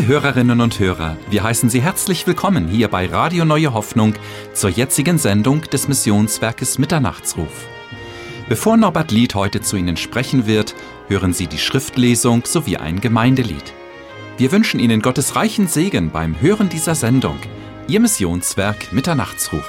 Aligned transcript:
Liebe 0.00 0.14
Hörerinnen 0.14 0.62
und 0.62 0.78
Hörer, 0.78 1.18
wir 1.28 1.42
heißen 1.42 1.68
Sie 1.68 1.82
herzlich 1.82 2.26
willkommen 2.26 2.68
hier 2.68 2.88
bei 2.88 3.04
Radio 3.04 3.44
Neue 3.44 3.74
Hoffnung 3.74 4.14
zur 4.54 4.70
jetzigen 4.70 5.18
Sendung 5.18 5.60
des 5.60 5.88
Missionswerkes 5.88 6.78
Mitternachtsruf. 6.78 7.66
Bevor 8.48 8.78
Norbert 8.78 9.10
Lied 9.10 9.34
heute 9.34 9.60
zu 9.60 9.76
Ihnen 9.76 9.98
sprechen 9.98 10.46
wird, 10.46 10.74
hören 11.08 11.34
Sie 11.34 11.48
die 11.48 11.58
Schriftlesung 11.58 12.46
sowie 12.46 12.78
ein 12.78 13.02
Gemeindelied. 13.02 13.74
Wir 14.38 14.50
wünschen 14.52 14.80
Ihnen 14.80 15.02
Gottes 15.02 15.36
reichen 15.36 15.68
Segen 15.68 16.10
beim 16.10 16.40
Hören 16.40 16.70
dieser 16.70 16.94
Sendung. 16.94 17.36
Ihr 17.86 18.00
Missionswerk 18.00 18.94
Mitternachtsruf. 18.94 19.68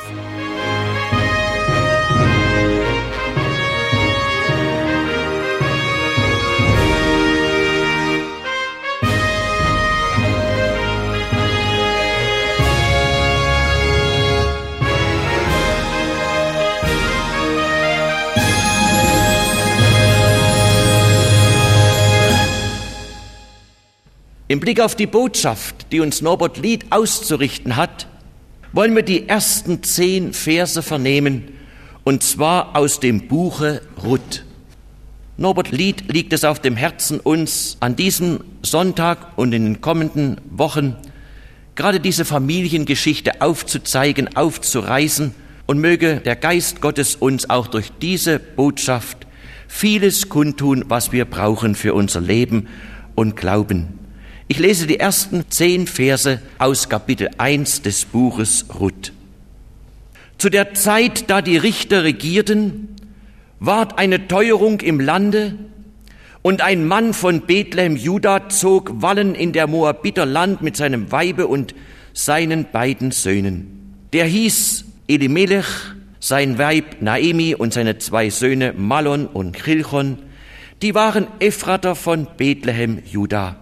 Im 24.52 24.60
Blick 24.60 24.82
auf 24.82 24.96
die 24.96 25.08
Botschaft, 25.08 25.94
die 25.94 26.02
uns 26.02 26.22
Norbert 26.22 26.58
Lied 26.58 26.88
auszurichten 26.90 27.78
hat, 27.78 28.08
wollen 28.74 28.94
wir 28.94 29.02
die 29.02 29.30
ersten 29.30 29.82
zehn 29.82 30.34
Verse 30.34 30.82
vernehmen, 30.82 31.54
und 32.04 32.22
zwar 32.22 32.76
aus 32.76 33.00
dem 33.00 33.30
Buche 33.30 33.82
Ruth. 34.04 34.44
Norbert 35.38 35.72
Lied 35.72 36.12
liegt 36.12 36.34
es 36.34 36.44
auf 36.44 36.60
dem 36.60 36.76
Herzen, 36.76 37.22
uns 37.22 37.78
an 37.80 37.96
diesem 37.96 38.42
Sonntag 38.62 39.38
und 39.38 39.54
in 39.54 39.64
den 39.64 39.80
kommenden 39.80 40.42
Wochen 40.50 40.98
gerade 41.76 42.02
diese 42.02 42.26
Familiengeschichte 42.26 43.40
aufzuzeigen, 43.40 44.36
aufzureißen 44.36 45.34
und 45.66 45.80
möge 45.80 46.18
der 46.18 46.36
Geist 46.36 46.82
Gottes 46.82 47.16
uns 47.16 47.50
auch 47.50 47.68
durch 47.68 47.90
diese 48.02 48.38
Botschaft 48.38 49.28
vieles 49.70 50.28
kundtun, 50.28 50.84
was 50.90 51.14
wir 51.14 51.24
brauchen 51.24 51.74
für 51.74 51.94
unser 51.94 52.20
Leben 52.20 52.68
und 53.16 53.38
Glauben. 53.38 54.01
Ich 54.52 54.60
lese 54.60 54.86
die 54.86 55.00
ersten 55.00 55.46
zehn 55.50 55.88
Verse 55.88 56.42
aus 56.58 56.90
Kapitel 56.90 57.30
1 57.38 57.84
des 57.84 58.04
Buches 58.04 58.66
Ruth. 58.78 59.14
Zu 60.38 60.50
der 60.50 60.74
Zeit, 60.74 61.30
da 61.30 61.42
die 61.42 61.56
Richter 61.56 62.04
regierten, 62.04 62.90
ward 63.62 63.98
eine 63.98 64.28
Teuerung 64.28 64.82
im 64.82 65.00
Lande, 65.00 65.56
und 66.42 66.60
ein 66.60 66.86
Mann 66.86 67.14
von 67.14 67.44
Bethlehem 67.44 67.96
Juda 67.96 68.50
zog 68.50 69.02
Wallen 69.02 69.36
in 69.36 69.54
der 69.54 69.68
Moabiter 69.68 70.26
Land 70.26 70.62
mit 70.62 70.76
seinem 70.76 71.14
Weibe 71.14 71.48
und 71.48 71.74
seinen 72.12 72.66
beiden 72.74 73.12
Söhnen. 73.12 73.96
Der 74.12 74.26
hieß 74.26 74.84
Elimelech, 75.08 75.68
sein 76.20 76.58
Weib 76.58 77.02
Naemi 77.02 77.56
und 77.56 77.72
seine 77.72 78.00
zwei 78.00 78.30
Söhne 78.30 78.74
Malon 78.74 79.28
und 79.28 79.56
Chilchon, 79.56 80.18
die 80.82 80.94
waren 80.94 81.28
Ephrata 81.40 81.96
von 81.96 82.28
Bethlehem 82.36 83.02
Juda. 83.06 83.61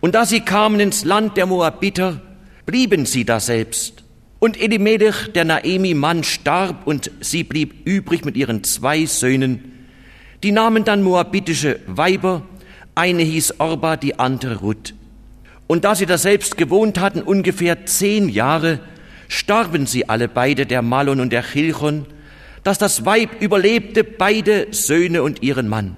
Und 0.00 0.14
da 0.14 0.24
sie 0.24 0.40
kamen 0.40 0.80
ins 0.80 1.04
Land 1.04 1.36
der 1.36 1.46
Moabiter, 1.46 2.20
blieben 2.66 3.06
sie 3.06 3.24
da 3.24 3.40
selbst. 3.40 4.04
Und 4.38 4.60
Elimelech, 4.60 5.32
der 5.34 5.44
Naemi-Mann, 5.44 6.22
starb 6.22 6.86
und 6.86 7.10
sie 7.20 7.42
blieb 7.42 7.86
übrig 7.86 8.24
mit 8.24 8.36
ihren 8.36 8.62
zwei 8.62 9.04
Söhnen. 9.06 9.72
Die 10.44 10.52
nahmen 10.52 10.84
dann 10.84 11.02
moabitische 11.02 11.80
Weiber, 11.86 12.42
eine 12.94 13.22
hieß 13.22 13.58
Orba, 13.58 13.96
die 13.96 14.20
andere 14.20 14.60
Ruth. 14.60 14.94
Und 15.66 15.84
da 15.84 15.96
sie 15.96 16.06
da 16.06 16.16
selbst 16.16 16.56
gewohnt 16.56 17.00
hatten, 17.00 17.20
ungefähr 17.20 17.84
zehn 17.86 18.28
Jahre, 18.28 18.78
starben 19.26 19.86
sie 19.86 20.08
alle 20.08 20.28
beide, 20.28 20.64
der 20.64 20.82
Malon 20.82 21.18
und 21.18 21.32
der 21.32 21.42
Chilchon, 21.42 22.06
dass 22.62 22.78
das 22.78 23.04
Weib 23.04 23.42
überlebte 23.42 24.04
beide 24.04 24.68
Söhne 24.70 25.24
und 25.24 25.42
ihren 25.42 25.68
Mann. 25.68 25.96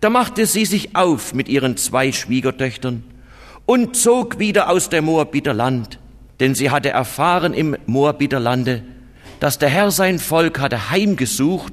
Da 0.00 0.10
machte 0.10 0.44
sie 0.44 0.66
sich 0.66 0.94
auf 0.94 1.32
mit 1.32 1.48
ihren 1.48 1.78
zwei 1.78 2.12
Schwiegertöchtern 2.12 3.04
und 3.66 3.96
zog 3.96 4.38
wieder 4.38 4.70
aus 4.70 4.88
der 4.88 5.02
Moabiter 5.02 5.54
Land, 5.54 5.98
denn 6.40 6.54
sie 6.54 6.70
hatte 6.70 6.90
erfahren 6.90 7.54
im 7.54 7.76
Moabiter 7.86 8.40
Lande, 8.40 8.82
dass 9.40 9.58
der 9.58 9.68
Herr 9.68 9.90
sein 9.90 10.18
Volk 10.18 10.58
hatte 10.60 10.90
heimgesucht 10.90 11.72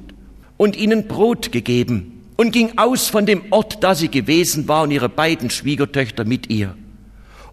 und 0.56 0.76
ihnen 0.76 1.06
Brot 1.06 1.52
gegeben 1.52 2.22
und 2.36 2.52
ging 2.52 2.78
aus 2.78 3.08
von 3.08 3.26
dem 3.26 3.42
Ort, 3.50 3.82
da 3.82 3.94
sie 3.94 4.08
gewesen 4.08 4.68
war 4.68 4.82
und 4.82 4.90
ihre 4.90 5.08
beiden 5.08 5.50
Schwiegertöchter 5.50 6.24
mit 6.24 6.50
ihr. 6.50 6.74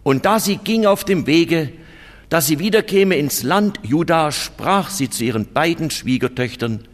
Und 0.04 0.26
da 0.26 0.40
sie 0.40 0.58
ging 0.58 0.86
auf 0.86 1.04
dem 1.04 1.28
Wege, 1.28 1.72
dass 2.30 2.48
sie 2.48 2.60
wiederkäme 2.60 3.16
ins 3.16 3.44
Land 3.44 3.80
Juda, 3.84 4.32
sprach 4.32 4.90
sie 4.90 5.10
zu 5.10 5.24
ihren 5.24 5.52
beiden 5.52 5.92
Schwiegertöchtern, 5.92 6.88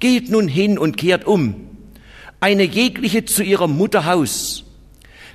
geht 0.00 0.30
nun 0.30 0.48
hin 0.48 0.78
und 0.78 0.96
kehrt 0.96 1.26
um, 1.26 1.54
eine 2.40 2.64
jegliche 2.64 3.24
zu 3.24 3.42
ihrem 3.42 3.76
Mutterhaus, 3.76 4.64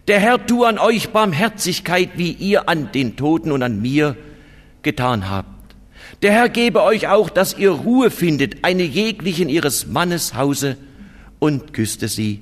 der 0.08 0.20
Herr 0.20 0.46
tu 0.46 0.64
an 0.66 0.78
euch 0.78 1.10
Barmherzigkeit, 1.10 2.12
wie 2.16 2.32
ihr 2.32 2.68
an 2.70 2.92
den 2.92 3.16
Toten 3.16 3.52
und 3.52 3.64
an 3.64 3.82
mir 3.82 4.16
getan 4.82 5.30
habt. 5.30 5.76
Der 6.22 6.32
Herr 6.32 6.50
gebe 6.50 6.84
euch 6.84 7.08
auch, 7.08 7.30
dass 7.30 7.58
ihr 7.58 7.72
Ruhe 7.72 8.12
findet, 8.12 8.64
eine 8.64 8.84
jeglichen 8.84 9.50
ihres 9.50 9.88
Mannes 9.88 10.36
Hause, 10.36 10.78
und 11.40 11.74
küsste 11.74 12.08
sie. 12.08 12.42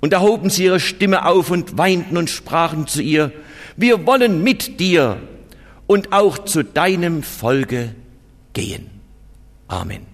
Und 0.00 0.12
erhoben 0.12 0.50
sie 0.50 0.64
ihre 0.64 0.80
Stimme 0.80 1.24
auf 1.24 1.50
und 1.50 1.78
weinten 1.78 2.16
und 2.16 2.30
sprachen 2.30 2.88
zu 2.88 3.00
ihr, 3.00 3.32
wir 3.76 4.06
wollen 4.06 4.42
mit 4.42 4.80
dir 4.80 5.20
und 5.86 6.12
auch 6.12 6.38
zu 6.38 6.64
deinem 6.64 7.22
Folge 7.22 7.94
gehen. 8.52 8.90
Amen. 9.68 10.06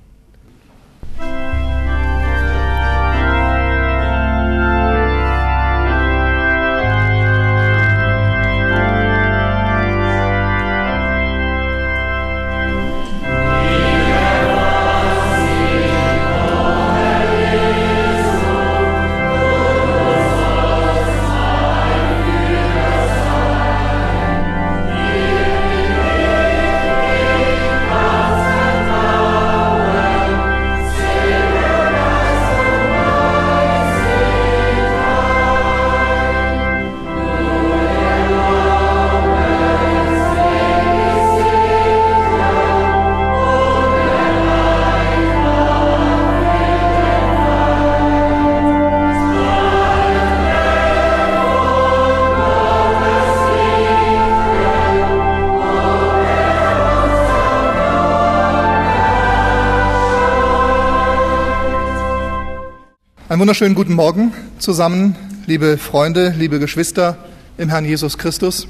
Wunderschönen 63.47 63.77
guten 63.77 63.95
Morgen 63.95 64.33
zusammen, 64.59 65.15
liebe 65.47 65.79
Freunde, 65.79 66.35
liebe 66.37 66.59
Geschwister 66.59 67.17
im 67.59 67.69
Herrn 67.69 67.85
Jesus 67.85 68.19
Christus. 68.19 68.67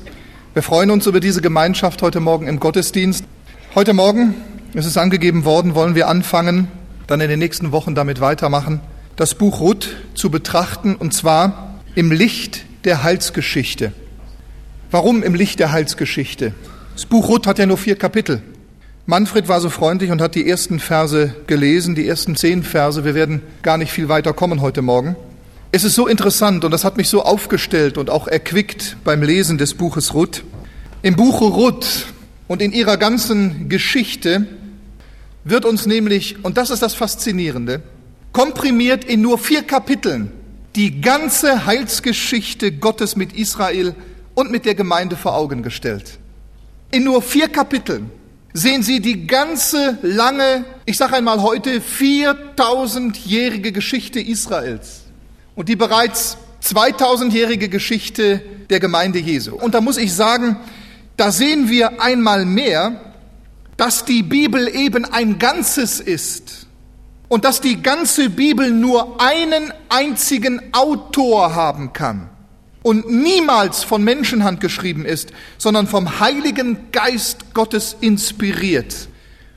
Wir 0.53 0.63
freuen 0.63 0.91
uns 0.91 1.07
über 1.07 1.19
diese 1.19 1.41
Gemeinschaft 1.41 2.03
heute 2.03 2.21
Morgen 2.21 2.47
im 2.47 2.61
Gottesdienst. 2.61 3.25
Heute 3.75 3.95
Morgen, 3.95 4.35
es 4.75 4.85
ist 4.85 4.99
angegeben 4.99 5.47
worden, 5.47 5.75
wollen 5.75 5.95
wir 5.95 6.09
anfangen, 6.09 6.69
dann 7.07 7.23
in 7.23 7.31
den 7.31 7.39
nächsten 7.39 7.73
Wochen 7.73 7.95
damit 7.95 8.21
weitermachen, 8.21 8.83
das 9.17 9.35
Buch 9.35 9.61
Ruth 9.61 9.97
zu 10.15 10.29
betrachten 10.29 10.95
und 10.95 11.15
zwar 11.15 11.81
im 11.95 12.13
Licht 12.13 12.67
der 12.85 13.03
Heilsgeschichte. 13.03 13.93
Warum 14.91 15.23
im 15.23 15.35
Licht 15.35 15.59
der 15.59 15.73
Heilsgeschichte? 15.73 16.53
Das 16.93 17.07
Buch 17.07 17.31
Ruth 17.31 17.47
hat 17.47 17.59
ja 17.59 17.65
nur 17.65 17.79
vier 17.79 17.97
Kapitel. 17.97 18.43
Manfred 19.09 19.47
war 19.47 19.61
so 19.61 19.71
freundlich 19.71 20.11
und 20.11 20.21
hat 20.21 20.35
die 20.35 20.51
ersten 20.51 20.81
Verse 20.81 21.33
gelesen, 21.47 21.95
die 21.95 22.09
ersten 22.09 22.35
zehn 22.35 22.65
Verse. 22.65 23.05
Wir 23.05 23.15
werden 23.15 23.41
gar 23.63 23.79
nicht 23.79 23.93
viel 23.93 24.09
weiter 24.09 24.33
kommen 24.33 24.61
heute 24.61 24.83
Morgen. 24.83 25.15
Es 25.71 25.85
ist 25.85 25.95
so 25.95 26.09
interessant 26.09 26.65
und 26.65 26.73
das 26.73 26.85
hat 26.85 26.97
mich 26.97 27.09
so 27.09 27.23
aufgestellt 27.23 27.99
und 27.99 28.11
auch 28.11 28.27
erquickt 28.27 28.97
beim 29.05 29.23
Lesen 29.23 29.59
des 29.59 29.75
Buches 29.75 30.13
Ruth. 30.13 30.43
Im 31.03 31.15
Buche 31.15 31.45
Ruth 31.45 32.07
und 32.49 32.61
in 32.61 32.73
ihrer 32.73 32.97
ganzen 32.97 33.69
Geschichte 33.69 34.49
wird 35.45 35.65
uns 35.65 35.87
nämlich, 35.87 36.45
und 36.45 36.57
das 36.57 36.71
ist 36.71 36.83
das 36.83 36.95
Faszinierende, 36.95 37.83
komprimiert 38.33 39.05
in 39.05 39.21
nur 39.21 39.39
vier 39.39 39.63
Kapiteln 39.63 40.33
die 40.75 41.01
ganze 41.01 41.65
Heilsgeschichte 41.65 42.73
Gottes 42.73 43.15
mit 43.15 43.35
Israel 43.35 43.95
und 44.35 44.51
mit 44.51 44.65
der 44.65 44.75
Gemeinde 44.75 45.15
vor 45.15 45.37
Augen 45.37 45.63
gestellt. 45.63 46.19
In 46.91 47.05
nur 47.05 47.23
vier 47.23 47.47
Kapiteln 47.47 48.11
sehen 48.57 48.83
Sie 48.83 49.01
die 49.01 49.27
ganze 49.27 49.99
lange, 50.03 50.65
ich 50.87 50.97
sage 50.97 51.17
einmal 51.17 51.43
heute, 51.43 51.81
4000-jährige 51.81 53.71
Geschichte 53.73 54.19
Israels 54.19 55.03
und 55.55 55.69
die 55.69 55.77
bereits 55.77 56.39
2000-jährige 56.63 57.69
Geschichte 57.69 58.41
der 58.71 58.81
Gemeinde 58.81 59.19
Jesu. 59.19 59.57
Und 59.57 59.75
da 59.75 59.83
muss 59.83 59.99
ich 59.99 60.15
sagen, 60.15 60.57
da 61.17 61.31
sehen 61.31 61.69
wir 61.69 62.01
einmal 62.01 62.47
mehr, 62.47 63.15
dass 63.77 64.07
die 64.07 64.23
Bibel 64.23 64.75
eben 64.75 65.05
ein 65.05 65.39
Ganzes 65.39 66.01
ist 66.01 66.67
und 67.29 67.45
dass 67.45 67.61
die 67.61 67.83
ganze 67.83 68.31
Bibel 68.31 68.71
nur 68.71 69.21
einen 69.21 69.71
einzigen 69.91 70.63
Autor 70.73 71.55
haben 71.55 71.93
kann 71.93 72.31
und 72.87 73.11
niemals 73.11 73.83
von 73.83 74.05
Menschenhand 74.05 74.61
geschrieben 74.61 75.05
ist, 75.05 75.33
sondern 75.59 75.89
vom 75.89 76.21
Heiligen 76.21 76.79
Geist 76.93 77.53
Gottes 77.53 77.97
inspiriert, 78.01 79.09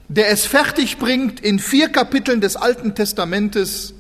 der 0.07 0.31
es 0.31 0.47
fertig 0.47 0.97
bringt, 0.97 1.39
in 1.39 1.59
vier 1.59 1.89
Kapiteln 1.89 2.41
des 2.41 2.55
Alten 2.55 2.95
Testamentes 2.95 3.93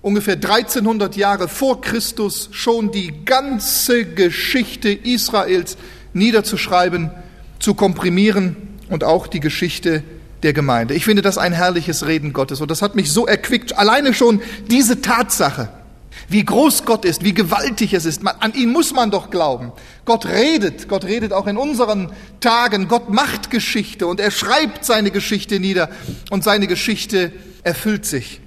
ungefähr 0.00 0.36
1300 0.36 1.16
Jahre 1.16 1.48
vor 1.48 1.80
Christus 1.80 2.50
schon 2.52 2.92
die 2.92 3.24
ganze 3.24 4.04
Geschichte 4.04 4.90
Israels 4.90 5.76
niederzuschreiben, 6.12 7.10
zu 7.58 7.74
komprimieren 7.74 8.54
und 8.90 9.02
auch 9.02 9.26
die 9.26 9.40
Geschichte 9.40 10.04
der 10.44 10.52
Gemeinde. 10.52 10.94
Ich 10.94 11.04
finde 11.04 11.22
das 11.22 11.36
ein 11.36 11.52
herrliches 11.52 12.06
Reden 12.06 12.32
Gottes 12.32 12.60
und 12.60 12.70
das 12.70 12.80
hat 12.80 12.94
mich 12.94 13.10
so 13.10 13.26
erquickt. 13.26 13.76
Alleine 13.76 14.14
schon 14.14 14.40
diese 14.70 15.00
Tatsache, 15.00 15.68
wie 16.28 16.44
groß 16.44 16.84
Gott 16.84 17.04
ist, 17.04 17.24
wie 17.24 17.32
gewaltig 17.32 17.94
es 17.94 18.04
ist. 18.04 18.22
an 18.26 18.52
ihn 18.54 18.70
muss 18.70 18.92
man 18.92 19.10
doch 19.10 19.30
glauben. 19.30 19.72
Gott 20.04 20.26
redet, 20.26 20.88
Gott 20.88 21.04
redet 21.04 21.32
auch 21.32 21.46
in 21.46 21.56
unseren 21.56 22.12
Tagen. 22.40 22.88
Gott 22.88 23.10
macht 23.10 23.50
Geschichte 23.50 24.06
und 24.06 24.20
er 24.20 24.30
schreibt 24.30 24.84
seine 24.84 25.10
Geschichte 25.10 25.58
nieder 25.58 25.88
und 26.30 26.44
seine 26.44 26.66
Geschichte 26.66 27.32
erfüllt 27.62 28.04
sich. 28.04 28.40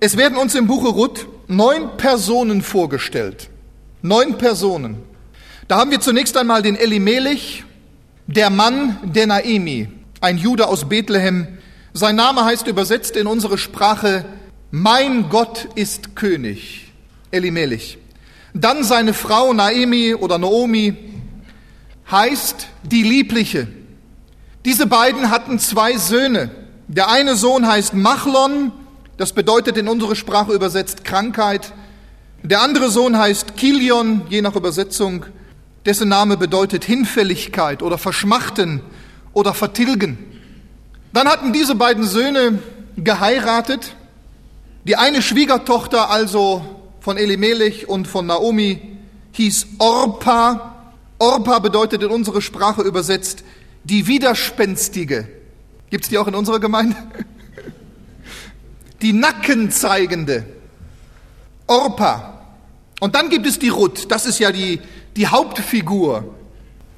Es 0.00 0.16
werden 0.16 0.38
uns 0.38 0.54
im 0.54 0.66
Buche 0.66 0.88
Ruth 0.88 1.26
neun 1.48 1.96
Personen 1.98 2.62
vorgestellt. 2.62 3.50
Neun 4.00 4.38
Personen. 4.38 4.96
Da 5.68 5.76
haben 5.76 5.90
wir 5.90 6.00
zunächst 6.00 6.36
einmal 6.36 6.62
den 6.62 6.76
Elimelech, 6.76 7.64
der 8.26 8.50
Mann 8.50 8.98
der 9.04 9.26
Naemi, 9.26 9.88
ein 10.20 10.38
Jude 10.38 10.66
aus 10.66 10.88
Bethlehem. 10.88 11.46
Sein 11.92 12.16
Name 12.16 12.44
heißt 12.44 12.66
übersetzt 12.66 13.16
in 13.16 13.26
unsere 13.26 13.58
Sprache, 13.58 14.24
mein 14.70 15.28
Gott 15.28 15.68
ist 15.74 16.16
König. 16.16 16.91
Elimelech. 17.32 17.98
Dann 18.54 18.84
seine 18.84 19.14
Frau 19.14 19.52
Naemi 19.52 20.14
oder 20.14 20.38
Naomi 20.38 20.94
heißt 22.10 22.68
die 22.84 23.02
Liebliche. 23.02 23.68
Diese 24.64 24.86
beiden 24.86 25.30
hatten 25.30 25.58
zwei 25.58 25.96
Söhne. 25.96 26.50
Der 26.86 27.10
eine 27.10 27.34
Sohn 27.34 27.66
heißt 27.66 27.94
Machlon, 27.94 28.70
das 29.16 29.32
bedeutet 29.32 29.76
in 29.76 29.88
unsere 29.88 30.14
Sprache 30.14 30.52
übersetzt 30.52 31.04
Krankheit. 31.04 31.72
Der 32.42 32.60
andere 32.60 32.90
Sohn 32.90 33.16
heißt 33.16 33.56
Kilion, 33.56 34.22
je 34.28 34.42
nach 34.42 34.56
Übersetzung, 34.56 35.24
dessen 35.86 36.08
Name 36.08 36.36
bedeutet 36.36 36.84
Hinfälligkeit 36.84 37.82
oder 37.82 37.98
Verschmachten 37.98 38.82
oder 39.32 39.54
Vertilgen. 39.54 40.18
Dann 41.12 41.28
hatten 41.28 41.52
diese 41.52 41.74
beiden 41.74 42.04
Söhne 42.04 42.58
geheiratet. 42.96 43.94
Die 44.84 44.96
eine 44.96 45.22
Schwiegertochter 45.22 46.10
also 46.10 46.81
von 47.02 47.16
Elimelech 47.16 47.88
und 47.88 48.06
von 48.06 48.26
Naomi 48.26 48.80
hieß 49.32 49.66
Orpa. 49.78 50.92
Orpa 51.18 51.58
bedeutet 51.58 52.04
in 52.04 52.10
unsere 52.10 52.40
Sprache 52.40 52.82
übersetzt 52.82 53.42
die 53.82 54.06
Widerspenstige. 54.06 55.26
Gibt 55.90 56.04
es 56.04 56.10
die 56.10 56.18
auch 56.18 56.28
in 56.28 56.36
unserer 56.36 56.60
Gemeinde? 56.60 56.96
Die 59.02 59.12
Nackenzeigende. 59.12 60.44
Orpa. 61.66 62.44
Und 63.00 63.16
dann 63.16 63.30
gibt 63.30 63.48
es 63.48 63.58
die 63.58 63.70
Ruth. 63.70 64.08
Das 64.12 64.24
ist 64.24 64.38
ja 64.38 64.52
die, 64.52 64.80
die 65.16 65.26
Hauptfigur 65.26 66.32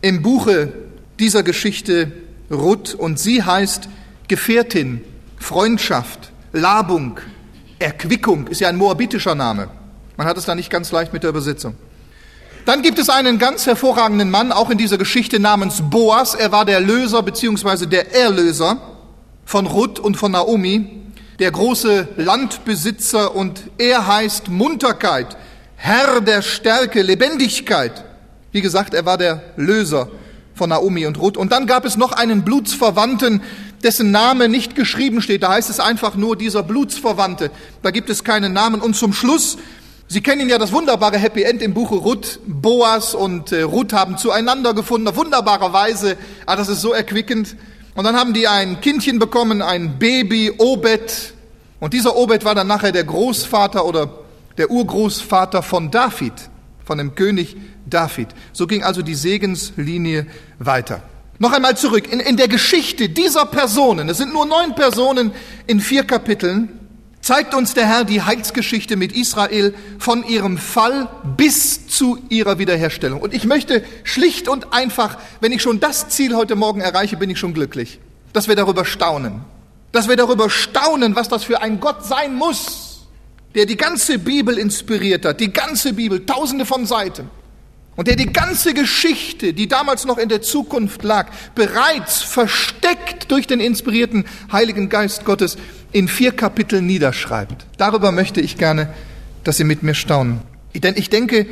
im 0.03 0.21
Buche 0.21 0.75
dieser 1.19 1.43
Geschichte 1.43 2.12
Ruth. 2.50 2.93
Und 2.93 3.19
sie 3.19 3.43
heißt 3.43 3.89
Gefährtin, 4.29 5.00
Freundschaft, 5.39 6.31
Labung, 6.53 7.21
Erquickung. 7.79 8.49
Ist 8.49 8.61
ja 8.61 8.69
ein 8.69 8.77
moabitischer 8.77 9.35
Name. 9.35 9.71
Man 10.16 10.26
hat 10.26 10.37
es 10.37 10.44
da 10.44 10.55
nicht 10.55 10.70
ganz 10.70 10.93
leicht 10.93 11.12
mit 11.12 11.22
der 11.22 11.31
Übersetzung. 11.31 11.75
Dann 12.66 12.82
gibt 12.82 12.99
es 12.99 13.11
einen 13.11 13.38
ganz 13.38 13.66
hervorragenden 13.66 14.31
Mann, 14.31 14.52
auch 14.52 14.70
in 14.70 14.78
dieser 14.78 14.96
Geschichte 14.96 15.38
namens 15.38 15.82
Boas. 15.90 16.34
Er 16.34 16.50
war 16.50 16.64
der 16.64 16.81
Löser 16.81 17.22
bzw. 17.22 17.87
der 17.87 18.14
Erlöser 18.14 18.78
von 19.44 19.66
Ruth 19.66 19.99
und 19.99 20.16
von 20.16 20.32
Naomi, 20.32 21.02
der 21.38 21.50
große 21.50 22.08
Landbesitzer 22.16 23.34
und 23.34 23.64
er 23.76 24.06
heißt 24.06 24.49
Munterkeit, 24.49 25.37
Herr 25.76 26.22
der 26.22 26.40
Stärke, 26.40 27.02
Lebendigkeit. 27.02 28.05
Wie 28.52 28.62
gesagt, 28.62 28.94
er 28.94 29.05
war 29.05 29.19
der 29.19 29.43
Löser 29.56 30.08
von 30.55 30.70
Naomi 30.70 31.05
und 31.06 31.19
Ruth. 31.19 31.37
Und 31.37 31.52
dann 31.52 31.66
gab 31.66 31.84
es 31.84 31.96
noch 31.96 32.12
einen 32.12 32.44
Blutsverwandten, 32.44 33.43
dessen 33.82 34.11
Name 34.11 34.49
nicht 34.49 34.76
geschrieben 34.76 35.20
steht. 35.20 35.43
Da 35.43 35.50
heißt 35.50 35.69
es 35.69 35.81
einfach 35.81 36.14
nur 36.14 36.37
dieser 36.37 36.62
Blutsverwandte. 36.62 37.50
Da 37.82 37.90
gibt 37.90 38.08
es 38.08 38.25
keinen 38.25 38.52
Namen. 38.55 38.81
Und 38.81 38.94
zum 38.94 39.12
Schluss 39.12 39.58
Sie 40.14 40.20
kennen 40.20 40.49
ja 40.49 40.58
das 40.58 40.70
wunderbare 40.70 41.19
Happy 41.19 41.43
End 41.43 41.61
im 41.61 41.75
Buche 41.75 41.96
Ruth. 41.96 42.38
Boas 42.46 43.16
und 43.16 43.50
äh, 43.50 43.62
Ruth 43.62 43.93
haben 43.93 44.16
zueinander 44.16 44.72
gefunden, 44.72 45.08
auf 45.08 45.16
wunderbare 45.16 45.72
Weise. 45.72 46.16
Ah, 46.46 46.55
das 46.55 46.69
ist 46.69 46.82
so 46.82 46.93
erquickend. 46.93 47.56
Und 47.96 48.05
dann 48.05 48.14
haben 48.14 48.32
die 48.32 48.46
ein 48.46 48.81
Kindchen 48.81 49.19
bekommen, 49.19 49.61
ein 49.61 49.99
Baby, 49.99 50.52
Obed. 50.56 51.34
Und 51.81 51.94
dieser 51.94 52.14
Obed 52.14 52.44
war 52.44 52.55
dann 52.55 52.69
nachher 52.69 52.93
der 52.93 53.02
Großvater 53.02 53.84
oder 53.84 54.08
der 54.56 54.70
Urgroßvater 54.70 55.62
von 55.64 55.90
David, 55.90 56.34
von 56.84 56.99
dem 56.99 57.16
König 57.16 57.56
David. 57.84 58.28
So 58.52 58.69
ging 58.69 58.84
also 58.84 59.02
die 59.02 59.16
Segenslinie 59.16 60.28
weiter. 60.61 61.02
Noch 61.40 61.50
einmal 61.50 61.76
zurück. 61.76 62.12
In, 62.12 62.20
in 62.20 62.37
der 62.37 62.46
Geschichte 62.46 63.08
dieser 63.08 63.46
Personen, 63.46 64.08
es 64.08 64.19
sind 64.19 64.32
nur 64.32 64.46
neun 64.46 64.76
Personen 64.76 65.32
in 65.66 65.81
vier 65.81 66.05
Kapiteln, 66.05 66.84
zeigt 67.25 67.54
uns 67.54 67.73
der 67.73 67.87
Herr 67.87 68.04
die 68.04 68.21
Heilsgeschichte 68.21 68.97
mit 68.97 69.12
Israel 69.12 69.75
von 69.99 70.25
ihrem 70.25 70.59
Fall 70.59 71.09
bis 71.38 71.88
zu 71.88 72.19
ihrer 72.28 72.59
Wiederherstellung. 72.59 73.23
Und 73.23 73.33
ich 73.33 73.47
möchte 73.47 73.83
schlicht 74.04 74.47
und 74.47 74.75
einfach, 74.75 75.16
wenn 75.40 75.50
ich 75.50 75.62
schon 75.62 75.81
das 75.81 76.11
Ziel 76.11 76.37
heute 76.37 76.54
Morgen 76.54 76.83
erreiche, 76.83 77.16
bin 77.16 77.31
ich 77.31 77.38
schon 77.38 77.54
glücklich, 77.54 77.99
dass 78.35 78.47
wir 78.47 78.57
darüber 78.57 78.85
staunen. 78.85 79.40
Dass 79.90 80.07
wir 80.07 80.16
darüber 80.16 80.50
staunen, 80.50 81.16
was 81.16 81.31
das 81.31 81.45
für 81.45 81.62
ein 81.62 81.81
Gott 81.81 82.04
sein 82.04 82.35
muss, 82.35 83.07
der 83.54 83.64
die 83.64 83.78
ganze 83.78 84.19
Bibel 84.19 84.59
inspiriert 84.59 85.25
hat, 85.25 85.40
die 85.40 85.52
ganze 85.52 85.95
Bibel, 85.95 86.26
tausende 86.26 86.66
von 86.66 86.85
Seiten. 86.85 87.31
Und 87.97 88.09
der 88.09 88.17
die 88.17 88.33
ganze 88.33 88.75
Geschichte, 88.75 89.53
die 89.53 89.69
damals 89.69 90.05
noch 90.05 90.19
in 90.19 90.29
der 90.29 90.43
Zukunft 90.43 91.05
lag, 91.05 91.31
bereits 91.55 92.23
versteckt 92.23 93.31
durch 93.31 93.47
den 93.47 93.61
inspirierten 93.61 94.25
Heiligen 94.51 94.89
Geist 94.89 95.25
Gottes 95.25 95.57
in 95.93 96.09
vier 96.09 96.33
Kapiteln 96.33 96.87
niederschreibt. 96.87 97.67
Darüber 97.77 98.11
möchte 98.11 98.41
ich 98.41 98.59
gerne, 98.59 98.93
dass 99.45 99.59
Sie 99.59 99.65
mit 99.65 99.83
mir 99.83 99.95
staunen. 99.95 100.41
Denn 100.75 100.95
ich 100.97 101.09
denke, 101.09 101.47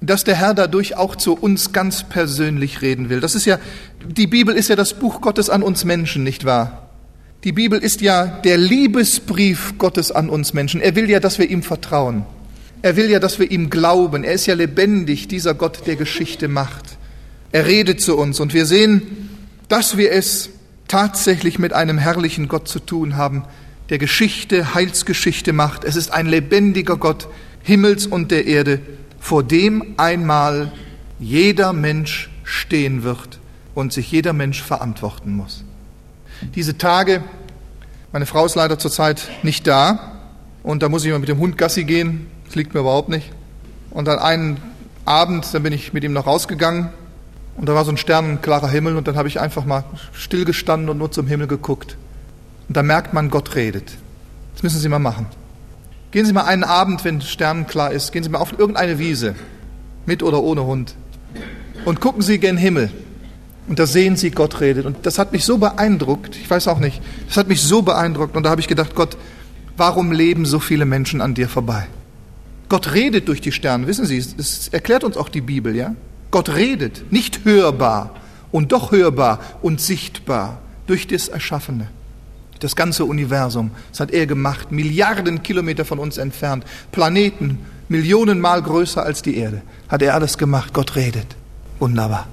dass 0.00 0.24
der 0.24 0.36
Herr 0.36 0.54
dadurch 0.54 0.96
auch 0.96 1.16
zu 1.16 1.34
uns 1.34 1.72
ganz 1.72 2.04
persönlich 2.04 2.82
reden 2.82 3.10
will. 3.10 3.20
Das 3.20 3.34
ist 3.34 3.44
ja, 3.44 3.58
die 4.06 4.26
Bibel 4.26 4.54
ist 4.54 4.68
ja 4.68 4.76
das 4.76 4.94
Buch 4.94 5.20
Gottes 5.20 5.50
an 5.50 5.62
uns 5.62 5.84
Menschen, 5.84 6.22
nicht 6.22 6.44
wahr? 6.44 6.90
Die 7.44 7.52
Bibel 7.52 7.78
ist 7.78 8.00
ja 8.00 8.26
der 8.26 8.58
Liebesbrief 8.58 9.74
Gottes 9.78 10.12
an 10.12 10.28
uns 10.28 10.52
Menschen. 10.52 10.80
Er 10.80 10.94
will 10.94 11.08
ja, 11.10 11.20
dass 11.20 11.38
wir 11.38 11.48
ihm 11.48 11.62
vertrauen. 11.62 12.24
Er 12.82 12.96
will 12.96 13.10
ja, 13.10 13.18
dass 13.18 13.38
wir 13.38 13.50
ihm 13.50 13.68
glauben. 13.70 14.24
Er 14.24 14.32
ist 14.32 14.46
ja 14.46 14.54
lebendig, 14.54 15.28
dieser 15.28 15.54
Gott, 15.54 15.86
der 15.86 15.96
Geschichte 15.96 16.48
macht. 16.48 16.98
Er 17.52 17.66
redet 17.66 18.00
zu 18.00 18.16
uns 18.16 18.40
und 18.40 18.54
wir 18.54 18.64
sehen, 18.64 19.28
dass 19.68 19.96
wir 19.96 20.12
es 20.12 20.50
tatsächlich 20.88 21.58
mit 21.58 21.72
einem 21.72 21.98
herrlichen 21.98 22.48
Gott 22.48 22.68
zu 22.68 22.80
tun 22.80 23.16
haben, 23.16 23.44
der 23.90 23.98
Geschichte, 23.98 24.74
Heilsgeschichte 24.74 25.52
macht. 25.52 25.84
Es 25.84 25.96
ist 25.96 26.12
ein 26.12 26.26
lebendiger 26.26 26.96
Gott 26.96 27.28
Himmels 27.62 28.06
und 28.06 28.30
der 28.30 28.46
Erde, 28.46 28.80
vor 29.18 29.42
dem 29.42 29.94
einmal 29.96 30.72
jeder 31.18 31.72
Mensch 31.72 32.30
stehen 32.44 33.02
wird 33.02 33.38
und 33.74 33.92
sich 33.92 34.10
jeder 34.10 34.32
Mensch 34.32 34.62
verantworten 34.62 35.32
muss. 35.34 35.64
Diese 36.54 36.78
Tage, 36.78 37.22
meine 38.12 38.26
Frau 38.26 38.46
ist 38.46 38.54
leider 38.54 38.78
zurzeit 38.78 39.28
nicht 39.42 39.66
da 39.66 40.12
und 40.62 40.82
da 40.82 40.88
muss 40.88 41.04
ich 41.04 41.10
mal 41.10 41.18
mit 41.18 41.28
dem 41.28 41.38
Hund 41.38 41.58
Gassi 41.58 41.84
gehen 41.84 42.26
das 42.50 42.56
liegt 42.56 42.74
mir 42.74 42.80
überhaupt 42.80 43.08
nicht. 43.08 43.30
Und 43.90 44.08
dann 44.08 44.18
einen 44.18 44.60
Abend, 45.04 45.54
dann 45.54 45.62
bin 45.62 45.72
ich 45.72 45.92
mit 45.92 46.02
ihm 46.02 46.12
noch 46.12 46.26
rausgegangen 46.26 46.88
und 47.56 47.68
da 47.68 47.76
war 47.76 47.84
so 47.84 47.92
ein 47.92 47.96
sternenklarer 47.96 48.68
Himmel 48.68 48.96
und 48.96 49.06
dann 49.06 49.14
habe 49.14 49.28
ich 49.28 49.38
einfach 49.38 49.64
mal 49.64 49.84
stillgestanden 50.12 50.88
und 50.88 50.98
nur 50.98 51.12
zum 51.12 51.28
Himmel 51.28 51.46
geguckt. 51.46 51.96
Und 52.66 52.76
da 52.76 52.82
merkt 52.82 53.14
man, 53.14 53.30
Gott 53.30 53.54
redet. 53.54 53.92
Das 54.54 54.64
müssen 54.64 54.80
Sie 54.80 54.88
mal 54.88 54.98
machen. 54.98 55.26
Gehen 56.10 56.26
Sie 56.26 56.32
mal 56.32 56.42
einen 56.42 56.64
Abend, 56.64 57.04
wenn 57.04 57.20
sternenklar 57.20 57.92
ist, 57.92 58.10
gehen 58.10 58.24
Sie 58.24 58.30
mal 58.30 58.38
auf 58.38 58.58
irgendeine 58.58 58.98
Wiese, 58.98 59.36
mit 60.04 60.24
oder 60.24 60.42
ohne 60.42 60.64
Hund. 60.64 60.96
und 61.84 62.00
gucken 62.00 62.20
Sie 62.20 62.40
gen 62.40 62.56
Himmel. 62.56 62.90
Und 63.68 63.78
da 63.78 63.86
sehen 63.86 64.16
Sie, 64.16 64.32
Gott 64.32 64.60
redet. 64.60 64.86
Und 64.86 65.06
das 65.06 65.20
hat 65.20 65.30
mich 65.30 65.44
so 65.44 65.58
beeindruckt, 65.58 66.34
ich 66.34 66.50
weiß 66.50 66.66
auch 66.66 66.80
nicht, 66.80 67.00
das 67.28 67.36
hat 67.36 67.46
mich 67.46 67.62
so 67.62 67.82
beeindruckt. 67.82 68.34
Und 68.36 68.42
da 68.42 68.50
habe 68.50 68.60
ich 68.60 68.66
gedacht, 68.66 68.96
Gott, 68.96 69.16
warum 69.76 70.10
leben 70.10 70.46
so 70.46 70.58
viele 70.58 70.84
Menschen 70.84 71.20
an 71.20 71.34
dir 71.34 71.48
vorbei? 71.48 71.86
Gott 72.70 72.94
redet 72.94 73.26
durch 73.26 73.40
die 73.40 73.50
Sterne, 73.50 73.88
wissen 73.88 74.06
Sie, 74.06 74.16
es 74.16 74.68
erklärt 74.68 75.02
uns 75.02 75.16
auch 75.16 75.28
die 75.28 75.40
Bibel, 75.40 75.74
ja? 75.74 75.96
Gott 76.30 76.54
redet, 76.54 77.10
nicht 77.12 77.44
hörbar 77.44 78.14
und 78.52 78.70
doch 78.70 78.92
hörbar 78.92 79.40
und 79.60 79.80
sichtbar 79.80 80.60
durch 80.86 81.08
das 81.08 81.28
Erschaffene. 81.28 81.88
Das 82.60 82.76
ganze 82.76 83.04
Universum, 83.04 83.72
das 83.90 83.98
hat 83.98 84.12
er 84.12 84.26
gemacht, 84.26 84.70
Milliarden 84.70 85.42
Kilometer 85.42 85.84
von 85.84 85.98
uns 85.98 86.16
entfernt, 86.16 86.64
Planeten, 86.92 87.58
Millionenmal 87.88 88.62
größer 88.62 89.02
als 89.02 89.20
die 89.22 89.36
Erde, 89.36 89.62
hat 89.88 90.00
er 90.00 90.14
alles 90.14 90.38
gemacht. 90.38 90.72
Gott 90.72 90.94
redet. 90.94 91.26
Wunderbar. 91.80 92.28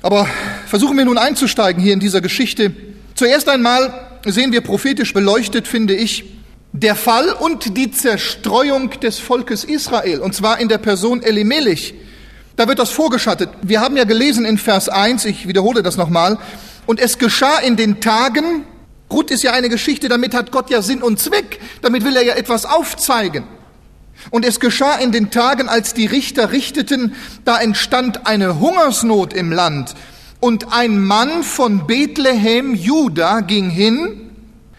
Aber 0.00 0.26
versuchen 0.66 0.96
wir 0.96 1.04
nun 1.04 1.18
einzusteigen 1.18 1.82
hier 1.82 1.92
in 1.92 2.00
dieser 2.00 2.22
Geschichte. 2.22 2.72
Zuerst 3.14 3.50
einmal 3.50 3.92
sehen 4.24 4.50
wir 4.50 4.62
prophetisch 4.62 5.12
beleuchtet, 5.12 5.68
finde 5.68 5.94
ich, 5.94 6.37
der 6.80 6.94
Fall 6.94 7.32
und 7.32 7.76
die 7.76 7.90
Zerstreuung 7.90 8.90
des 9.00 9.18
Volkes 9.18 9.64
Israel, 9.64 10.20
und 10.20 10.34
zwar 10.34 10.60
in 10.60 10.68
der 10.68 10.78
Person 10.78 11.22
Elimelech. 11.22 11.94
Da 12.56 12.68
wird 12.68 12.78
das 12.78 12.90
vorgeschattet. 12.90 13.50
Wir 13.62 13.80
haben 13.80 13.96
ja 13.96 14.04
gelesen 14.04 14.44
in 14.44 14.58
Vers 14.58 14.88
1, 14.88 15.24
ich 15.24 15.48
wiederhole 15.48 15.82
das 15.82 15.96
nochmal, 15.96 16.38
und 16.86 17.00
es 17.00 17.18
geschah 17.18 17.58
in 17.58 17.76
den 17.76 18.00
Tagen, 18.00 18.64
Ruth 19.10 19.30
ist 19.30 19.42
ja 19.42 19.52
eine 19.52 19.68
Geschichte, 19.68 20.08
damit 20.08 20.34
hat 20.34 20.52
Gott 20.52 20.70
ja 20.70 20.82
Sinn 20.82 21.02
und 21.02 21.18
Zweck, 21.18 21.60
damit 21.82 22.04
will 22.04 22.16
er 22.16 22.24
ja 22.24 22.34
etwas 22.34 22.64
aufzeigen. 22.64 23.44
Und 24.30 24.44
es 24.44 24.60
geschah 24.60 24.96
in 24.96 25.12
den 25.12 25.30
Tagen, 25.30 25.68
als 25.68 25.94
die 25.94 26.06
Richter 26.06 26.52
richteten, 26.52 27.14
da 27.44 27.58
entstand 27.58 28.26
eine 28.26 28.60
Hungersnot 28.60 29.32
im 29.32 29.52
Land. 29.52 29.94
Und 30.40 30.72
ein 30.72 31.00
Mann 31.00 31.42
von 31.42 31.86
Bethlehem, 31.86 32.74
Juda, 32.74 33.40
ging 33.40 33.70
hin, 33.70 34.27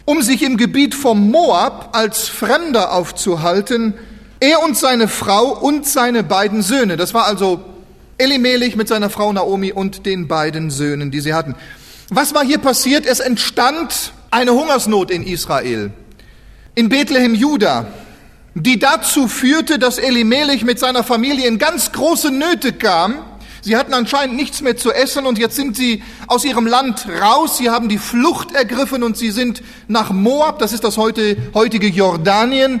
um 0.04 0.22
sich 0.22 0.42
im 0.42 0.56
Gebiet 0.56 0.94
vom 0.94 1.30
Moab 1.30 1.90
als 1.96 2.28
Fremder 2.28 2.92
aufzuhalten, 2.92 3.94
er 4.40 4.62
und 4.62 4.76
seine 4.76 5.08
Frau 5.08 5.58
und 5.58 5.86
seine 5.86 6.22
beiden 6.22 6.62
Söhne. 6.62 6.96
Das 6.96 7.14
war 7.14 7.26
also 7.26 7.62
Elimelech 8.18 8.76
mit 8.76 8.88
seiner 8.88 9.10
Frau 9.10 9.32
Naomi 9.32 9.72
und 9.72 10.06
den 10.06 10.28
beiden 10.28 10.70
Söhnen, 10.70 11.10
die 11.10 11.20
sie 11.20 11.34
hatten. 11.34 11.54
Was 12.08 12.34
war 12.34 12.44
hier 12.44 12.58
passiert? 12.58 13.06
Es 13.06 13.20
entstand 13.20 14.12
eine 14.30 14.52
Hungersnot 14.52 15.10
in 15.10 15.22
Israel. 15.22 15.92
In 16.74 16.88
Bethlehem, 16.88 17.34
Juda 17.34 17.86
die 18.54 18.78
dazu 18.78 19.28
führte, 19.28 19.78
dass 19.78 19.98
Elimelech 19.98 20.64
mit 20.64 20.78
seiner 20.78 21.04
Familie 21.04 21.46
in 21.46 21.58
ganz 21.58 21.92
große 21.92 22.30
Nöte 22.30 22.72
kam. 22.72 23.18
Sie 23.62 23.76
hatten 23.76 23.92
anscheinend 23.92 24.36
nichts 24.36 24.62
mehr 24.62 24.76
zu 24.76 24.90
essen 24.90 25.26
und 25.26 25.38
jetzt 25.38 25.56
sind 25.56 25.76
sie 25.76 26.02
aus 26.26 26.44
ihrem 26.44 26.66
Land 26.66 27.06
raus. 27.20 27.58
Sie 27.58 27.70
haben 27.70 27.88
die 27.88 27.98
Flucht 27.98 28.52
ergriffen 28.52 29.02
und 29.02 29.16
sie 29.16 29.30
sind 29.30 29.62
nach 29.86 30.10
Moab, 30.12 30.58
das 30.58 30.72
ist 30.72 30.84
das 30.84 30.96
heute, 30.96 31.36
heutige 31.52 31.88
Jordanien, 31.88 32.80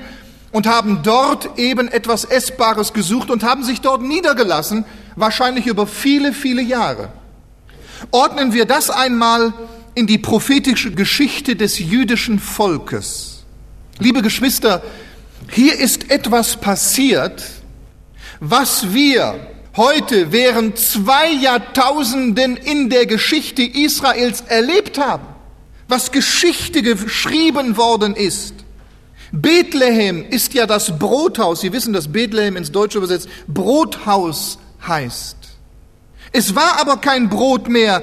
und 0.52 0.66
haben 0.66 1.00
dort 1.02 1.58
eben 1.58 1.88
etwas 1.88 2.24
Essbares 2.24 2.92
gesucht 2.92 3.30
und 3.30 3.42
haben 3.42 3.62
sich 3.62 3.80
dort 3.82 4.02
niedergelassen, 4.02 4.84
wahrscheinlich 5.16 5.66
über 5.66 5.86
viele, 5.86 6.32
viele 6.32 6.62
Jahre. 6.62 7.12
Ordnen 8.10 8.52
wir 8.52 8.64
das 8.64 8.90
einmal 8.90 9.52
in 9.94 10.06
die 10.06 10.18
prophetische 10.18 10.92
Geschichte 10.92 11.56
des 11.56 11.78
jüdischen 11.78 12.38
Volkes. 12.38 13.44
Liebe 13.98 14.22
Geschwister, 14.22 14.82
hier 15.50 15.78
ist 15.78 16.10
etwas 16.10 16.56
passiert, 16.56 17.44
was 18.40 18.92
wir 18.92 19.46
heute 19.76 20.32
während 20.32 20.78
zwei 20.78 21.30
Jahrtausenden 21.32 22.56
in 22.56 22.90
der 22.90 23.06
Geschichte 23.06 23.62
Israels 23.62 24.42
erlebt 24.42 24.98
haben, 24.98 25.26
was 25.88 26.12
Geschichte 26.12 26.82
geschrieben 26.82 27.76
worden 27.76 28.14
ist. 28.16 28.54
Bethlehem 29.32 30.24
ist 30.28 30.54
ja 30.54 30.66
das 30.66 30.98
Brothaus. 30.98 31.60
Sie 31.60 31.72
wissen, 31.72 31.92
dass 31.92 32.10
Bethlehem 32.10 32.56
ins 32.56 32.72
Deutsche 32.72 32.98
übersetzt 32.98 33.28
Brothaus 33.46 34.58
heißt. 34.86 35.36
Es 36.32 36.54
war 36.54 36.80
aber 36.80 36.96
kein 36.96 37.28
Brot 37.28 37.68
mehr 37.68 38.02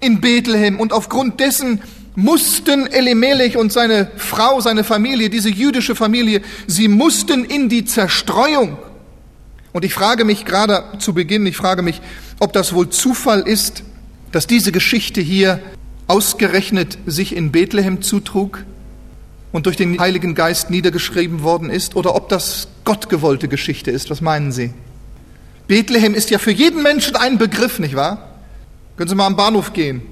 in 0.00 0.20
Bethlehem 0.20 0.78
und 0.78 0.92
aufgrund 0.92 1.40
dessen 1.40 1.82
mussten 2.14 2.86
Elimelech 2.86 3.56
und 3.56 3.72
seine 3.72 4.10
Frau, 4.16 4.60
seine 4.60 4.84
Familie, 4.84 5.30
diese 5.30 5.50
jüdische 5.50 5.94
Familie, 5.94 6.42
sie 6.66 6.88
mussten 6.88 7.44
in 7.44 7.68
die 7.68 7.84
Zerstreuung. 7.84 8.76
Und 9.72 9.84
ich 9.84 9.94
frage 9.94 10.24
mich 10.24 10.44
gerade 10.44 10.84
zu 10.98 11.12
Beginn, 11.12 11.46
ich 11.46 11.56
frage 11.56 11.82
mich, 11.82 12.00
ob 12.40 12.52
das 12.52 12.72
wohl 12.72 12.88
Zufall 12.88 13.40
ist, 13.40 13.82
dass 14.32 14.46
diese 14.46 14.72
Geschichte 14.72 15.20
hier 15.20 15.60
ausgerechnet 16.06 16.98
sich 17.06 17.36
in 17.36 17.52
Bethlehem 17.52 18.02
zutrug 18.02 18.64
und 19.52 19.66
durch 19.66 19.76
den 19.76 19.98
Heiligen 19.98 20.34
Geist 20.34 20.70
niedergeschrieben 20.70 21.42
worden 21.42 21.70
ist, 21.70 21.96
oder 21.96 22.14
ob 22.14 22.28
das 22.28 22.68
gottgewollte 22.84 23.48
Geschichte 23.48 23.90
ist. 23.90 24.10
Was 24.10 24.20
meinen 24.20 24.52
Sie? 24.52 24.72
Bethlehem 25.66 26.14
ist 26.14 26.30
ja 26.30 26.38
für 26.38 26.50
jeden 26.50 26.82
Menschen 26.82 27.16
ein 27.16 27.38
Begriff, 27.38 27.78
nicht 27.78 27.94
wahr? 27.94 28.28
Können 28.96 29.08
Sie 29.08 29.14
mal 29.14 29.26
am 29.26 29.36
Bahnhof 29.36 29.72
gehen 29.72 30.02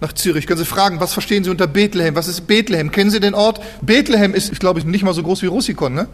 nach 0.00 0.12
Zürich. 0.12 0.46
Können 0.46 0.58
Sie 0.58 0.66
fragen, 0.66 1.00
was 1.00 1.14
verstehen 1.14 1.44
Sie 1.44 1.50
unter 1.50 1.66
Bethlehem? 1.66 2.14
Was 2.14 2.28
ist 2.28 2.46
Bethlehem? 2.46 2.90
Kennen 2.90 3.10
Sie 3.10 3.20
den 3.20 3.34
Ort? 3.34 3.60
Bethlehem 3.80 4.34
ist, 4.34 4.52
ich 4.52 4.58
glaube, 4.58 4.86
nicht 4.86 5.02
mal 5.02 5.14
so 5.14 5.22
groß 5.22 5.42
wie 5.42 5.46
Russikon, 5.46 5.94
ne? 5.94 6.08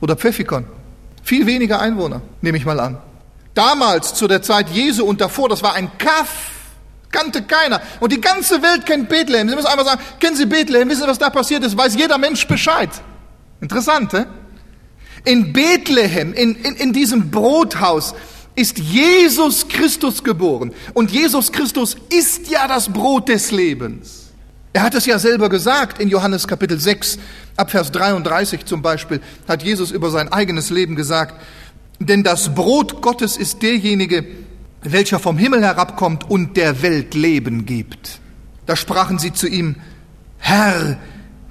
Oder 0.00 0.16
Pfeffikon. 0.16 0.64
Viel 1.22 1.46
weniger 1.46 1.80
Einwohner, 1.80 2.22
nehme 2.40 2.58
ich 2.58 2.64
mal 2.64 2.80
an. 2.80 2.98
Damals, 3.54 4.14
zu 4.14 4.28
der 4.28 4.42
Zeit 4.42 4.70
Jesu 4.70 5.04
und 5.04 5.20
davor, 5.20 5.48
das 5.48 5.62
war 5.62 5.74
ein 5.74 5.90
Kaff. 5.98 6.52
Kannte 7.10 7.42
keiner. 7.42 7.80
Und 7.98 8.12
die 8.12 8.20
ganze 8.20 8.62
Welt 8.62 8.86
kennt 8.86 9.08
Bethlehem. 9.08 9.48
Sie 9.48 9.56
müssen 9.56 9.66
einfach 9.66 9.84
sagen, 9.84 10.00
kennen 10.20 10.36
Sie 10.36 10.46
Bethlehem? 10.46 10.88
Wissen 10.88 11.02
Sie, 11.02 11.08
was 11.08 11.18
da 11.18 11.28
passiert 11.28 11.64
ist? 11.64 11.76
Weiß 11.76 11.96
jeder 11.96 12.18
Mensch 12.18 12.46
Bescheid. 12.46 12.90
Interessant, 13.60 14.12
ne? 14.12 14.26
In 15.24 15.52
Bethlehem, 15.52 16.32
in, 16.32 16.54
in, 16.54 16.76
in 16.76 16.92
diesem 16.92 17.30
Brothaus, 17.30 18.14
ist 18.54 18.78
Jesus 18.78 19.68
Christus 19.68 20.22
geboren. 20.22 20.72
Und 20.94 21.10
Jesus 21.10 21.50
Christus 21.52 21.96
ist 22.10 22.48
ja 22.48 22.68
das 22.68 22.92
Brot 22.92 23.28
des 23.28 23.50
Lebens. 23.50 24.29
Er 24.72 24.82
hat 24.82 24.94
es 24.94 25.06
ja 25.06 25.18
selber 25.18 25.48
gesagt 25.48 26.00
in 26.00 26.08
Johannes 26.08 26.46
Kapitel 26.46 26.78
6, 26.78 27.18
ab 27.56 27.72
Vers 27.72 27.90
33 27.90 28.64
zum 28.64 28.82
Beispiel, 28.82 29.20
hat 29.48 29.64
Jesus 29.64 29.90
über 29.90 30.10
sein 30.10 30.32
eigenes 30.32 30.70
Leben 30.70 30.94
gesagt, 30.94 31.40
denn 31.98 32.22
das 32.22 32.54
Brot 32.54 33.02
Gottes 33.02 33.36
ist 33.36 33.62
derjenige, 33.62 34.24
welcher 34.82 35.18
vom 35.18 35.36
Himmel 35.38 35.62
herabkommt 35.62 36.30
und 36.30 36.56
der 36.56 36.82
Welt 36.82 37.14
Leben 37.14 37.66
gibt. 37.66 38.20
Da 38.66 38.76
sprachen 38.76 39.18
sie 39.18 39.32
zu 39.32 39.48
ihm, 39.48 39.76
Herr, 40.38 40.98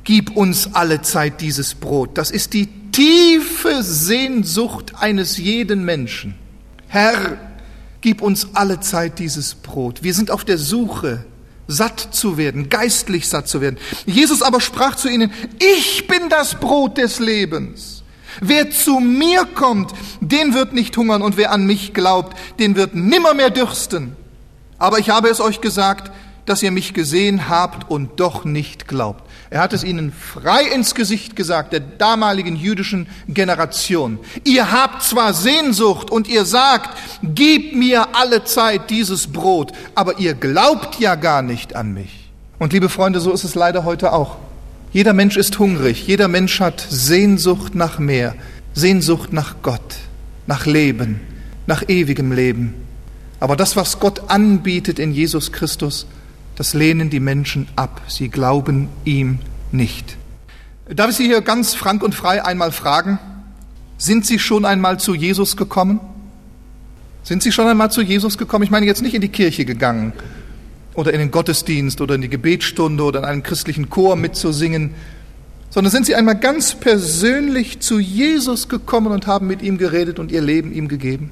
gib 0.05 0.35
uns 0.35 0.73
alle 0.73 1.01
Zeit 1.01 1.41
dieses 1.41 1.75
Brot. 1.75 2.17
Das 2.17 2.31
ist 2.31 2.53
die 2.53 2.67
tiefe 2.91 3.83
Sehnsucht 3.83 4.93
eines 4.97 5.38
jeden 5.38 5.83
Menschen. 5.83 6.35
Herr, 6.88 7.38
gib 8.01 8.21
uns 8.21 8.47
alle 8.53 8.79
Zeit 8.79 9.19
dieses 9.19 9.55
Brot. 9.55 10.01
Wir 10.01 10.13
sind 10.13 10.31
auf 10.31 10.45
der 10.45 10.57
Suche, 10.57 11.25
satt 11.69 11.99
zu 12.11 12.38
werden, 12.38 12.67
geistlich 12.67 13.29
satt 13.29 13.47
zu 13.47 13.61
werden. 13.61 13.77
Jesus 14.05 14.41
aber 14.41 14.59
sprach 14.59 14.95
zu 14.95 15.07
ihnen, 15.07 15.31
ich 15.59 16.07
bin 16.07 16.27
das 16.27 16.55
Brot 16.55 16.97
des 16.97 17.19
Lebens. 17.19 18.03
Wer 18.41 18.71
zu 18.71 18.99
mir 18.99 19.45
kommt, 19.45 19.93
den 20.19 20.53
wird 20.53 20.73
nicht 20.73 20.97
hungern 20.97 21.21
und 21.21 21.38
wer 21.38 21.51
an 21.51 21.65
mich 21.65 21.93
glaubt, 21.93 22.38
den 22.57 22.75
wird 22.75 22.95
nimmermehr 22.95 23.51
dürsten. 23.51 24.15
Aber 24.79 24.97
ich 24.97 25.09
habe 25.09 25.29
es 25.29 25.39
euch 25.39 25.61
gesagt, 25.61 26.11
dass 26.45 26.63
ihr 26.63 26.71
mich 26.71 26.93
gesehen 26.93 27.49
habt 27.49 27.91
und 27.91 28.19
doch 28.19 28.45
nicht 28.45 28.88
glaubt. 28.88 29.28
Er 29.51 29.62
hat 29.62 29.74
es 29.74 29.84
ihnen 29.84 30.12
frei 30.12 30.63
ins 30.75 30.94
Gesicht 30.94 31.36
gesagt, 31.36 31.74
der 31.74 31.79
damaligen 31.79 32.56
jüdischen 32.56 33.08
Generation. 33.27 34.20
Ihr 34.44 34.72
habt 34.72 35.01
zwar 35.01 35.34
Sehnsucht 35.34 36.12
und 36.12 36.27
ihr 36.27 36.46
sagt, 36.46 36.96
gib 37.24 37.75
mir 37.75 38.15
alle 38.15 38.44
Zeit 38.44 38.91
dieses 38.91 39.27
Brot, 39.27 39.72
aber 39.96 40.20
ihr 40.20 40.36
glaubt 40.36 41.00
ja 41.00 41.15
gar 41.15 41.41
nicht 41.41 41.75
an 41.75 41.94
mich. 41.94 42.29
Und 42.60 42.74
liebe 42.74 42.89
Freunde, 42.89 43.20
so 43.20 43.32
ist 43.32 43.44
es 43.44 43.56
leider 43.56 43.86
heute 43.86 44.13
auch. 44.13 44.38
Jeder 44.91 45.13
Mensch 45.13 45.36
ist 45.36 45.58
hungrig, 45.58 46.06
jeder 46.06 46.27
Mensch 46.27 46.60
hat 46.60 46.86
Sehnsucht 46.88 47.74
nach 47.74 47.98
mehr, 47.98 48.36
Sehnsucht 48.74 49.34
nach 49.34 49.56
Gott, 49.63 49.96
nach 50.46 50.68
Leben, 50.68 51.22
nach 51.65 51.84
ewigem 51.88 52.32
Leben. 52.32 52.75
Aber 53.39 53.56
das, 53.56 53.75
was 53.75 54.00
Gott 54.00 54.29
anbietet 54.29 55.00
in 55.00 55.12
Jesus 55.12 55.51
Christus, 55.51 56.06
das 56.60 56.74
lehnen 56.74 57.10
die 57.10 57.22
Menschen 57.22 57.70
ab. 57.78 58.01
Sie 58.10 58.28
glauben 58.28 58.89
ihm 59.06 59.39
nicht. 59.72 60.18
Darf 60.94 61.10
ich 61.10 61.16
Sie 61.16 61.25
hier 61.25 61.39
ganz 61.39 61.74
frank 61.74 62.04
und 62.04 62.13
frei 62.13 62.44
einmal 62.44 62.74
fragen, 62.74 63.18
sind 63.98 64.25
Sie 64.25 64.39
schon 64.39 64.66
einmal 64.66 65.00
zu 65.00 65.16
Jesus 65.16 65.56
gekommen? 65.56 66.01
Sind 67.24 67.44
Sie 67.44 67.54
schon 67.54 67.66
einmal 67.66 67.92
zu 67.92 68.01
Jesus 68.01 68.38
gekommen? 68.38 68.66
Ich 68.66 68.72
meine 68.72 68.86
jetzt 68.86 69.01
nicht 69.01 69.13
in 69.13 69.22
die 69.22 69.30
Kirche 69.30 69.63
gegangen 69.63 70.12
oder 70.96 71.13
in 71.13 71.20
den 71.20 71.32
Gottesdienst 71.32 72.01
oder 72.01 72.16
in 72.16 72.22
die 72.24 72.30
Gebetsstunde 72.30 73.06
oder 73.06 73.20
in 73.20 73.25
einem 73.25 73.44
christlichen 73.44 73.89
Chor 73.89 74.18
mitzusingen, 74.18 74.96
sondern 75.70 75.92
sind 75.92 76.08
Sie 76.08 76.16
einmal 76.16 76.39
ganz 76.39 76.75
persönlich 76.75 77.80
zu 77.80 78.00
Jesus 78.00 78.68
gekommen 78.68 79.13
und 79.13 79.28
haben 79.28 79.48
mit 79.48 79.62
ihm 79.62 79.78
geredet 79.78 80.20
und 80.20 80.30
Ihr 80.30 80.42
Leben 80.42 80.74
ihm 80.74 80.89
gegeben? 80.89 81.32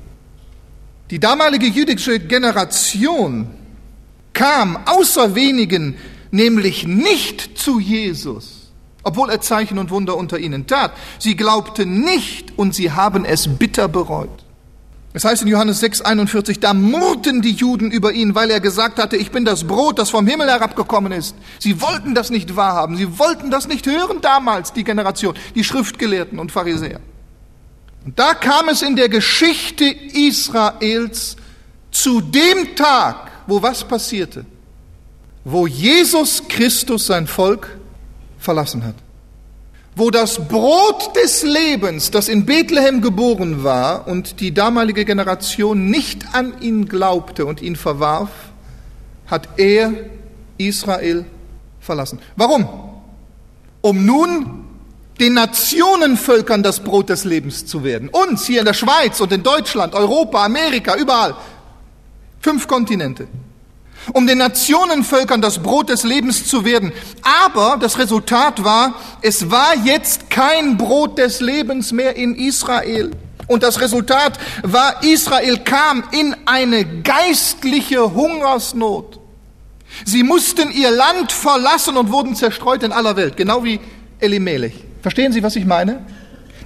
Die 1.09 1.19
damalige 1.19 1.67
jüdische 1.67 2.17
Generation 2.17 3.47
kam 4.37 4.77
außer 4.85 5.33
wenigen 5.33 5.97
nämlich 6.29 6.85
nicht 6.85 7.57
zu 7.57 7.79
Jesus, 7.79 8.71
obwohl 9.01 9.31
er 9.31 9.41
Zeichen 9.41 9.79
und 9.79 9.89
Wunder 9.89 10.15
unter 10.15 10.37
ihnen 10.37 10.67
tat. 10.67 10.91
Sie 11.17 11.35
glaubten 11.35 12.01
nicht 12.01 12.53
und 12.55 12.75
sie 12.75 12.91
haben 12.91 13.25
es 13.25 13.47
bitter 13.47 13.87
bereut. 13.87 14.43
Es 15.13 15.25
heißt 15.25 15.41
in 15.41 15.47
Johannes 15.47 15.79
6, 15.79 16.01
41, 16.01 16.59
da 16.59 16.75
murrten 16.75 17.41
die 17.41 17.53
Juden 17.53 17.89
über 17.89 18.13
ihn, 18.13 18.35
weil 18.35 18.51
er 18.51 18.59
gesagt 18.59 18.99
hatte, 18.99 19.17
ich 19.17 19.31
bin 19.31 19.43
das 19.43 19.63
Brot, 19.63 19.97
das 19.97 20.11
vom 20.11 20.27
Himmel 20.27 20.47
herabgekommen 20.47 21.11
ist. 21.11 21.35
Sie 21.57 21.81
wollten 21.81 22.13
das 22.13 22.29
nicht 22.29 22.55
wahrhaben, 22.55 22.95
sie 22.95 23.17
wollten 23.17 23.49
das 23.49 23.67
nicht 23.67 23.87
hören 23.87 24.21
damals, 24.21 24.71
die 24.71 24.83
Generation, 24.83 25.33
die 25.55 25.63
Schriftgelehrten 25.63 26.37
und 26.37 26.51
Pharisäer. 26.51 26.99
Und 28.05 28.19
da 28.19 28.35
kam 28.35 28.69
es 28.69 28.83
in 28.83 28.95
der 28.95 29.09
Geschichte 29.09 29.85
Israels 29.85 31.37
zu 31.89 32.21
dem 32.21 32.75
Tag, 32.75 33.26
wo 33.47 33.61
was 33.61 33.83
passierte? 33.83 34.45
Wo 35.43 35.65
Jesus 35.65 36.43
Christus 36.47 37.07
sein 37.07 37.25
Volk 37.25 37.77
verlassen 38.37 38.83
hat 38.83 38.95
wo 39.97 40.11
das 40.11 40.47
Brot 40.47 41.15
des 41.15 41.41
Lebens, 41.41 42.11
das 42.11 42.29
in 42.29 42.45
Bethlehem 42.45 43.01
geboren 43.01 43.63
war 43.63 44.07
und 44.07 44.39
die 44.39 44.53
damalige 44.53 45.05
Generation 45.05 45.89
nicht 45.89 46.35
an 46.35 46.53
ihn 46.61 46.87
glaubte 46.87 47.47
und 47.47 47.63
ihn 47.63 47.75
verwarf, 47.75 48.29
hat 49.25 49.49
er 49.57 49.91
Israel 50.59 51.25
verlassen. 51.79 52.19
Warum? 52.35 52.69
Um 53.81 54.05
nun 54.05 54.65
den 55.19 55.33
Nationenvölkern 55.33 56.61
das 56.61 56.79
Brot 56.79 57.09
des 57.09 57.23
Lebens 57.23 57.65
zu 57.65 57.83
werden. 57.83 58.09
Uns 58.09 58.45
hier 58.45 58.59
in 58.59 58.65
der 58.65 58.75
Schweiz 58.75 59.19
und 59.19 59.31
in 59.31 59.41
Deutschland, 59.41 59.95
Europa, 59.95 60.45
Amerika, 60.45 60.95
überall. 60.95 61.35
Fünf 62.47 62.65
Kontinente 62.65 63.27
um 64.13 64.25
den 64.25 64.37
Nationenvölkern 64.37 65.41
das 65.41 65.61
Brot 65.61 65.89
des 65.89 66.03
Lebens 66.03 66.47
zu 66.47 66.63
werden. 66.63 66.93
Aber 67.43 67.75
das 67.77 67.97
Resultat 67.97 68.63
war, 68.63 68.95
es 69.21 69.51
war 69.51 69.75
jetzt 69.83 70.29
kein 70.29 70.77
Brot 70.77 71.17
des 71.17 71.41
Lebens 71.41 71.91
mehr 71.91 72.15
in 72.15 72.33
Israel. 72.35 73.11
Und 73.47 73.63
das 73.63 73.81
Resultat 73.81 74.39
war, 74.63 75.03
Israel 75.03 75.57
kam 75.57 76.05
in 76.11 76.37
eine 76.45 76.85
geistliche 77.01 78.13
Hungersnot. 78.13 79.19
Sie 80.05 80.23
mussten 80.23 80.71
ihr 80.71 80.91
Land 80.91 81.33
verlassen 81.33 81.97
und 81.97 82.13
wurden 82.13 82.33
zerstreut 82.33 82.81
in 82.83 82.93
aller 82.93 83.17
Welt, 83.17 83.35
genau 83.35 83.65
wie 83.65 83.81
Elimelech. 84.19 84.85
Verstehen 85.01 85.33
Sie, 85.33 85.43
was 85.43 85.57
ich 85.57 85.65
meine? 85.65 86.05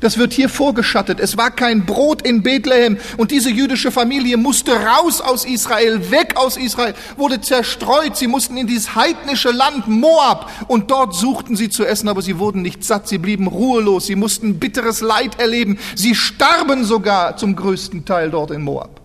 Das 0.01 0.17
wird 0.17 0.33
hier 0.33 0.49
vorgeschattet. 0.49 1.19
Es 1.19 1.37
war 1.37 1.51
kein 1.51 1.85
Brot 1.85 2.23
in 2.23 2.41
Bethlehem 2.41 2.97
und 3.17 3.31
diese 3.31 3.51
jüdische 3.51 3.91
Familie 3.91 4.35
musste 4.35 4.73
raus 4.73 5.21
aus 5.21 5.45
Israel, 5.45 6.11
weg 6.11 6.33
aus 6.35 6.57
Israel, 6.57 6.95
wurde 7.17 7.39
zerstreut. 7.39 8.17
Sie 8.17 8.27
mussten 8.27 8.57
in 8.57 8.67
dieses 8.67 8.95
heidnische 8.95 9.51
Land 9.51 9.87
Moab 9.87 10.51
und 10.67 10.89
dort 10.91 11.15
suchten 11.15 11.55
sie 11.55 11.69
zu 11.69 11.85
essen, 11.85 12.09
aber 12.09 12.23
sie 12.23 12.39
wurden 12.39 12.63
nicht 12.63 12.83
satt. 12.83 13.07
Sie 13.07 13.19
blieben 13.19 13.47
ruhelos. 13.47 14.07
Sie 14.07 14.15
mussten 14.15 14.57
bitteres 14.57 15.01
Leid 15.01 15.39
erleben. 15.39 15.77
Sie 15.95 16.15
starben 16.15 16.83
sogar 16.83 17.37
zum 17.37 17.55
größten 17.55 18.03
Teil 18.03 18.31
dort 18.31 18.49
in 18.49 18.63
Moab. 18.63 18.99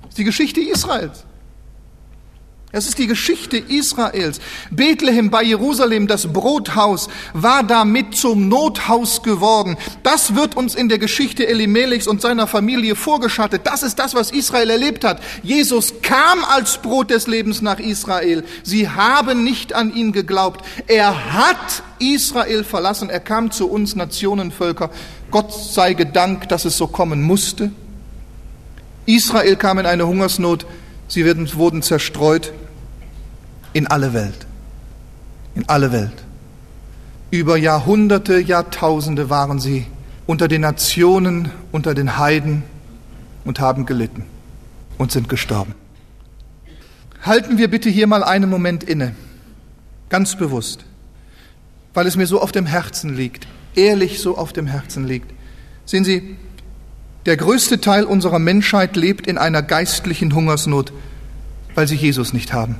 Das 0.00 0.10
ist 0.10 0.18
die 0.18 0.24
Geschichte 0.24 0.60
Israels. 0.60 1.24
Es 2.74 2.86
ist 2.86 2.98
die 2.98 3.06
Geschichte 3.06 3.58
Israels. 3.58 4.40
Bethlehem 4.70 5.28
bei 5.28 5.42
Jerusalem, 5.42 6.06
das 6.06 6.32
Brothaus, 6.32 7.10
war 7.34 7.62
damit 7.62 8.16
zum 8.16 8.48
Nothaus 8.48 9.22
geworden. 9.22 9.76
Das 10.02 10.34
wird 10.34 10.56
uns 10.56 10.74
in 10.74 10.88
der 10.88 10.98
Geschichte 10.98 11.46
Elimelechs 11.46 12.06
und 12.06 12.22
seiner 12.22 12.46
Familie 12.46 12.96
vorgeschattet. 12.96 13.60
Das 13.64 13.82
ist 13.82 13.98
das, 13.98 14.14
was 14.14 14.30
Israel 14.30 14.70
erlebt 14.70 15.04
hat. 15.04 15.20
Jesus 15.42 16.00
kam 16.00 16.44
als 16.44 16.78
Brot 16.78 17.10
des 17.10 17.26
Lebens 17.26 17.60
nach 17.60 17.78
Israel. 17.78 18.42
Sie 18.62 18.88
haben 18.88 19.44
nicht 19.44 19.74
an 19.74 19.94
ihn 19.94 20.12
geglaubt. 20.12 20.64
Er 20.86 21.34
hat 21.34 21.82
Israel 21.98 22.64
verlassen. 22.64 23.10
Er 23.10 23.20
kam 23.20 23.50
zu 23.50 23.68
uns 23.68 23.96
Nationenvölker. 23.96 24.88
Gott 25.30 25.52
sei 25.52 25.92
gedankt, 25.92 26.50
dass 26.50 26.64
es 26.64 26.78
so 26.78 26.86
kommen 26.86 27.20
musste. 27.20 27.70
Israel 29.04 29.56
kam 29.56 29.78
in 29.78 29.84
eine 29.84 30.06
Hungersnot. 30.06 30.64
Sie 31.12 31.26
wurden 31.26 31.82
zerstreut 31.82 32.54
in 33.74 33.86
alle 33.86 34.14
Welt. 34.14 34.46
In 35.54 35.68
alle 35.68 35.92
Welt. 35.92 36.24
Über 37.30 37.58
Jahrhunderte, 37.58 38.40
Jahrtausende 38.40 39.28
waren 39.28 39.60
sie 39.60 39.84
unter 40.26 40.48
den 40.48 40.62
Nationen, 40.62 41.50
unter 41.70 41.92
den 41.92 42.16
Heiden 42.16 42.62
und 43.44 43.60
haben 43.60 43.84
gelitten 43.84 44.24
und 44.96 45.12
sind 45.12 45.28
gestorben. 45.28 45.74
Halten 47.20 47.58
wir 47.58 47.68
bitte 47.68 47.90
hier 47.90 48.06
mal 48.06 48.24
einen 48.24 48.48
Moment 48.48 48.82
inne, 48.82 49.14
ganz 50.08 50.38
bewusst, 50.38 50.86
weil 51.92 52.06
es 52.06 52.16
mir 52.16 52.26
so 52.26 52.40
auf 52.40 52.52
dem 52.52 52.64
Herzen 52.64 53.14
liegt, 53.14 53.46
ehrlich 53.74 54.18
so 54.18 54.38
auf 54.38 54.54
dem 54.54 54.66
Herzen 54.66 55.06
liegt. 55.06 55.30
Sehen 55.84 56.06
Sie, 56.06 56.38
der 57.26 57.36
größte 57.36 57.80
Teil 57.80 58.04
unserer 58.04 58.38
Menschheit 58.38 58.96
lebt 58.96 59.26
in 59.26 59.38
einer 59.38 59.62
geistlichen 59.62 60.34
Hungersnot, 60.34 60.92
weil 61.74 61.86
sie 61.86 61.94
Jesus 61.94 62.32
nicht 62.32 62.52
haben. 62.52 62.78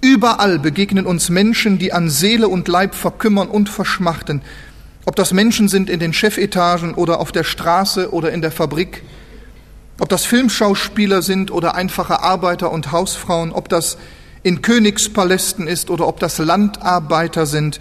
Überall 0.00 0.58
begegnen 0.58 1.06
uns 1.06 1.28
Menschen, 1.28 1.78
die 1.78 1.92
an 1.92 2.10
Seele 2.10 2.48
und 2.48 2.66
Leib 2.66 2.94
verkümmern 2.94 3.48
und 3.48 3.68
verschmachten. 3.68 4.42
Ob 5.04 5.16
das 5.16 5.32
Menschen 5.32 5.68
sind 5.68 5.90
in 5.90 6.00
den 6.00 6.12
Chefetagen 6.12 6.94
oder 6.94 7.20
auf 7.20 7.32
der 7.32 7.44
Straße 7.44 8.12
oder 8.12 8.32
in 8.32 8.42
der 8.42 8.50
Fabrik. 8.50 9.02
Ob 10.00 10.08
das 10.08 10.24
Filmschauspieler 10.24 11.22
sind 11.22 11.50
oder 11.50 11.74
einfache 11.76 12.20
Arbeiter 12.20 12.72
und 12.72 12.90
Hausfrauen. 12.90 13.52
Ob 13.52 13.68
das 13.68 13.96
in 14.42 14.62
Königspalästen 14.62 15.68
ist 15.68 15.90
oder 15.90 16.08
ob 16.08 16.18
das 16.18 16.38
Landarbeiter 16.38 17.46
sind. 17.46 17.78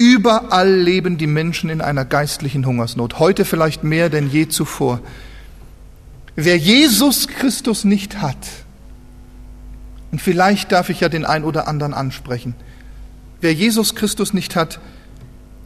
Überall 0.00 0.72
leben 0.72 1.18
die 1.18 1.26
Menschen 1.26 1.68
in 1.68 1.82
einer 1.82 2.06
geistlichen 2.06 2.64
Hungersnot. 2.64 3.18
Heute 3.18 3.44
vielleicht 3.44 3.84
mehr 3.84 4.08
denn 4.08 4.30
je 4.30 4.48
zuvor. 4.48 5.02
Wer 6.36 6.56
Jesus 6.56 7.28
Christus 7.28 7.84
nicht 7.84 8.22
hat, 8.22 8.38
und 10.10 10.22
vielleicht 10.22 10.72
darf 10.72 10.88
ich 10.88 11.00
ja 11.00 11.10
den 11.10 11.26
ein 11.26 11.44
oder 11.44 11.68
anderen 11.68 11.92
ansprechen. 11.92 12.54
Wer 13.42 13.52
Jesus 13.52 13.94
Christus 13.94 14.32
nicht 14.32 14.56
hat, 14.56 14.80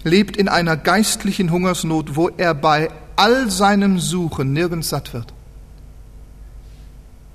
lebt 0.02 0.36
in 0.36 0.48
einer 0.48 0.76
geistlichen 0.76 1.52
Hungersnot, 1.52 2.16
wo 2.16 2.28
er 2.28 2.54
bei 2.54 2.90
all 3.14 3.52
seinem 3.52 4.00
Suchen 4.00 4.52
nirgends 4.52 4.88
satt 4.88 5.14
wird. 5.14 5.32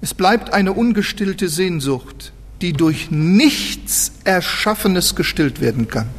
Es 0.02 0.14
bleibt 0.14 0.52
eine 0.52 0.74
ungestillte 0.74 1.48
Sehnsucht, 1.48 2.34
die 2.60 2.74
durch 2.74 3.10
nichts 3.10 4.12
Erschaffenes 4.26 5.16
gestillt 5.16 5.62
werden 5.62 5.88
kann. 5.88 6.10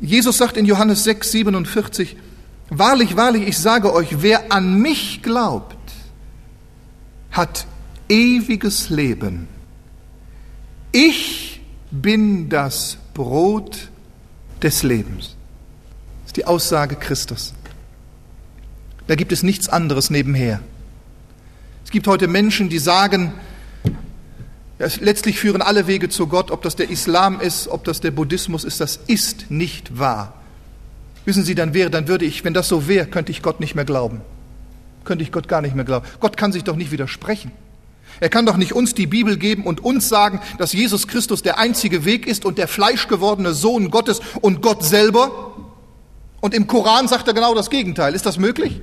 Jesus 0.00 0.38
sagt 0.38 0.56
in 0.56 0.64
Johannes 0.64 1.04
6, 1.04 1.30
47, 1.32 2.16
Wahrlich, 2.70 3.16
wahrlich, 3.16 3.48
ich 3.48 3.58
sage 3.58 3.92
euch, 3.92 4.22
wer 4.22 4.52
an 4.52 4.80
mich 4.80 5.22
glaubt, 5.22 5.76
hat 7.32 7.66
ewiges 8.08 8.90
Leben. 8.90 9.48
Ich 10.92 11.60
bin 11.90 12.48
das 12.48 12.96
Brot 13.12 13.90
des 14.62 14.84
Lebens. 14.84 15.36
Das 16.22 16.28
ist 16.28 16.36
die 16.36 16.44
Aussage 16.44 16.94
Christus. 16.94 17.54
Da 19.08 19.16
gibt 19.16 19.32
es 19.32 19.42
nichts 19.42 19.68
anderes 19.68 20.10
nebenher. 20.10 20.60
Es 21.84 21.90
gibt 21.90 22.06
heute 22.06 22.28
Menschen, 22.28 22.68
die 22.68 22.78
sagen, 22.78 23.32
letztlich 25.00 25.38
führen 25.38 25.60
alle 25.62 25.86
Wege 25.86 26.08
zu 26.08 26.26
Gott, 26.26 26.50
ob 26.50 26.62
das 26.62 26.74
der 26.74 26.90
Islam 26.90 27.40
ist, 27.40 27.68
ob 27.68 27.84
das 27.84 28.00
der 28.00 28.10
Buddhismus 28.10 28.64
ist, 28.64 28.80
das 28.80 28.98
ist 29.06 29.50
nicht 29.50 29.98
wahr. 29.98 30.34
Wissen 31.26 31.44
Sie, 31.44 31.54
dann 31.54 31.74
wäre, 31.74 31.90
dann 31.90 32.08
würde 32.08 32.24
ich, 32.24 32.44
wenn 32.44 32.54
das 32.54 32.68
so 32.68 32.88
wäre, 32.88 33.06
könnte 33.06 33.30
ich 33.30 33.42
Gott 33.42 33.60
nicht 33.60 33.74
mehr 33.74 33.84
glauben. 33.84 34.22
Könnte 35.04 35.22
ich 35.22 35.32
Gott 35.32 35.48
gar 35.48 35.60
nicht 35.60 35.74
mehr 35.74 35.84
glauben. 35.84 36.06
Gott 36.18 36.36
kann 36.36 36.52
sich 36.52 36.64
doch 36.64 36.76
nicht 36.76 36.92
widersprechen. 36.92 37.52
Er 38.20 38.28
kann 38.28 38.46
doch 38.46 38.56
nicht 38.56 38.72
uns 38.72 38.94
die 38.94 39.06
Bibel 39.06 39.36
geben 39.36 39.64
und 39.64 39.84
uns 39.84 40.08
sagen, 40.08 40.40
dass 40.58 40.72
Jesus 40.72 41.06
Christus 41.06 41.42
der 41.42 41.58
einzige 41.58 42.04
Weg 42.04 42.26
ist 42.26 42.44
und 42.44 42.58
der 42.58 42.68
fleischgewordene 42.68 43.52
Sohn 43.52 43.90
Gottes 43.90 44.20
und 44.40 44.62
Gott 44.62 44.82
selber. 44.82 45.56
Und 46.40 46.54
im 46.54 46.66
Koran 46.66 47.06
sagt 47.06 47.28
er 47.28 47.34
genau 47.34 47.54
das 47.54 47.70
Gegenteil. 47.70 48.14
Ist 48.14 48.26
das 48.26 48.38
möglich? 48.38 48.80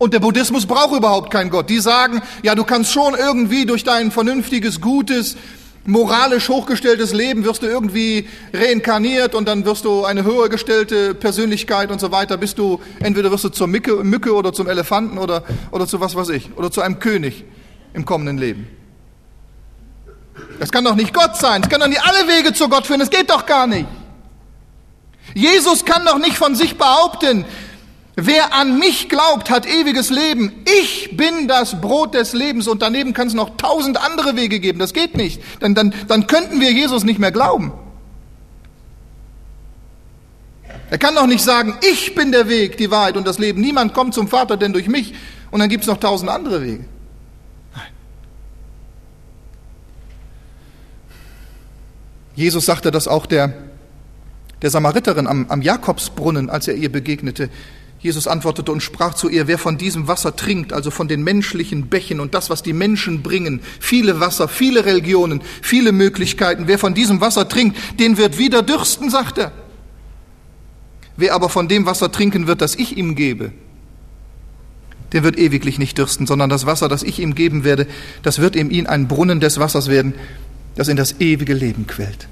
Und 0.00 0.14
der 0.14 0.20
Buddhismus 0.20 0.64
braucht 0.64 0.96
überhaupt 0.96 1.30
keinen 1.30 1.50
Gott. 1.50 1.68
Die 1.68 1.78
sagen, 1.78 2.22
ja, 2.42 2.54
du 2.54 2.64
kannst 2.64 2.90
schon 2.90 3.14
irgendwie 3.14 3.66
durch 3.66 3.84
dein 3.84 4.10
vernünftiges, 4.10 4.80
gutes, 4.80 5.36
moralisch 5.84 6.48
hochgestelltes 6.48 7.12
Leben 7.12 7.44
wirst 7.44 7.62
du 7.62 7.66
irgendwie 7.66 8.26
reinkarniert 8.54 9.34
und 9.34 9.46
dann 9.46 9.66
wirst 9.66 9.84
du 9.84 10.06
eine 10.06 10.24
höher 10.24 10.48
gestellte 10.48 11.14
Persönlichkeit 11.14 11.90
und 11.90 12.00
so 12.00 12.10
weiter, 12.12 12.38
bist 12.38 12.56
du, 12.56 12.80
entweder 13.00 13.30
wirst 13.30 13.44
du 13.44 13.50
zur 13.50 13.66
Mücke, 13.66 14.02
Mücke 14.02 14.32
oder 14.32 14.54
zum 14.54 14.68
Elefanten 14.68 15.18
oder, 15.18 15.44
oder 15.70 15.86
zu 15.86 16.00
was 16.00 16.14
weiß 16.14 16.30
ich, 16.30 16.48
oder 16.56 16.70
zu 16.70 16.80
einem 16.80 16.98
König 16.98 17.44
im 17.92 18.06
kommenden 18.06 18.38
Leben. 18.38 18.68
Das 20.58 20.72
kann 20.72 20.82
doch 20.82 20.94
nicht 20.94 21.12
Gott 21.12 21.36
sein, 21.36 21.60
es 21.62 21.68
kann 21.68 21.80
doch 21.80 21.88
nicht 21.88 22.02
alle 22.02 22.26
Wege 22.26 22.54
zu 22.54 22.70
Gott 22.70 22.86
führen, 22.86 23.00
das 23.00 23.10
geht 23.10 23.28
doch 23.28 23.44
gar 23.44 23.66
nicht. 23.66 23.86
Jesus 25.34 25.84
kann 25.84 26.06
doch 26.06 26.18
nicht 26.18 26.38
von 26.38 26.54
sich 26.54 26.78
behaupten, 26.78 27.44
Wer 28.22 28.52
an 28.52 28.78
mich 28.78 29.08
glaubt, 29.08 29.48
hat 29.48 29.66
ewiges 29.66 30.10
Leben. 30.10 30.52
Ich 30.82 31.16
bin 31.16 31.48
das 31.48 31.80
Brot 31.80 32.14
des 32.14 32.34
Lebens 32.34 32.68
und 32.68 32.82
daneben 32.82 33.14
kann 33.14 33.28
es 33.28 33.34
noch 33.34 33.56
tausend 33.56 33.98
andere 33.98 34.36
Wege 34.36 34.60
geben. 34.60 34.78
Das 34.78 34.92
geht 34.92 35.16
nicht. 35.16 35.40
Dann, 35.60 35.74
dann, 35.74 35.94
dann 36.06 36.26
könnten 36.26 36.60
wir 36.60 36.70
Jesus 36.70 37.04
nicht 37.04 37.18
mehr 37.18 37.32
glauben. 37.32 37.72
Er 40.90 40.98
kann 40.98 41.14
doch 41.14 41.26
nicht 41.26 41.42
sagen, 41.42 41.74
ich 41.88 42.14
bin 42.14 42.32
der 42.32 42.48
Weg, 42.48 42.76
die 42.76 42.90
Wahrheit 42.90 43.16
und 43.16 43.26
das 43.26 43.38
Leben. 43.38 43.60
Niemand 43.60 43.94
kommt 43.94 44.12
zum 44.12 44.28
Vater 44.28 44.56
denn 44.56 44.72
durch 44.72 44.88
mich. 44.88 45.14
Und 45.50 45.60
dann 45.60 45.68
gibt 45.68 45.84
es 45.84 45.88
noch 45.88 45.98
tausend 45.98 46.30
andere 46.30 46.62
Wege. 46.62 46.84
Nein. 47.74 47.86
Jesus 52.34 52.66
sagte 52.66 52.90
das 52.90 53.08
auch 53.08 53.24
der, 53.24 53.54
der 54.60 54.70
Samariterin 54.70 55.26
am, 55.26 55.46
am 55.48 55.62
Jakobsbrunnen, 55.62 56.50
als 56.50 56.68
er 56.68 56.74
ihr 56.74 56.92
begegnete. 56.92 57.48
Jesus 58.00 58.26
antwortete 58.26 58.72
und 58.72 58.82
sprach 58.82 59.12
zu 59.12 59.28
ihr, 59.28 59.46
wer 59.46 59.58
von 59.58 59.76
diesem 59.76 60.08
Wasser 60.08 60.34
trinkt, 60.34 60.72
also 60.72 60.90
von 60.90 61.06
den 61.06 61.22
menschlichen 61.22 61.88
Bächen 61.88 62.18
und 62.18 62.32
das, 62.32 62.48
was 62.48 62.62
die 62.62 62.72
Menschen 62.72 63.22
bringen, 63.22 63.60
viele 63.78 64.20
Wasser, 64.20 64.48
viele 64.48 64.86
Religionen, 64.86 65.42
viele 65.60 65.92
Möglichkeiten, 65.92 66.66
wer 66.66 66.78
von 66.78 66.94
diesem 66.94 67.20
Wasser 67.20 67.46
trinkt, 67.48 67.76
den 68.00 68.16
wird 68.16 68.38
wieder 68.38 68.62
dürsten, 68.62 69.10
sagt 69.10 69.36
er. 69.36 69.52
Wer 71.16 71.34
aber 71.34 71.50
von 71.50 71.68
dem 71.68 71.84
Wasser 71.84 72.10
trinken 72.10 72.46
wird, 72.46 72.62
das 72.62 72.74
ich 72.74 72.96
ihm 72.96 73.16
gebe, 73.16 73.52
der 75.12 75.22
wird 75.22 75.38
ewiglich 75.38 75.78
nicht 75.78 75.98
dürsten, 75.98 76.26
sondern 76.26 76.48
das 76.48 76.64
Wasser, 76.64 76.88
das 76.88 77.02
ich 77.02 77.18
ihm 77.18 77.34
geben 77.34 77.64
werde, 77.64 77.86
das 78.22 78.38
wird 78.38 78.56
in 78.56 78.70
ihn 78.70 78.86
ein 78.86 79.08
Brunnen 79.08 79.40
des 79.40 79.60
Wassers 79.60 79.88
werden, 79.88 80.14
das 80.74 80.88
in 80.88 80.96
das 80.96 81.20
ewige 81.20 81.52
Leben 81.52 81.86
quält. 81.86 82.28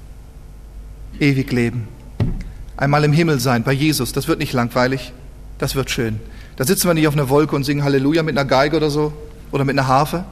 Ewig 1.19 1.51
leben. 1.51 1.87
Einmal 2.75 3.03
im 3.03 3.13
Himmel 3.13 3.39
sein, 3.39 3.63
bei 3.63 3.73
Jesus, 3.73 4.13
das 4.13 4.27
wird 4.27 4.39
nicht 4.39 4.53
langweilig, 4.53 5.11
das 5.59 5.75
wird 5.75 5.91
schön. 5.91 6.19
Da 6.55 6.65
sitzen 6.65 6.87
wir 6.87 6.95
nicht 6.95 7.07
auf 7.07 7.13
einer 7.13 7.29
Wolke 7.29 7.55
und 7.55 7.63
singen 7.63 7.83
Halleluja 7.83 8.23
mit 8.23 8.37
einer 8.37 8.49
Geige 8.49 8.77
oder 8.77 8.89
so 8.89 9.13
oder 9.51 9.63
mit 9.63 9.77
einer 9.77 9.87
Harfe. 9.87 10.25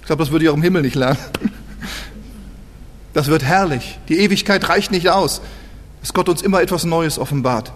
Ich 0.00 0.06
glaube, 0.06 0.22
das 0.22 0.32
würde 0.32 0.44
ich 0.44 0.50
auch 0.50 0.56
im 0.56 0.62
Himmel 0.62 0.82
nicht 0.82 0.96
lernen. 0.96 1.18
Das 3.14 3.28
wird 3.28 3.42
herrlich. 3.42 3.98
Die 4.10 4.18
Ewigkeit 4.18 4.68
reicht 4.68 4.90
nicht 4.90 5.08
aus 5.08 5.40
dass 6.06 6.14
Gott 6.14 6.28
uns 6.28 6.40
immer 6.40 6.62
etwas 6.62 6.84
Neues 6.84 7.18
offenbart. 7.18 7.72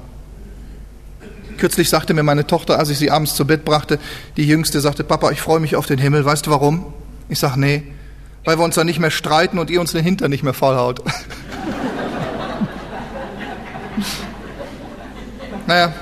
Kürzlich 1.56 1.88
sagte 1.90 2.14
mir 2.14 2.22
meine 2.22 2.46
Tochter, 2.46 2.78
als 2.78 2.88
ich 2.88 2.96
sie 2.96 3.10
abends 3.10 3.34
zu 3.34 3.44
Bett 3.44 3.64
brachte, 3.64 3.98
die 4.36 4.46
Jüngste 4.46 4.80
sagte, 4.80 5.02
Papa, 5.02 5.32
ich 5.32 5.40
freue 5.40 5.58
mich 5.58 5.74
auf 5.74 5.86
den 5.86 5.98
Himmel. 5.98 6.24
Weißt 6.24 6.46
du 6.46 6.52
warum? 6.52 6.94
Ich 7.28 7.40
sage, 7.40 7.58
nee, 7.58 7.82
weil 8.44 8.56
wir 8.56 8.62
uns 8.64 8.76
dann 8.76 8.86
nicht 8.86 9.00
mehr 9.00 9.10
streiten 9.10 9.58
und 9.58 9.68
ihr 9.68 9.80
uns 9.80 9.90
den 9.90 10.04
Hintern 10.04 10.30
nicht 10.30 10.44
mehr 10.44 10.54
vollhaut. 10.54 11.02
naja, 15.66 15.92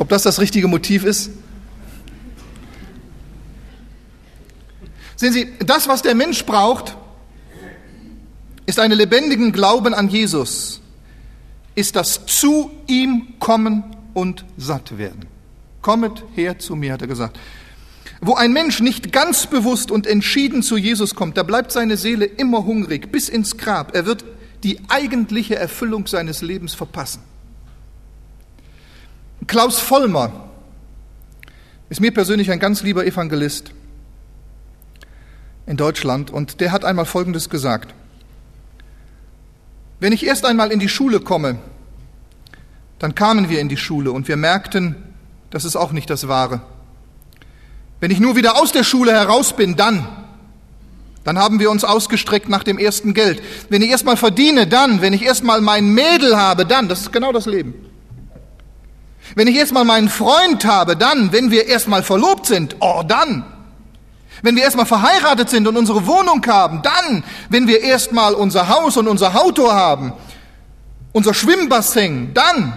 ob 0.00 0.08
das 0.08 0.22
das 0.22 0.40
richtige 0.40 0.66
Motiv 0.66 1.04
ist? 1.04 1.30
Sehen 5.14 5.32
Sie, 5.32 5.48
das, 5.60 5.86
was 5.86 6.00
der 6.00 6.14
Mensch 6.14 6.44
braucht, 6.46 6.96
ist 8.64 8.80
einen 8.80 8.96
lebendigen 8.96 9.52
Glauben 9.52 9.92
an 9.92 10.08
Jesus, 10.08 10.80
ist 11.74 11.96
das 11.96 12.24
zu 12.24 12.70
ihm 12.86 13.34
kommen 13.38 13.84
und 14.14 14.46
satt 14.56 14.96
werden. 14.96 15.26
Kommet 15.82 16.24
her 16.34 16.58
zu 16.58 16.76
mir, 16.76 16.94
hat 16.94 17.02
er 17.02 17.08
gesagt. 17.08 17.38
Wo 18.22 18.34
ein 18.34 18.52
Mensch 18.52 18.80
nicht 18.80 19.12
ganz 19.12 19.46
bewusst 19.46 19.90
und 19.90 20.06
entschieden 20.06 20.62
zu 20.62 20.78
Jesus 20.78 21.14
kommt, 21.14 21.36
da 21.36 21.42
bleibt 21.42 21.72
seine 21.72 21.98
Seele 21.98 22.24
immer 22.24 22.64
hungrig 22.64 23.12
bis 23.12 23.28
ins 23.28 23.58
Grab. 23.58 23.94
Er 23.94 24.06
wird 24.06 24.24
die 24.62 24.78
eigentliche 24.88 25.56
Erfüllung 25.56 26.06
seines 26.06 26.40
Lebens 26.40 26.72
verpassen. 26.72 27.20
Klaus 29.50 29.80
Vollmer 29.80 30.30
ist 31.88 32.00
mir 32.00 32.14
persönlich 32.14 32.52
ein 32.52 32.60
ganz 32.60 32.84
lieber 32.84 33.04
Evangelist 33.04 33.72
in 35.66 35.76
Deutschland 35.76 36.30
und 36.30 36.60
der 36.60 36.70
hat 36.70 36.84
einmal 36.84 37.04
Folgendes 37.04 37.50
gesagt. 37.50 37.92
Wenn 39.98 40.12
ich 40.12 40.24
erst 40.24 40.44
einmal 40.44 40.70
in 40.70 40.78
die 40.78 40.88
Schule 40.88 41.18
komme, 41.18 41.58
dann 43.00 43.16
kamen 43.16 43.48
wir 43.48 43.58
in 43.58 43.68
die 43.68 43.76
Schule 43.76 44.12
und 44.12 44.28
wir 44.28 44.36
merkten, 44.36 44.94
das 45.50 45.64
ist 45.64 45.74
auch 45.74 45.90
nicht 45.90 46.10
das 46.10 46.28
Wahre. 46.28 46.62
Wenn 47.98 48.12
ich 48.12 48.20
nur 48.20 48.36
wieder 48.36 48.56
aus 48.56 48.70
der 48.70 48.84
Schule 48.84 49.10
heraus 49.10 49.56
bin, 49.56 49.74
dann, 49.74 50.06
dann 51.24 51.38
haben 51.38 51.58
wir 51.58 51.72
uns 51.72 51.82
ausgestreckt 51.82 52.48
nach 52.48 52.62
dem 52.62 52.78
ersten 52.78 53.14
Geld. 53.14 53.42
Wenn 53.68 53.82
ich 53.82 53.90
erstmal 53.90 54.16
verdiene, 54.16 54.68
dann, 54.68 55.00
wenn 55.00 55.12
ich 55.12 55.22
erstmal 55.22 55.60
mein 55.60 55.92
Mädel 55.92 56.36
habe, 56.36 56.66
dann, 56.66 56.88
das 56.88 57.00
ist 57.00 57.12
genau 57.12 57.32
das 57.32 57.46
Leben. 57.46 57.89
Wenn 59.34 59.46
ich 59.46 59.56
erstmal 59.56 59.84
meinen 59.84 60.08
Freund 60.08 60.64
habe, 60.64 60.96
dann, 60.96 61.32
wenn 61.32 61.50
wir 61.50 61.66
erstmal 61.66 62.02
verlobt 62.02 62.46
sind, 62.46 62.76
oh, 62.80 63.02
dann. 63.06 63.44
Wenn 64.42 64.56
wir 64.56 64.62
erstmal 64.62 64.86
verheiratet 64.86 65.50
sind 65.50 65.68
und 65.68 65.76
unsere 65.76 66.06
Wohnung 66.06 66.44
haben, 66.46 66.82
dann, 66.82 67.24
wenn 67.48 67.66
wir 67.66 67.82
erstmal 67.82 68.34
unser 68.34 68.68
Haus 68.68 68.96
und 68.96 69.06
unser 69.06 69.40
Auto 69.40 69.70
haben, 69.70 70.12
unser 71.12 71.34
Schwimmbassin, 71.34 72.32
dann, 72.32 72.72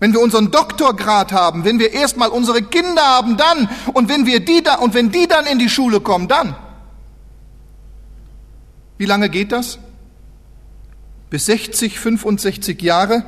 wenn 0.00 0.12
wir 0.12 0.20
unseren 0.20 0.50
Doktorgrad 0.50 1.32
haben, 1.32 1.64
wenn 1.64 1.78
wir 1.78 1.92
erstmal 1.92 2.28
unsere 2.28 2.62
Kinder 2.62 3.02
haben, 3.02 3.36
dann, 3.36 3.68
und 3.92 4.08
wenn 4.08 4.26
wir 4.26 4.40
die 4.40 4.62
da, 4.62 4.76
und 4.76 4.94
wenn 4.94 5.10
die 5.10 5.28
dann 5.28 5.46
in 5.46 5.58
die 5.58 5.68
Schule 5.68 6.00
kommen, 6.00 6.26
dann. 6.26 6.56
Wie 8.98 9.06
lange 9.06 9.28
geht 9.28 9.52
das? 9.52 9.78
Bis 11.28 11.46
60, 11.46 11.98
65 11.98 12.80
Jahre, 12.82 13.24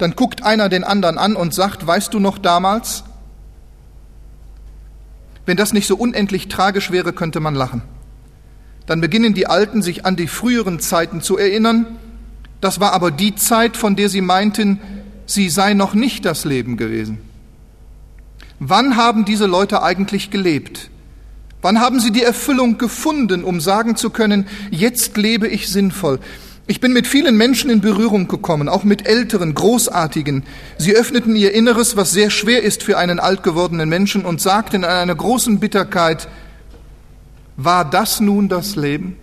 dann 0.00 0.16
guckt 0.16 0.42
einer 0.42 0.70
den 0.70 0.82
anderen 0.82 1.18
an 1.18 1.36
und 1.36 1.52
sagt, 1.52 1.86
weißt 1.86 2.14
du 2.14 2.20
noch 2.20 2.38
damals, 2.38 3.04
wenn 5.44 5.58
das 5.58 5.74
nicht 5.74 5.86
so 5.86 5.94
unendlich 5.94 6.48
tragisch 6.48 6.90
wäre, 6.90 7.12
könnte 7.12 7.38
man 7.40 7.54
lachen. 7.54 7.82
Dann 8.86 9.02
beginnen 9.02 9.34
die 9.34 9.46
Alten 9.46 9.82
sich 9.82 10.06
an 10.06 10.16
die 10.16 10.26
früheren 10.26 10.80
Zeiten 10.80 11.20
zu 11.20 11.36
erinnern. 11.36 11.98
Das 12.62 12.80
war 12.80 12.94
aber 12.94 13.10
die 13.10 13.34
Zeit, 13.34 13.76
von 13.76 13.94
der 13.94 14.08
sie 14.08 14.22
meinten, 14.22 14.80
sie 15.26 15.50
sei 15.50 15.74
noch 15.74 15.92
nicht 15.92 16.24
das 16.24 16.46
Leben 16.46 16.78
gewesen. 16.78 17.18
Wann 18.58 18.96
haben 18.96 19.26
diese 19.26 19.46
Leute 19.46 19.82
eigentlich 19.82 20.30
gelebt? 20.30 20.88
Wann 21.60 21.80
haben 21.80 22.00
sie 22.00 22.10
die 22.10 22.22
Erfüllung 22.22 22.78
gefunden, 22.78 23.44
um 23.44 23.60
sagen 23.60 23.96
zu 23.96 24.08
können, 24.08 24.46
jetzt 24.70 25.18
lebe 25.18 25.46
ich 25.46 25.68
sinnvoll? 25.68 26.20
Ich 26.70 26.78
bin 26.78 26.92
mit 26.92 27.08
vielen 27.08 27.36
Menschen 27.36 27.68
in 27.68 27.80
Berührung 27.80 28.28
gekommen, 28.28 28.68
auch 28.68 28.84
mit 28.84 29.04
älteren, 29.04 29.54
großartigen. 29.54 30.44
Sie 30.78 30.94
öffneten 30.94 31.34
ihr 31.34 31.52
Inneres, 31.52 31.96
was 31.96 32.12
sehr 32.12 32.30
schwer 32.30 32.62
ist 32.62 32.84
für 32.84 32.96
einen 32.96 33.18
alt 33.18 33.42
gewordenen 33.42 33.88
Menschen, 33.88 34.24
und 34.24 34.40
sagten 34.40 34.76
in 34.76 34.84
einer 34.84 35.16
großen 35.16 35.58
Bitterkeit, 35.58 36.28
war 37.56 37.84
das 37.84 38.20
nun 38.20 38.48
das 38.48 38.76
Leben? 38.76 39.16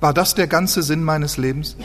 War 0.00 0.12
das 0.12 0.34
der 0.34 0.46
ganze 0.46 0.82
Sinn 0.82 1.02
meines 1.02 1.38
Lebens? 1.38 1.76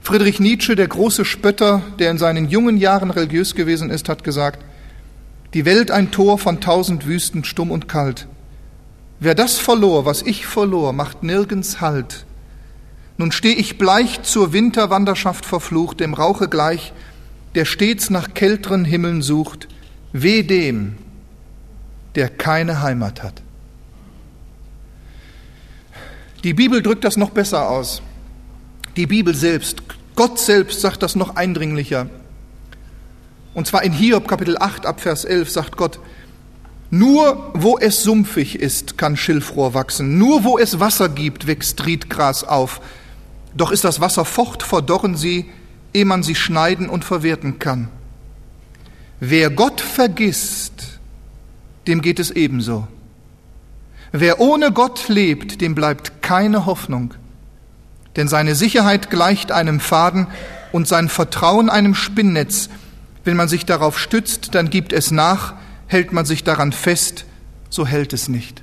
Friedrich 0.00 0.40
Nietzsche, 0.40 0.74
der 0.74 0.88
große 0.88 1.26
Spötter, 1.26 1.82
der 1.98 2.10
in 2.10 2.16
seinen 2.16 2.48
jungen 2.48 2.78
Jahren 2.78 3.10
religiös 3.10 3.54
gewesen 3.54 3.90
ist, 3.90 4.08
hat 4.08 4.24
gesagt, 4.24 4.64
die 5.52 5.66
Welt 5.66 5.90
ein 5.90 6.12
Tor 6.12 6.38
von 6.38 6.62
tausend 6.62 7.06
Wüsten, 7.06 7.44
stumm 7.44 7.72
und 7.72 7.88
kalt. 7.88 8.26
Wer 9.20 9.34
das 9.34 9.58
verlor, 9.58 10.06
was 10.06 10.22
ich 10.22 10.46
verlor, 10.46 10.94
macht 10.94 11.22
nirgends 11.22 11.82
Halt. 11.82 12.25
Nun 13.18 13.32
steh 13.32 13.52
ich 13.52 13.78
bleich 13.78 14.22
zur 14.22 14.52
Winterwanderschaft 14.52 15.46
verflucht, 15.46 16.00
dem 16.00 16.14
Rauche 16.14 16.48
gleich, 16.48 16.92
der 17.54 17.64
stets 17.64 18.10
nach 18.10 18.34
kälteren 18.34 18.84
Himmeln 18.84 19.22
sucht, 19.22 19.68
weh 20.12 20.42
dem, 20.42 20.96
der 22.14 22.28
keine 22.28 22.82
Heimat 22.82 23.22
hat. 23.22 23.42
Die 26.44 26.54
Bibel 26.54 26.82
drückt 26.82 27.04
das 27.04 27.16
noch 27.16 27.30
besser 27.30 27.70
aus. 27.70 28.02
Die 28.96 29.06
Bibel 29.06 29.34
selbst, 29.34 29.82
Gott 30.14 30.38
selbst 30.38 30.80
sagt 30.80 31.02
das 31.02 31.16
noch 31.16 31.36
eindringlicher. 31.36 32.08
Und 33.54 33.66
zwar 33.66 33.82
in 33.82 33.92
Hiob 33.92 34.28
Kapitel 34.28 34.58
8 34.58 34.84
ab 34.84 35.00
Vers 35.00 35.24
11 35.24 35.50
sagt 35.50 35.76
Gott, 35.76 35.98
nur 36.90 37.50
wo 37.54 37.78
es 37.78 38.02
sumpfig 38.02 38.60
ist, 38.60 38.96
kann 38.96 39.16
Schilfrohr 39.16 39.74
wachsen, 39.74 40.18
nur 40.18 40.44
wo 40.44 40.58
es 40.58 40.78
Wasser 40.78 41.08
gibt, 41.08 41.46
wächst 41.46 41.84
Riedgras 41.84 42.44
auf. 42.44 42.80
Doch 43.56 43.70
ist 43.70 43.84
das 43.84 44.00
Wasser 44.00 44.24
fort, 44.24 44.62
verdorren 44.62 45.16
sie, 45.16 45.46
ehe 45.94 46.04
man 46.04 46.22
sie 46.22 46.34
schneiden 46.34 46.88
und 46.88 47.04
verwerten 47.04 47.58
kann. 47.58 47.88
Wer 49.18 49.48
Gott 49.48 49.80
vergisst, 49.80 50.98
dem 51.86 52.02
geht 52.02 52.18
es 52.18 52.30
ebenso. 52.30 52.86
Wer 54.12 54.40
ohne 54.40 54.72
Gott 54.72 55.08
lebt, 55.08 55.60
dem 55.60 55.74
bleibt 55.74 56.22
keine 56.22 56.66
Hoffnung. 56.66 57.14
Denn 58.16 58.28
seine 58.28 58.54
Sicherheit 58.54 59.10
gleicht 59.10 59.52
einem 59.52 59.80
Faden 59.80 60.26
und 60.72 60.86
sein 60.86 61.08
Vertrauen 61.08 61.70
einem 61.70 61.94
Spinnnetz. 61.94 62.68
Wenn 63.24 63.36
man 63.36 63.48
sich 63.48 63.64
darauf 63.66 63.98
stützt, 63.98 64.54
dann 64.54 64.70
gibt 64.70 64.92
es 64.92 65.10
nach, 65.10 65.54
hält 65.86 66.12
man 66.12 66.26
sich 66.26 66.44
daran 66.44 66.72
fest, 66.72 67.24
so 67.70 67.86
hält 67.86 68.12
es 68.12 68.28
nicht. 68.28 68.62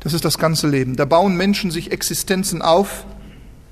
Das 0.00 0.12
ist 0.12 0.24
das 0.24 0.38
ganze 0.38 0.68
Leben. 0.68 0.96
Da 0.96 1.04
bauen 1.04 1.36
Menschen 1.36 1.70
sich 1.70 1.92
Existenzen 1.92 2.62
auf, 2.62 3.04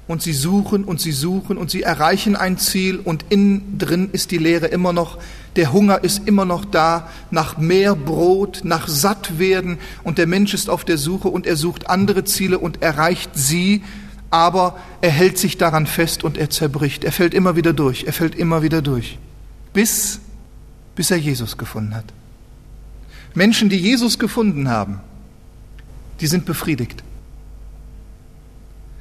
und 0.08 0.22
sie 0.22 0.32
suchen 0.32 0.84
und 0.84 1.00
sie 1.00 1.12
suchen 1.12 1.56
und 1.56 1.70
sie 1.70 1.82
erreichen 1.82 2.36
ein 2.36 2.58
Ziel 2.58 2.98
und 2.98 3.24
innen 3.28 3.76
drin 3.78 4.10
ist 4.12 4.30
die 4.30 4.38
Leere 4.38 4.66
immer 4.66 4.92
noch, 4.92 5.18
der 5.56 5.72
Hunger 5.72 6.04
ist 6.04 6.28
immer 6.28 6.44
noch 6.44 6.64
da 6.64 7.08
nach 7.30 7.58
mehr 7.58 7.96
Brot, 7.96 8.60
nach 8.62 8.86
Sattwerden 8.88 9.78
und 10.04 10.18
der 10.18 10.26
Mensch 10.26 10.54
ist 10.54 10.70
auf 10.70 10.84
der 10.84 10.98
Suche 10.98 11.28
und 11.28 11.46
er 11.46 11.56
sucht 11.56 11.90
andere 11.90 12.24
Ziele 12.24 12.58
und 12.58 12.82
erreicht 12.82 13.30
sie, 13.34 13.82
aber 14.30 14.78
er 15.00 15.10
hält 15.10 15.38
sich 15.38 15.56
daran 15.56 15.86
fest 15.86 16.22
und 16.22 16.36
er 16.36 16.50
zerbricht. 16.50 17.04
Er 17.04 17.12
fällt 17.12 17.34
immer 17.34 17.56
wieder 17.56 17.72
durch, 17.72 18.04
er 18.04 18.12
fällt 18.12 18.34
immer 18.34 18.62
wieder 18.62 18.82
durch, 18.82 19.18
bis, 19.72 20.20
bis 20.94 21.10
er 21.10 21.16
Jesus 21.16 21.56
gefunden 21.56 21.94
hat. 21.94 22.04
Menschen, 23.34 23.68
die 23.68 23.78
Jesus 23.78 24.18
gefunden 24.18 24.68
haben, 24.68 25.00
die 26.20 26.26
sind 26.26 26.46
befriedigt. 26.46 27.02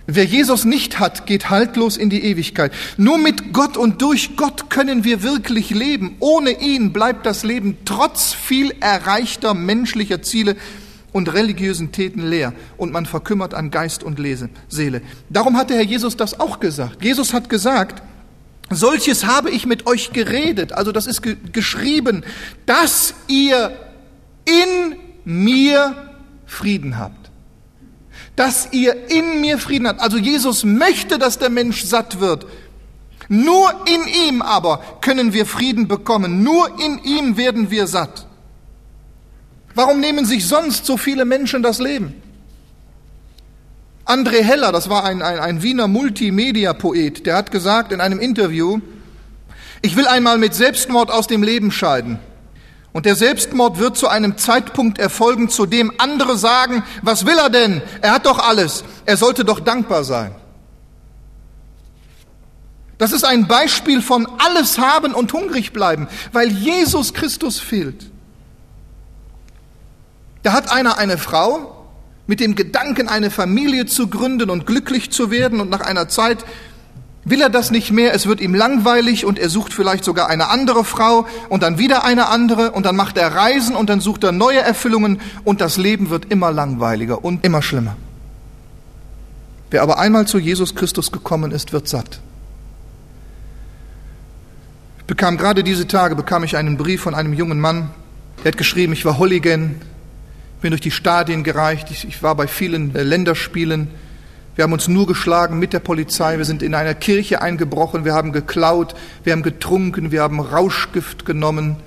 Wer 0.07 0.25
Jesus 0.25 0.65
nicht 0.65 0.99
hat, 0.99 1.25
geht 1.25 1.49
haltlos 1.49 1.97
in 1.97 2.11
die 2.11 2.23
Ewigkeit. 2.23 2.71
Nur 2.97 3.17
mit 3.17 3.53
Gott 3.53 3.75
und 3.75 4.03
durch 4.03 4.35
Gott 4.35 4.69
können 4.69 5.03
wir 5.03 5.23
wirklich 5.23 5.71
leben. 5.71 6.15
Ohne 6.19 6.51
ihn 6.61 6.93
bleibt 6.93 7.25
das 7.25 7.43
Leben 7.43 7.77
trotz 7.85 8.33
viel 8.33 8.71
erreichter 8.79 9.55
menschlicher 9.55 10.21
Ziele 10.21 10.55
und 11.11 11.33
religiösen 11.33 11.91
Täten 11.91 12.27
leer 12.27 12.53
und 12.77 12.91
man 12.91 13.05
verkümmert 13.05 13.53
an 13.53 13.71
Geist 13.71 14.03
und 14.03 14.19
Lese, 14.19 14.49
Seele. 14.67 15.01
Darum 15.29 15.57
hat 15.57 15.69
der 15.69 15.77
Herr 15.77 15.85
Jesus 15.85 16.17
das 16.17 16.39
auch 16.39 16.59
gesagt. 16.59 17.03
Jesus 17.03 17.33
hat 17.33 17.49
gesagt, 17.49 18.03
solches 18.69 19.25
habe 19.25 19.49
ich 19.49 19.65
mit 19.65 19.87
euch 19.87 20.11
geredet, 20.11 20.73
also 20.73 20.91
das 20.91 21.07
ist 21.07 21.23
ge 21.23 21.37
geschrieben, 21.53 22.25
dass 22.65 23.13
ihr 23.27 23.71
in 24.43 24.97
mir 25.23 25.95
Frieden 26.45 26.97
habt 26.99 27.24
dass 28.35 28.69
ihr 28.71 29.09
in 29.09 29.41
mir 29.41 29.57
Frieden 29.57 29.87
habt. 29.87 30.01
Also 30.01 30.17
Jesus 30.17 30.63
möchte, 30.63 31.17
dass 31.17 31.39
der 31.39 31.49
Mensch 31.49 31.83
satt 31.83 32.19
wird. 32.19 32.45
Nur 33.27 33.71
in 33.87 34.29
ihm 34.29 34.41
aber 34.41 34.83
können 35.01 35.33
wir 35.33 35.45
Frieden 35.45 35.87
bekommen. 35.87 36.43
Nur 36.43 36.79
in 36.79 36.99
ihm 37.03 37.37
werden 37.37 37.71
wir 37.71 37.87
satt. 37.87 38.27
Warum 39.73 39.99
nehmen 39.99 40.25
sich 40.25 40.47
sonst 40.47 40.85
so 40.85 40.97
viele 40.97 41.25
Menschen 41.25 41.63
das 41.63 41.79
Leben? 41.79 42.21
André 44.05 44.43
Heller, 44.43 44.71
das 44.71 44.89
war 44.89 45.03
ein, 45.03 45.21
ein, 45.21 45.39
ein 45.39 45.63
Wiener 45.63 45.87
Multimedia-Poet, 45.87 47.25
der 47.25 47.35
hat 47.35 47.51
gesagt 47.51 47.91
in 47.91 48.01
einem 48.01 48.19
Interview, 48.19 48.79
ich 49.81 49.95
will 49.95 50.07
einmal 50.07 50.37
mit 50.37 50.53
Selbstmord 50.53 51.11
aus 51.11 51.27
dem 51.27 51.41
Leben 51.41 51.71
scheiden. 51.71 52.19
Und 52.95 53.05
der 53.05 53.17
Selbstmord 53.17 53.77
wird 53.77 53.97
zu 53.97 54.07
einem 54.07 54.37
Zeitpunkt 54.37 54.99
erfolgen, 54.99 55.49
zu 55.49 55.65
dem 55.65 55.91
andere 55.97 56.37
sagen, 56.37 56.81
was 57.01 57.25
will 57.25 57.37
er 57.37 57.49
denn? 57.49 57.81
Er 58.01 58.13
hat 58.13 58.25
doch 58.25 58.39
alles. 58.39 58.85
Er 59.05 59.17
sollte 59.17 59.43
doch 59.43 59.59
dankbar 59.59 60.05
sein. 60.05 60.33
Das 62.97 63.11
ist 63.11 63.25
ein 63.25 63.47
Beispiel 63.47 64.01
von 64.01 64.25
alles 64.37 64.77
haben 64.77 65.13
und 65.13 65.33
hungrig 65.33 65.73
bleiben, 65.73 66.07
weil 66.31 66.49
Jesus 66.49 67.13
Christus 67.13 67.59
fehlt. 67.59 68.09
Da 70.43 70.53
hat 70.53 70.71
einer 70.71 70.97
eine 70.97 71.17
Frau 71.17 71.89
mit 72.27 72.39
dem 72.39 72.55
Gedanken, 72.55 73.09
eine 73.09 73.29
Familie 73.29 73.87
zu 73.87 74.07
gründen 74.07 74.49
und 74.49 74.65
glücklich 74.65 75.11
zu 75.11 75.31
werden 75.31 75.59
und 75.59 75.69
nach 75.69 75.81
einer 75.81 76.07
Zeit 76.07 76.45
will 77.25 77.41
er 77.41 77.49
das 77.49 77.71
nicht 77.71 77.91
mehr, 77.91 78.13
es 78.13 78.27
wird 78.27 78.39
ihm 78.39 78.53
langweilig 78.53 79.25
und 79.25 79.39
er 79.39 79.49
sucht 79.49 79.73
vielleicht 79.73 80.05
sogar 80.05 80.29
eine 80.29 80.49
andere 80.49 80.85
Frau 80.85 81.27
und 81.49 81.63
dann 81.63 81.79
wieder 81.79 82.03
eine 82.05 82.29
andere 82.29 82.71
und 82.71 82.85
dann 82.85 82.95
macht 82.95 83.17
er 83.17 83.33
Reisen 83.33 83.75
und 83.75 83.89
dann 83.89 83.99
sucht 83.99 84.23
er 84.23 84.31
neue 84.31 84.59
Erfüllungen 84.59 85.19
und 85.43 85.59
das 85.59 85.77
Leben 85.77 86.11
wird 86.11 86.31
immer 86.31 86.51
langweiliger 86.51 87.25
und 87.25 87.43
immer 87.43 87.63
schlimmer. 87.63 87.97
Wer 89.71 89.81
aber 89.81 89.97
einmal 89.97 90.27
zu 90.27 90.37
Jesus 90.37 90.75
Christus 90.75 91.11
gekommen 91.11 91.51
ist, 91.51 91.73
wird 91.73 91.87
satt. 91.87 92.19
Ich 94.99 95.05
bekam 95.05 95.37
gerade 95.37 95.63
diese 95.63 95.87
Tage 95.87 96.15
bekam 96.15 96.43
ich 96.43 96.55
einen 96.55 96.77
Brief 96.77 97.01
von 97.01 97.15
einem 97.15 97.33
jungen 97.33 97.59
Mann, 97.59 97.89
der 98.43 98.51
hat 98.51 98.57
geschrieben, 98.57 98.93
ich 98.93 99.03
war 99.03 99.17
Hooligan, 99.17 99.81
bin 100.61 100.69
durch 100.71 100.81
die 100.81 100.91
Stadien 100.91 101.43
gereicht, 101.43 101.89
ich, 101.89 102.07
ich 102.07 102.21
war 102.21 102.35
bei 102.35 102.47
vielen 102.47 102.93
Länderspielen, 102.93 103.87
wir 104.55 104.63
haben 104.63 104.73
uns 104.73 104.87
nur 104.87 105.05
geschlagen 105.05 105.59
mit 105.59 105.73
der 105.73 105.79
Polizei. 105.79 106.37
Wir 106.37 106.45
sind 106.45 106.63
in 106.63 106.75
einer 106.75 106.93
Kirche 106.93 107.41
eingebrochen. 107.41 108.05
Wir 108.05 108.13
haben 108.13 108.31
geklaut. 108.31 108.95
Wir 109.23 109.33
haben 109.33 109.43
getrunken. 109.43 110.11
Wir 110.11 110.21
haben 110.21 110.39
Rauschgift 110.39 111.25
genommen. 111.25 111.77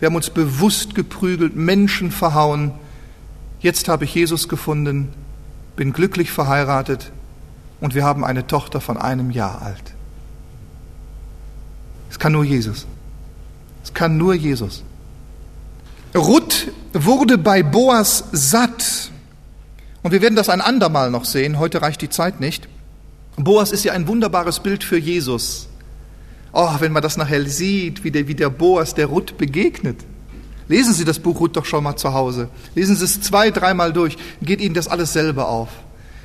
Wir 0.00 0.06
haben 0.06 0.16
uns 0.16 0.30
bewusst 0.30 0.94
geprügelt, 0.94 1.54
Menschen 1.56 2.10
verhauen. 2.10 2.72
Jetzt 3.60 3.88
habe 3.88 4.06
ich 4.06 4.14
Jesus 4.14 4.48
gefunden, 4.48 5.12
bin 5.76 5.92
glücklich 5.92 6.30
verheiratet 6.30 7.12
und 7.80 7.94
wir 7.94 8.04
haben 8.04 8.24
eine 8.24 8.46
Tochter 8.46 8.80
von 8.80 8.96
einem 8.96 9.30
Jahr 9.30 9.60
alt. 9.60 9.94
Es 12.10 12.18
kann 12.18 12.32
nur 12.32 12.44
Jesus. 12.44 12.86
Es 13.84 13.92
kann 13.92 14.16
nur 14.16 14.32
Jesus. 14.32 14.82
Ruth 16.16 16.72
wurde 16.94 17.36
bei 17.36 17.62
Boas 17.62 18.24
satt 18.32 18.99
und 20.02 20.12
wir 20.12 20.22
werden 20.22 20.36
das 20.36 20.48
ein 20.48 20.60
andermal 20.60 21.10
noch 21.10 21.24
sehen, 21.24 21.58
heute 21.58 21.82
reicht 21.82 22.00
die 22.02 22.08
Zeit 22.08 22.40
nicht. 22.40 22.68
Boas 23.36 23.72
ist 23.72 23.84
ja 23.84 23.92
ein 23.92 24.06
wunderbares 24.08 24.60
Bild 24.60 24.84
für 24.84 24.98
Jesus. 24.98 25.68
Oh, 26.52 26.70
wenn 26.80 26.92
man 26.92 27.02
das 27.02 27.16
nachher 27.16 27.44
sieht, 27.46 28.02
wie 28.02 28.10
der, 28.10 28.26
wie 28.28 28.34
der 28.34 28.50
Boas 28.50 28.94
der 28.94 29.06
Ruth 29.06 29.38
begegnet. 29.38 30.04
Lesen 30.68 30.94
Sie 30.94 31.04
das 31.04 31.18
Buch 31.18 31.40
Ruth 31.40 31.56
doch 31.56 31.64
schon 31.64 31.84
mal 31.84 31.96
zu 31.96 32.12
Hause. 32.12 32.48
Lesen 32.74 32.96
Sie 32.96 33.04
es 33.04 33.20
zwei, 33.20 33.50
dreimal 33.50 33.92
durch. 33.92 34.16
Geht 34.42 34.60
Ihnen 34.60 34.74
das 34.74 34.88
alles 34.88 35.12
selber 35.12 35.48
auf. 35.48 35.68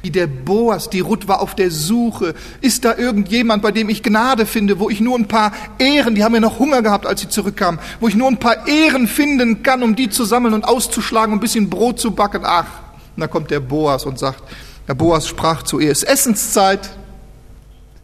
Wie 0.04 0.12
der 0.12 0.28
Boas, 0.28 0.90
die 0.90 1.00
Ruth 1.00 1.28
war 1.28 1.42
auf 1.42 1.56
der 1.56 1.72
Suche. 1.72 2.36
Ist 2.62 2.86
da 2.86 2.96
irgendjemand, 2.96 3.64
bei 3.64 3.72
dem 3.72 3.90
ich 3.90 4.04
Gnade 4.04 4.46
finde, 4.46 4.80
wo 4.80 4.90
ich 4.90 5.02
nur 5.02 5.18
ein 5.18 5.28
paar 5.28 5.52
Ehren, 5.80 6.14
die 6.14 6.24
haben 6.24 6.36
ja 6.36 6.42
noch 6.42 6.60
Hunger 6.60 6.84
gehabt, 6.84 7.08
als 7.08 7.22
sie 7.22 7.30
zurückkamen, 7.30 7.80
wo 8.00 8.08
ich 8.08 8.16
nur 8.16 8.28
ein 8.28 8.38
paar 8.38 8.68
Ehren 8.68 9.08
finden 9.08 9.64
kann, 9.64 9.82
um 9.82 9.96
die 9.96 10.10
zu 10.10 10.24
sammeln 10.24 10.54
und 10.54 10.64
auszuschlagen, 10.64 11.34
um 11.34 11.40
ein 11.40 11.42
bisschen 11.42 11.72
Brot 11.72 12.00
zu 12.00 12.12
backen. 12.12 12.42
Ach, 12.44 12.68
und 13.16 13.22
dann 13.22 13.30
kommt 13.30 13.52
der 13.52 13.60
Boas 13.60 14.06
und 14.06 14.20
sagt, 14.20 14.44
der 14.88 14.94
Boas 14.94 15.28
sprach 15.28 15.64
zu 15.64 15.80
ihr, 15.80 15.92
es 15.92 16.04
ist 16.04 16.10
Essenszeit, 16.10 16.90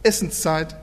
Essenszeit. 0.02 0.74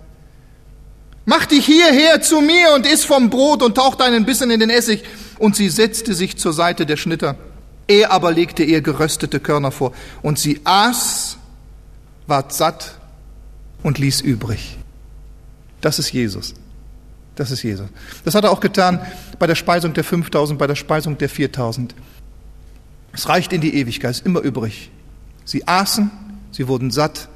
Mach 1.26 1.46
dich 1.46 1.66
hierher 1.66 2.22
zu 2.22 2.42
mir 2.42 2.74
und 2.74 2.86
iss 2.86 3.06
vom 3.06 3.30
Brot 3.30 3.62
und 3.62 3.76
tauch 3.76 3.96
deinen 3.96 4.26
Bissen 4.26 4.50
in 4.50 4.60
den 4.60 4.70
Essig. 4.70 5.04
Und 5.38 5.56
sie 5.56 5.70
setzte 5.70 6.14
sich 6.14 6.38
zur 6.38 6.54
Seite 6.54 6.86
der 6.86 6.98
Schnitter. 6.98 7.36
Er 7.88 8.12
aber 8.12 8.32
legte 8.32 8.64
ihr 8.64 8.82
geröstete 8.82 9.40
Körner 9.40 9.72
vor. 9.72 9.94
Und 10.22 10.40
sie 10.40 10.62
aß, 10.64 11.38
ward 12.28 12.54
satt 12.54 12.96
und 13.84 14.00
ließ 14.00 14.22
übrig. 14.22 14.78
Das 15.82 16.00
ist 16.00 16.12
Jesus. 16.12 16.54
Das 17.36 17.52
ist 17.52 17.64
Jesus. 17.64 17.88
Das 18.26 18.36
hat 18.36 18.44
er 18.44 18.52
auch 18.52 18.60
getan 18.60 19.00
bei 19.38 19.48
der 19.48 19.56
Speisung 19.56 19.94
der 19.94 20.04
5000, 20.04 20.60
bei 20.60 20.68
der 20.68 20.76
Speisung 20.76 21.18
der 21.18 21.30
4000. 21.30 21.96
Es 23.20 23.28
reicht 23.28 23.52
in 23.52 23.60
die 23.60 23.76
Ewigkeit, 23.76 24.12
ist 24.12 24.26
immer 24.26 24.40
übrig. 24.40 24.92
Sie 25.44 25.68
aßen, 25.68 26.10
sie 26.54 26.70
wurden 26.70 26.90
satt 26.90 27.28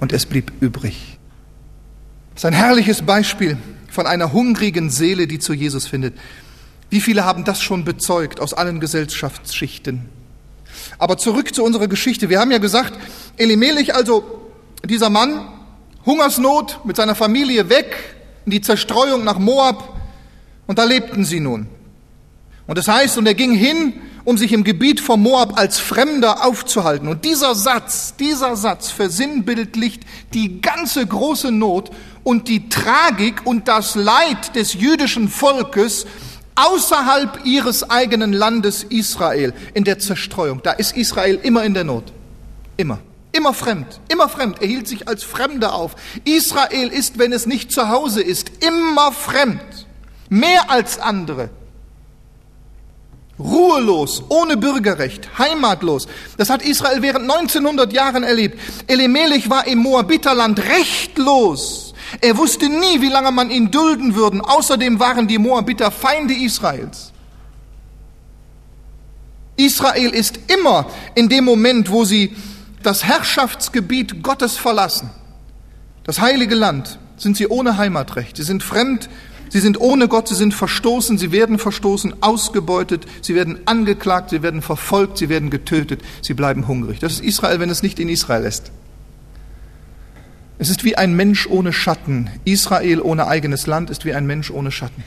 und 0.00 0.12
es 0.12 0.26
blieb 0.26 0.50
übrig. 0.58 1.20
Das 2.34 2.40
ist 2.40 2.46
ein 2.46 2.52
herrliches 2.52 3.02
Beispiel 3.02 3.56
von 3.88 4.08
einer 4.08 4.32
hungrigen 4.32 4.90
Seele, 4.90 5.28
die 5.28 5.38
zu 5.38 5.52
Jesus 5.52 5.86
findet. 5.86 6.18
Wie 6.88 7.00
viele 7.00 7.24
haben 7.24 7.44
das 7.44 7.62
schon 7.62 7.84
bezeugt 7.84 8.40
aus 8.40 8.54
allen 8.54 8.80
Gesellschaftsschichten? 8.80 10.08
Aber 10.98 11.16
zurück 11.16 11.54
zu 11.54 11.62
unserer 11.62 11.86
Geschichte. 11.86 12.28
Wir 12.28 12.40
haben 12.40 12.50
ja 12.50 12.58
gesagt, 12.58 12.98
Elimelech, 13.36 13.94
also 13.94 14.50
dieser 14.84 15.10
Mann, 15.10 15.46
Hungersnot 16.06 16.80
mit 16.84 16.96
seiner 16.96 17.14
Familie 17.14 17.68
weg 17.68 18.16
in 18.46 18.50
die 18.50 18.62
Zerstreuung 18.62 19.22
nach 19.22 19.38
Moab 19.38 19.96
und 20.66 20.80
da 20.80 20.82
lebten 20.82 21.24
sie 21.24 21.38
nun. 21.38 21.68
Und 22.66 22.78
das 22.78 22.88
heißt, 22.88 23.16
und 23.16 23.26
er 23.26 23.34
ging 23.34 23.54
hin 23.54 23.92
um 24.24 24.36
sich 24.36 24.52
im 24.52 24.64
Gebiet 24.64 25.00
von 25.00 25.20
Moab 25.20 25.58
als 25.58 25.78
Fremder 25.78 26.44
aufzuhalten. 26.44 27.08
Und 27.08 27.24
dieser 27.24 27.54
Satz, 27.54 28.14
dieser 28.16 28.56
Satz 28.56 28.90
versinnbildlicht 28.90 30.02
die 30.34 30.60
ganze 30.60 31.06
große 31.06 31.50
Not 31.50 31.90
und 32.22 32.48
die 32.48 32.68
Tragik 32.68 33.46
und 33.46 33.68
das 33.68 33.94
Leid 33.94 34.54
des 34.54 34.74
jüdischen 34.74 35.28
Volkes 35.28 36.06
außerhalb 36.54 37.44
ihres 37.44 37.88
eigenen 37.88 38.32
Landes 38.32 38.84
Israel 38.84 39.54
in 39.74 39.84
der 39.84 39.98
Zerstreuung. 39.98 40.60
Da 40.62 40.72
ist 40.72 40.96
Israel 40.96 41.38
immer 41.42 41.64
in 41.64 41.74
der 41.74 41.84
Not. 41.84 42.12
Immer. 42.76 42.98
Immer 43.32 43.54
fremd, 43.54 44.00
immer 44.08 44.28
fremd. 44.28 44.60
Er 44.60 44.66
hielt 44.66 44.88
sich 44.88 45.06
als 45.06 45.22
Fremder 45.22 45.74
auf. 45.74 45.94
Israel 46.24 46.88
ist, 46.88 47.18
wenn 47.18 47.32
es 47.32 47.46
nicht 47.46 47.70
zu 47.70 47.88
Hause 47.88 48.22
ist, 48.22 48.50
immer 48.64 49.12
fremd. 49.12 49.86
Mehr 50.28 50.68
als 50.70 50.98
andere 50.98 51.50
ruhelos, 53.40 54.22
ohne 54.28 54.56
Bürgerrecht, 54.56 55.38
heimatlos. 55.38 56.06
Das 56.36 56.50
hat 56.50 56.62
Israel 56.62 57.02
während 57.02 57.30
1900 57.30 57.92
Jahren 57.92 58.22
erlebt. 58.22 58.58
Elimelech 58.86 59.50
war 59.50 59.66
im 59.66 59.78
Moabiterland 59.78 60.60
rechtlos. 60.60 61.94
Er 62.20 62.36
wusste 62.36 62.68
nie, 62.68 63.00
wie 63.00 63.08
lange 63.08 63.30
man 63.30 63.50
ihn 63.50 63.70
dulden 63.70 64.14
würde. 64.14 64.40
Außerdem 64.42 64.98
waren 65.00 65.28
die 65.28 65.38
Moabiter 65.38 65.90
Feinde 65.90 66.34
Israels. 66.34 67.12
Israel 69.56 70.10
ist 70.10 70.38
immer 70.48 70.86
in 71.14 71.28
dem 71.28 71.44
Moment, 71.44 71.90
wo 71.90 72.04
sie 72.04 72.34
das 72.82 73.04
Herrschaftsgebiet 73.04 74.22
Gottes 74.22 74.56
verlassen, 74.56 75.10
das 76.04 76.20
heilige 76.20 76.54
Land, 76.54 76.98
sind 77.16 77.36
sie 77.36 77.46
ohne 77.46 77.76
Heimatrecht. 77.76 78.38
Sie 78.38 78.42
sind 78.42 78.62
fremd, 78.62 79.10
sie 79.50 79.60
sind 79.60 79.78
ohne 79.78 80.08
Gott, 80.08 80.28
sie 80.28 80.34
sind 80.34 80.54
verstoßen, 80.54 81.18
sie 81.18 81.30
werden 81.30 81.58
verstoßen, 81.58 82.22
ausgebeutet, 82.22 83.06
sie 83.20 83.34
werden 83.34 83.58
angeklagt, 83.66 84.30
sie 84.30 84.42
werden 84.42 84.62
verfolgt, 84.62 85.18
sie 85.18 85.28
werden 85.28 85.50
getötet, 85.50 86.00
sie 86.22 86.32
bleiben 86.34 86.66
hungrig. 86.66 86.98
Das 87.00 87.12
ist 87.12 87.22
Israel, 87.22 87.60
wenn 87.60 87.70
es 87.70 87.82
nicht 87.82 88.00
in 88.00 88.08
Israel 88.08 88.44
ist. 88.44 88.72
Es 90.58 90.68
ist 90.68 90.84
wie 90.84 90.96
ein 90.96 91.14
Mensch 91.14 91.46
ohne 91.46 91.72
Schatten. 91.72 92.30
Israel 92.44 93.00
ohne 93.00 93.26
eigenes 93.26 93.66
Land 93.66 93.90
ist 93.90 94.04
wie 94.04 94.14
ein 94.14 94.26
Mensch 94.26 94.50
ohne 94.50 94.70
Schatten. 94.70 95.04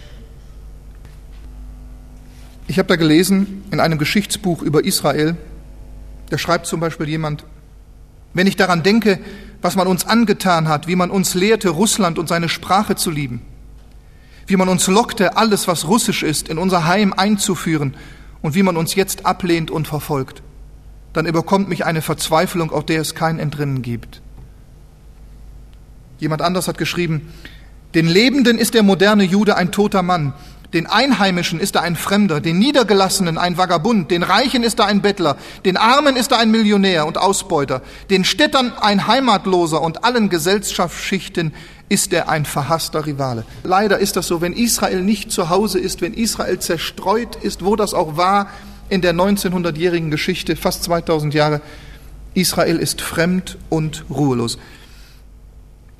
Ich 2.68 2.80
habe 2.80 2.88
da 2.88 2.96
gelesen 2.96 3.64
in 3.72 3.80
einem 3.80 3.98
Geschichtsbuch 3.98 4.62
über 4.62 4.84
Israel, 4.84 5.36
da 6.30 6.38
schreibt 6.38 6.66
zum 6.66 6.80
Beispiel 6.80 7.08
jemand, 7.08 7.46
wenn 8.34 8.48
ich 8.48 8.56
daran 8.56 8.82
denke, 8.82 9.20
was 9.62 9.76
man 9.76 9.88
uns 9.88 10.06
angetan 10.06 10.68
hat, 10.68 10.88
wie 10.88 10.96
man 10.96 11.12
uns 11.12 11.36
lehrte, 11.36 11.70
Russland 11.70 12.18
und 12.18 12.28
seine 12.28 12.50
Sprache 12.50 12.96
zu 12.96 13.12
lieben, 13.12 13.42
wie 14.48 14.56
man 14.56 14.70
uns 14.70 14.88
lockte, 14.88 15.38
alles, 15.38 15.68
was 15.68 15.88
russisch 15.88 16.24
ist, 16.24 16.50
in 16.50 16.58
unser 16.58 16.86
Heim 16.86 17.14
einzuführen 17.14 17.96
und 18.42 18.56
wie 18.56 18.64
man 18.64 18.78
uns 18.78 18.96
jetzt 18.96 19.26
ablehnt 19.26 19.72
und 19.72 19.88
verfolgt, 19.88 20.44
dann 21.14 21.26
überkommt 21.26 21.70
mich 21.70 21.86
eine 21.86 22.02
Verzweiflung, 22.02 22.72
auf 22.72 22.86
der 22.86 23.02
es 23.02 23.16
kein 23.16 23.40
Entrinnen 23.40 23.82
gibt. 23.82 24.22
Jemand 26.20 26.42
anders 26.42 26.68
hat 26.68 26.78
geschrieben, 26.78 27.34
den 27.94 28.08
Lebenden 28.08 28.58
ist 28.58 28.74
der 28.74 28.84
moderne 28.84 29.24
Jude 29.24 29.56
ein 29.56 29.72
toter 29.72 30.02
Mann, 30.02 30.34
den 30.74 30.88
Einheimischen 30.88 31.60
ist 31.60 31.76
er 31.76 31.84
ein 31.84 31.96
Fremder, 31.96 32.42
den 32.42 32.58
Niedergelassenen 32.58 33.38
ein 33.38 33.58
Vagabund, 33.58 34.10
den 34.10 34.24
Reichen 34.24 34.64
ist 34.64 34.80
er 34.80 34.88
ein 34.88 35.04
Bettler, 35.04 35.38
den 35.66 35.78
Armen 35.78 36.16
ist 36.16 36.32
er 36.32 36.40
ein 36.40 36.50
Millionär 36.50 37.06
und 37.06 37.20
Ausbeuter, 37.20 37.84
den 38.10 38.26
Städtern 38.26 38.74
ein 38.82 39.06
Heimatloser 39.06 39.82
und 39.82 40.04
allen 40.04 40.30
Gesellschaftsschichten 40.30 41.54
ist 41.90 42.14
er 42.14 42.30
ein 42.30 42.46
verhasster 42.46 43.06
Rivale. 43.06 43.46
Leider 43.64 44.00
ist 44.00 44.16
das 44.16 44.28
so, 44.28 44.42
wenn 44.42 44.54
Israel 44.54 45.02
nicht 45.02 45.32
zu 45.32 45.50
Hause 45.50 45.80
ist, 45.80 46.02
wenn 46.02 46.14
Israel 46.14 46.60
zerstreut 46.60 47.36
ist, 47.42 47.64
wo 47.64 47.76
das 47.76 47.94
auch 47.94 48.18
war 48.18 48.50
in 48.90 49.02
der 49.02 49.14
1900-jährigen 49.14 50.12
Geschichte, 50.12 50.56
fast 50.56 50.84
2000 50.84 51.34
Jahre, 51.34 51.62
Israel 52.34 52.78
ist 52.78 53.02
fremd 53.02 53.58
und 53.70 54.06
ruhelos. 54.10 54.58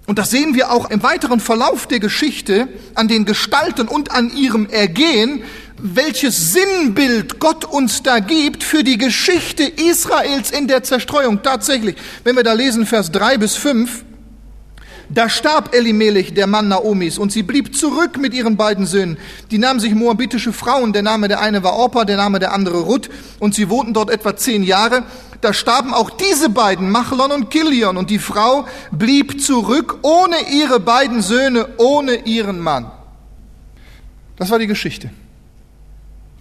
Und 0.06 0.20
das 0.20 0.32
sehen 0.32 0.54
wir 0.54 0.72
auch 0.72 0.90
im 0.90 1.02
weiteren 1.02 1.40
Verlauf 1.40 1.88
der 1.88 2.00
Geschichte 2.00 2.68
an 2.94 3.08
den 3.08 3.24
Gestalten 3.26 3.88
und 3.88 4.12
an 4.12 4.36
ihrem 4.36 4.70
Ergehen, 4.70 5.44
welches 5.78 6.54
Sinnbild 6.54 7.40
Gott 7.40 7.66
uns 7.66 8.04
da 8.04 8.20
gibt 8.20 8.64
für 8.64 8.84
die 8.84 8.98
Geschichte 8.98 9.64
Israels 9.64 10.52
in 10.52 10.68
der 10.68 10.84
Zerstreuung. 10.84 11.42
Tatsächlich, 11.42 11.96
wenn 12.24 12.36
wir 12.36 12.44
da 12.44 12.54
lesen, 12.54 12.86
Vers 12.86 13.12
drei 13.12 13.38
bis 13.38 13.56
fünf, 13.56 14.04
da 15.14 15.30
starb 15.30 15.76
Elimelech, 15.76 16.34
der 16.34 16.48
Mann 16.48 16.68
Naomis, 16.68 17.18
und 17.18 17.32
sie 17.32 17.44
blieb 17.44 17.76
zurück 17.76 18.18
mit 18.18 18.34
ihren 18.34 18.58
beiden 18.58 18.86
Söhnen. 18.86 19.18
Die 19.52 19.58
nahmen 19.58 19.80
sich 19.80 19.94
moabitische 19.94 20.54
Frauen, 20.54 20.94
der 20.94 21.04
Name 21.04 21.28
der 21.28 21.42
eine 21.42 21.64
war 21.64 21.74
Orpa, 21.74 22.06
der 22.06 22.18
Name 22.18 22.40
der 22.40 22.54
andere 22.54 22.80
Ruth, 22.80 23.10
und 23.40 23.54
sie 23.54 23.70
wohnten 23.70 23.94
dort 23.94 24.10
etwa 24.10 24.36
zehn 24.36 24.64
Jahre 24.64 25.04
da 25.44 25.52
starben 25.52 25.94
auch 25.94 26.10
diese 26.10 26.50
beiden, 26.50 26.90
Machlon 26.90 27.32
und 27.32 27.52
Kilion, 27.52 27.98
und 27.98 28.10
die 28.10 28.20
Frau 28.20 28.66
blieb 28.92 29.42
zurück 29.42 30.00
ohne 30.02 30.38
ihre 30.50 30.80
beiden 30.80 31.22
Söhne, 31.22 31.68
ohne 31.78 32.26
ihren 32.26 32.60
Mann. 32.60 32.90
Das 34.38 34.50
war 34.50 34.60
die 34.60 34.68
Geschichte. 34.68 35.10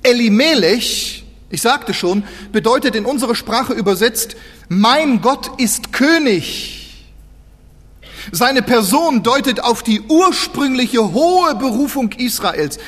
Elimelech, 0.05 1.25
ich 1.51 1.63
sagte 1.63 1.95
schon, 1.95 2.23
bedeutet 2.53 2.95
in 2.95 3.05
unsere 3.05 3.35
Sprache 3.35 3.73
übersetzt, 3.73 4.37
mein 4.69 5.21
Gott 5.21 5.51
ist 5.61 5.93
König. 5.93 6.82
Seine 8.31 8.63
Person 8.63 9.23
deutet 9.23 9.63
auf 9.63 9.83
die 9.83 10.01
ursprüngliche 10.03 11.13
hohe 11.13 11.55
Berufung 11.57 12.13
Israels. 12.13 12.79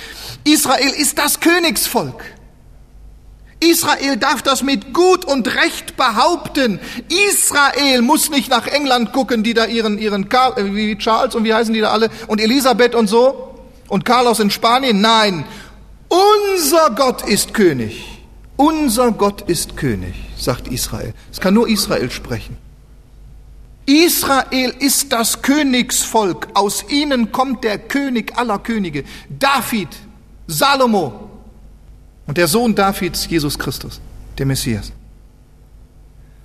Israel 0.45 0.91
ist 0.91 1.19
das 1.19 1.41
Königsvolk. 1.41 2.23
Israel 3.61 4.17
darf 4.17 4.43
das 4.43 4.63
mit 4.63 4.93
Gut 4.93 5.25
und 5.25 5.55
Recht 5.55 5.97
behaupten. 5.97 6.81
Israel 7.31 8.03
muss 8.03 8.31
nicht 8.31 8.51
nach 8.51 8.67
England 8.67 9.13
gucken, 9.13 9.43
die 9.43 9.55
da 9.55 9.65
ihren, 9.67 9.99
ihren 9.99 10.29
Karl, 10.29 10.59
äh, 10.59 10.75
wie 10.75 10.97
Charles 10.99 11.35
und 11.35 11.45
wie 11.45 11.55
heißen 11.55 11.73
die 11.73 11.81
da 11.81 11.91
alle 11.91 12.11
und 12.27 12.41
Elisabeth 12.41 12.95
und 12.95 13.09
so 13.09 13.55
und 13.89 14.05
Carlos 14.05 14.41
in 14.41 14.51
Spanien. 14.51 15.01
Nein, 15.01 15.45
unser 16.09 16.91
Gott 16.91 17.27
ist 17.27 17.55
König. 17.55 18.05
Unser 18.57 19.11
Gott 19.11 19.43
ist 19.43 19.77
König, 19.77 20.15
sagt 20.37 20.69
Israel. 20.69 21.13
Es 21.33 21.41
kann 21.41 21.55
nur 21.55 21.69
Israel 21.69 22.11
sprechen. 22.11 22.57
Israel 23.87 24.75
ist 24.79 25.13
das 25.13 25.43
Königsvolk. 25.43 26.49
Aus 26.55 26.85
ihnen 26.89 27.33
kommt 27.33 27.65
der 27.65 27.79
König 27.79 28.37
aller 28.37 28.59
Könige. 28.59 29.05
David, 29.29 29.89
Salomo, 30.47 31.31
und 32.27 32.39
der 32.39 32.49
Sohn 32.49 32.75
Davids, 32.75 33.29
Jesus 33.29 33.59
Christus, 33.59 34.01
der 34.39 34.47
Messias. 34.47 34.93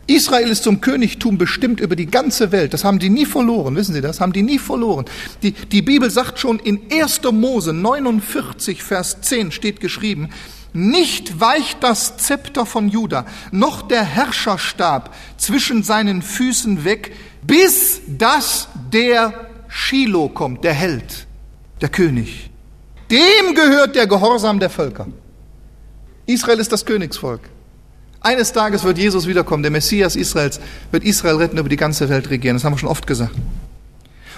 Israel 0.07 0.49
ist 0.49 0.63
zum 0.63 0.81
Königtum 0.81 1.37
bestimmt 1.37 1.79
über 1.79 1.95
die 1.95 2.07
ganze 2.07 2.51
Welt. 2.51 2.73
Das 2.73 2.83
haben 2.83 2.97
die 2.97 3.11
nie 3.11 3.27
verloren. 3.27 3.75
Wissen 3.75 3.93
Sie 3.93 4.01
das? 4.01 4.19
Haben 4.19 4.33
die 4.33 4.41
nie 4.41 4.57
verloren. 4.57 5.05
Die, 5.43 5.51
die 5.51 5.83
Bibel 5.83 6.09
sagt 6.09 6.39
schon 6.39 6.57
in 6.57 6.81
1. 6.91 7.21
Mose 7.31 7.73
49, 7.73 8.81
Vers 8.81 9.21
10 9.21 9.51
steht 9.51 9.79
geschrieben, 9.79 10.29
nicht 10.73 11.39
weicht 11.39 11.83
das 11.83 12.17
Zepter 12.17 12.65
von 12.65 12.89
Juda, 12.89 13.25
noch 13.51 13.81
der 13.81 14.03
Herrscherstab 14.03 15.13
zwischen 15.37 15.83
seinen 15.83 16.21
Füßen 16.21 16.83
weg, 16.83 17.15
bis 17.41 18.01
dass 18.07 18.67
der 18.91 19.33
Shiloh 19.67 20.29
kommt, 20.29 20.63
der 20.63 20.73
Held, 20.73 21.27
der 21.81 21.89
König. 21.89 22.49
Dem 23.09 23.55
gehört 23.55 23.95
der 23.95 24.07
Gehorsam 24.07 24.59
der 24.59 24.69
Völker. 24.69 25.07
Israel 26.25 26.59
ist 26.59 26.71
das 26.71 26.85
Königsvolk. 26.85 27.41
Eines 28.21 28.51
Tages 28.51 28.83
wird 28.83 28.97
Jesus 28.97 29.27
wiederkommen, 29.27 29.63
der 29.63 29.71
Messias 29.71 30.15
Israels 30.15 30.59
wird 30.91 31.03
Israel 31.03 31.37
retten, 31.37 31.57
über 31.57 31.69
die 31.69 31.77
ganze 31.77 32.09
Welt 32.09 32.29
regieren. 32.29 32.57
Das 32.57 32.63
haben 32.63 32.73
wir 32.73 32.77
schon 32.77 32.89
oft 32.89 33.07
gesagt. 33.07 33.33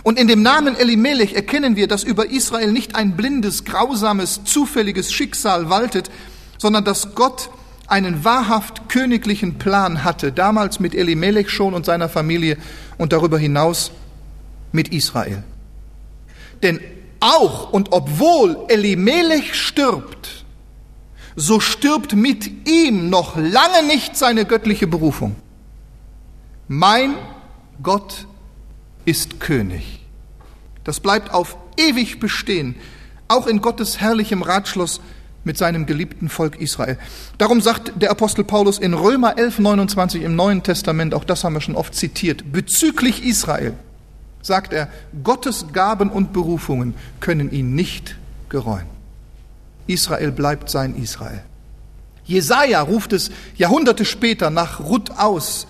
Und 0.04 0.18
in 0.18 0.28
dem 0.28 0.42
Namen 0.42 0.76
Elimelech 0.76 1.34
erkennen 1.34 1.76
wir, 1.76 1.88
dass 1.88 2.04
über 2.04 2.30
Israel 2.30 2.72
nicht 2.72 2.96
ein 2.96 3.16
blindes, 3.16 3.66
grausames, 3.66 4.44
zufälliges 4.44 5.14
Schicksal 5.14 5.70
waltet, 5.70 6.10
sondern 6.58 6.84
dass 6.84 7.14
Gott 7.14 7.50
einen 7.88 8.24
wahrhaft 8.24 8.90
königlichen 8.90 9.58
Plan 9.58 10.04
hatte, 10.04 10.32
damals 10.32 10.80
mit 10.80 10.96
Elimelech 10.96 11.50
schon 11.50 11.74
und 11.74 11.86
seiner 11.86 12.10
Familie 12.10 12.58
und 12.98 13.14
darüber 13.14 13.38
hinaus 13.38 13.92
mit 14.72 14.90
Israel. 14.90 15.44
Denn 16.64 16.80
auch 17.20 17.72
und 17.72 17.92
obwohl 17.92 18.58
Elimelech 18.70 19.54
stirbt, 19.54 20.46
so 21.36 21.60
stirbt 21.60 22.14
mit 22.14 22.68
ihm 22.68 23.10
noch 23.10 23.36
lange 23.36 23.86
nicht 23.88 24.18
seine 24.18 24.46
göttliche 24.46 24.88
Berufung. 24.88 25.36
Mein 26.68 27.16
Gott 27.84 28.26
ist 29.06 29.40
König. 29.40 30.06
Das 30.84 31.00
bleibt 31.00 31.34
auf 31.34 31.58
ewig 31.78 32.20
bestehen, 32.20 32.76
auch 33.28 33.48
in 33.48 33.62
Gottes 33.62 34.00
herrlichem 34.00 34.42
Ratschluss 34.42 35.02
mit 35.44 35.58
seinem 35.58 35.86
geliebten 35.86 36.30
Volk 36.30 36.60
Israel. 36.60 36.98
Darum 37.38 37.62
sagt 37.62 37.94
der 37.96 38.12
Apostel 38.12 38.44
Paulus 38.44 38.78
in 38.78 38.94
Römer 38.94 39.38
11, 39.38 39.60
29 39.60 40.22
im 40.22 40.36
Neuen 40.36 40.64
Testament, 40.64 41.14
auch 41.14 41.24
das 41.24 41.44
haben 41.44 41.54
wir 41.54 41.62
schon 41.62 41.76
oft 41.76 41.96
zitiert, 41.96 42.52
bezüglich 42.52 43.24
Israel, 43.24 43.74
sagt 44.42 44.74
er, 44.74 44.90
Gottes 45.24 45.68
Gaben 45.74 46.10
und 46.10 46.34
Berufungen 46.34 46.94
können 47.20 47.52
ihn 47.52 47.74
nicht 47.74 48.18
gereuen. 48.50 48.86
Israel 49.88 50.32
bleibt 50.32 50.70
sein 50.70 50.96
Israel. 50.96 51.44
Jesaja 52.26 52.82
ruft 52.82 53.14
es 53.14 53.32
Jahrhunderte 53.56 54.06
später 54.06 54.50
nach 54.50 54.80
Ruth 54.80 55.12
aus. 55.18 55.68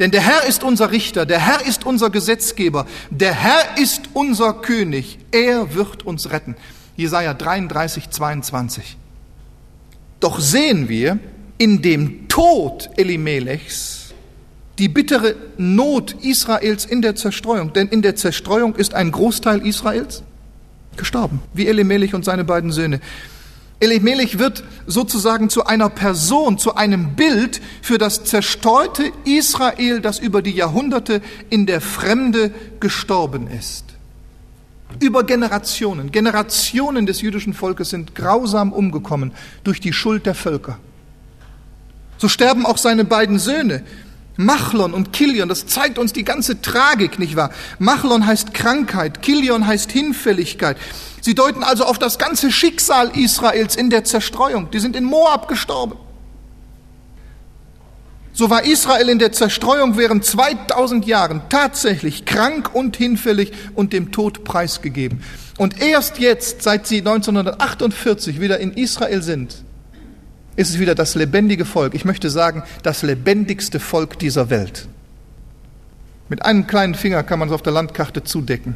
Denn 0.00 0.10
der 0.10 0.22
Herr 0.22 0.48
ist 0.48 0.64
unser 0.64 0.90
Richter, 0.90 1.26
der 1.26 1.38
Herr 1.38 1.64
ist 1.66 1.86
unser 1.86 2.10
Gesetzgeber, 2.10 2.86
der 3.10 3.34
Herr 3.34 3.78
ist 3.78 4.08
unser 4.14 4.54
König, 4.54 5.18
er 5.30 5.74
wird 5.74 6.04
uns 6.04 6.32
retten. 6.32 6.56
Jesaja 6.96 7.34
33, 7.34 8.10
22. 8.10 8.96
Doch 10.18 10.40
sehen 10.40 10.88
wir 10.88 11.18
in 11.58 11.82
dem 11.82 12.28
Tod 12.28 12.90
Elimelechs 12.96 14.00
die 14.78 14.88
bittere 14.88 15.36
Not 15.58 16.16
Israels 16.22 16.86
in 16.86 17.02
der 17.02 17.14
Zerstreuung. 17.14 17.74
Denn 17.74 17.88
in 17.88 18.00
der 18.00 18.16
Zerstreuung 18.16 18.74
ist 18.76 18.94
ein 18.94 19.12
Großteil 19.12 19.66
Israels 19.66 20.22
gestorben, 20.96 21.42
wie 21.52 21.66
Elimelech 21.68 22.14
und 22.14 22.24
seine 22.24 22.44
beiden 22.44 22.72
Söhne. 22.72 23.00
Elimelech 23.80 24.38
wird 24.38 24.62
sozusagen 24.86 25.48
zu 25.48 25.64
einer 25.64 25.88
Person, 25.88 26.58
zu 26.58 26.74
einem 26.74 27.16
Bild 27.16 27.62
für 27.80 27.96
das 27.96 28.24
zerstreute 28.24 29.10
Israel, 29.24 30.00
das 30.00 30.18
über 30.18 30.42
die 30.42 30.52
Jahrhunderte 30.52 31.22
in 31.48 31.64
der 31.64 31.80
Fremde 31.80 32.52
gestorben 32.78 33.48
ist. 33.48 33.86
Über 34.98 35.24
Generationen, 35.24 36.12
Generationen 36.12 37.06
des 37.06 37.22
jüdischen 37.22 37.54
Volkes 37.54 37.90
sind 37.90 38.14
grausam 38.14 38.72
umgekommen 38.72 39.32
durch 39.64 39.80
die 39.80 39.94
Schuld 39.94 40.26
der 40.26 40.34
Völker. 40.34 40.78
So 42.18 42.28
sterben 42.28 42.66
auch 42.66 42.76
seine 42.76 43.06
beiden 43.06 43.38
Söhne, 43.38 43.82
Machlon 44.36 44.92
und 44.92 45.12
Kilion, 45.12 45.48
das 45.48 45.66
zeigt 45.66 45.98
uns 45.98 46.12
die 46.12 46.24
ganze 46.24 46.60
Tragik, 46.60 47.18
nicht 47.18 47.36
wahr? 47.36 47.50
Machlon 47.78 48.26
heißt 48.26 48.52
Krankheit, 48.52 49.22
Kilion 49.22 49.66
heißt 49.66 49.90
Hinfälligkeit. 49.92 50.76
Sie 51.20 51.34
deuten 51.34 51.62
also 51.62 51.84
auf 51.84 51.98
das 51.98 52.18
ganze 52.18 52.50
Schicksal 52.50 53.16
Israels 53.16 53.76
in 53.76 53.90
der 53.90 54.04
Zerstreuung. 54.04 54.70
Die 54.70 54.78
sind 54.78 54.96
in 54.96 55.04
Moab 55.04 55.48
gestorben. 55.48 55.96
So 58.32 58.48
war 58.48 58.64
Israel 58.64 59.08
in 59.08 59.18
der 59.18 59.32
Zerstreuung 59.32 59.98
während 59.98 60.24
2000 60.24 61.04
Jahren 61.06 61.42
tatsächlich 61.48 62.24
krank 62.24 62.74
und 62.74 62.96
hinfällig 62.96 63.52
und 63.74 63.92
dem 63.92 64.12
Tod 64.12 64.44
preisgegeben. 64.44 65.22
Und 65.58 65.82
erst 65.82 66.18
jetzt, 66.18 66.62
seit 66.62 66.86
sie 66.86 67.00
1948 67.00 68.40
wieder 68.40 68.58
in 68.58 68.72
Israel 68.72 69.20
sind, 69.20 69.62
ist 70.56 70.70
es 70.70 70.78
wieder 70.78 70.94
das 70.94 71.14
lebendige 71.16 71.64
Volk. 71.64 71.94
Ich 71.94 72.04
möchte 72.04 72.30
sagen, 72.30 72.62
das 72.82 73.02
lebendigste 73.02 73.78
Volk 73.78 74.18
dieser 74.18 74.48
Welt. 74.48 74.88
Mit 76.30 76.44
einem 76.44 76.66
kleinen 76.66 76.94
Finger 76.94 77.22
kann 77.22 77.40
man 77.40 77.48
es 77.48 77.54
auf 77.54 77.62
der 77.62 77.72
Landkarte 77.72 78.24
zudecken. 78.24 78.74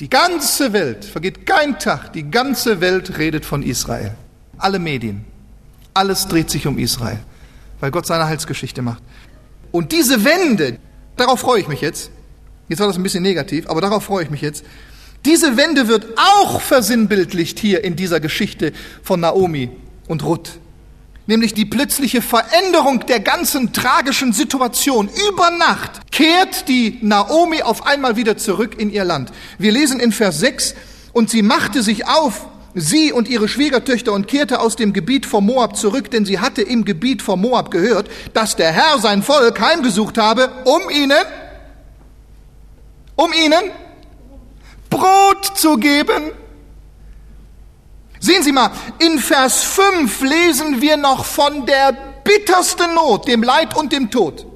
Die 0.00 0.10
ganze 0.10 0.72
Welt, 0.72 1.04
vergeht 1.04 1.46
kein 1.46 1.78
Tag, 1.78 2.12
die 2.14 2.30
ganze 2.30 2.80
Welt 2.80 3.18
redet 3.18 3.44
von 3.44 3.62
Israel. 3.62 4.14
Alle 4.58 4.78
Medien. 4.78 5.24
Alles 5.94 6.26
dreht 6.26 6.50
sich 6.50 6.66
um 6.66 6.78
Israel 6.78 7.20
weil 7.80 7.90
Gott 7.90 8.06
seine 8.06 8.26
Heilsgeschichte 8.26 8.82
macht. 8.82 9.02
Und 9.72 9.92
diese 9.92 10.24
Wende, 10.24 10.78
darauf 11.16 11.40
freue 11.40 11.60
ich 11.60 11.68
mich 11.68 11.80
jetzt. 11.80 12.10
Jetzt 12.68 12.78
war 12.78 12.86
das 12.86 12.96
ein 12.96 13.02
bisschen 13.02 13.22
negativ, 13.22 13.68
aber 13.68 13.80
darauf 13.80 14.04
freue 14.04 14.24
ich 14.24 14.30
mich 14.30 14.42
jetzt. 14.42 14.64
Diese 15.24 15.56
Wende 15.56 15.88
wird 15.88 16.06
auch 16.16 16.60
versinnbildlicht 16.60 17.58
hier 17.58 17.84
in 17.84 17.96
dieser 17.96 18.20
Geschichte 18.20 18.72
von 19.02 19.20
Naomi 19.20 19.70
und 20.06 20.24
Ruth. 20.24 20.58
Nämlich 21.30 21.54
die 21.54 21.64
plötzliche 21.64 22.22
Veränderung 22.22 23.06
der 23.06 23.20
ganzen 23.20 23.72
tragischen 23.72 24.32
Situation. 24.32 25.08
Über 25.28 25.52
Nacht 25.52 26.10
kehrt 26.10 26.66
die 26.66 26.98
Naomi 27.02 27.62
auf 27.62 27.86
einmal 27.86 28.16
wieder 28.16 28.36
zurück 28.36 28.80
in 28.80 28.90
ihr 28.90 29.04
Land. 29.04 29.30
Wir 29.56 29.70
lesen 29.70 30.00
in 30.00 30.10
Vers 30.10 30.40
6, 30.40 30.74
und 31.12 31.30
sie 31.30 31.42
machte 31.42 31.84
sich 31.84 32.08
auf 32.08 32.48
sie 32.74 33.12
und 33.12 33.28
ihre 33.28 33.46
Schwiegertöchter 33.46 34.12
und 34.12 34.26
kehrte 34.26 34.58
aus 34.58 34.74
dem 34.74 34.92
Gebiet 34.92 35.24
von 35.24 35.46
Moab 35.46 35.76
zurück, 35.76 36.10
denn 36.10 36.24
sie 36.24 36.40
hatte 36.40 36.62
im 36.62 36.84
Gebiet 36.84 37.22
von 37.22 37.40
Moab 37.40 37.70
gehört, 37.70 38.10
dass 38.34 38.56
der 38.56 38.72
Herr 38.72 38.98
sein 38.98 39.22
Volk 39.22 39.60
heimgesucht 39.60 40.18
habe, 40.18 40.50
um 40.64 40.90
ihnen, 40.90 41.24
um 43.14 43.32
ihnen 43.32 43.70
Brot 44.88 45.56
zu 45.56 45.76
geben. 45.76 46.32
Sehen 48.20 48.42
Sie 48.42 48.52
mal, 48.52 48.70
in 48.98 49.18
Vers 49.18 49.64
5 49.64 50.20
lesen 50.20 50.80
wir 50.80 50.96
noch 50.96 51.24
von 51.24 51.66
der 51.66 51.96
bittersten 52.22 52.94
Not, 52.94 53.26
dem 53.26 53.42
Leid 53.42 53.76
und 53.76 53.92
dem 53.92 54.10
Tod. 54.10 54.46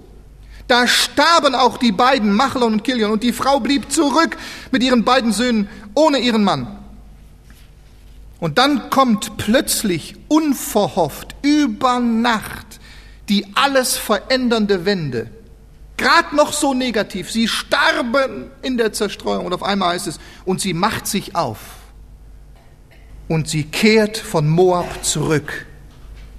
Da 0.68 0.86
starben 0.86 1.54
auch 1.54 1.78
die 1.78 1.92
beiden, 1.92 2.32
Machlon 2.32 2.74
und 2.74 2.84
Kilion, 2.84 3.10
und 3.10 3.22
die 3.22 3.32
Frau 3.32 3.60
blieb 3.60 3.90
zurück 3.90 4.36
mit 4.70 4.82
ihren 4.82 5.04
beiden 5.04 5.32
Söhnen 5.32 5.68
ohne 5.94 6.18
ihren 6.18 6.44
Mann. 6.44 6.78
Und 8.38 8.58
dann 8.58 8.90
kommt 8.90 9.36
plötzlich 9.38 10.16
unverhofft 10.28 11.34
über 11.42 11.98
Nacht 11.98 12.74
die 13.28 13.46
alles 13.54 13.96
verändernde 13.96 14.84
Wende. 14.84 15.30
Gerade 15.96 16.34
noch 16.34 16.52
so 16.52 16.74
negativ. 16.74 17.30
Sie 17.30 17.48
starben 17.48 18.50
in 18.62 18.76
der 18.76 18.92
Zerstreuung 18.92 19.46
und 19.46 19.52
auf 19.52 19.62
einmal 19.62 19.94
heißt 19.94 20.08
es, 20.08 20.18
und 20.44 20.60
sie 20.60 20.74
macht 20.74 21.06
sich 21.06 21.36
auf. 21.36 21.58
Und 23.28 23.48
sie 23.48 23.64
kehrt 23.64 24.16
von 24.16 24.48
Moab 24.48 25.04
zurück. 25.04 25.66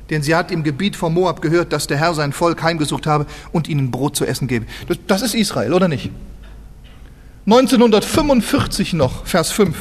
Denn 0.10 0.22
sie 0.22 0.36
hat 0.36 0.52
im 0.52 0.64
Gebiet 0.64 0.96
von 0.96 1.14
Moab 1.14 1.42
gehört, 1.42 1.74
dass 1.74 1.88
der 1.88 1.98
Herr 1.98 2.14
sein 2.14 2.32
Volk 2.32 2.62
heimgesucht 2.62 3.08
habe 3.08 3.26
und 3.52 3.68
ihnen 3.68 3.90
Brot 3.90 4.16
zu 4.16 4.26
essen 4.26 4.48
gebe. 4.48 4.66
Das, 4.88 4.98
das 5.08 5.22
ist 5.24 5.34
Israel, 5.34 5.74
oder 5.74 5.88
nicht? 5.88 6.12
1945 7.48 8.94
noch, 8.94 9.26
Vers 9.26 9.52
5. 9.52 9.76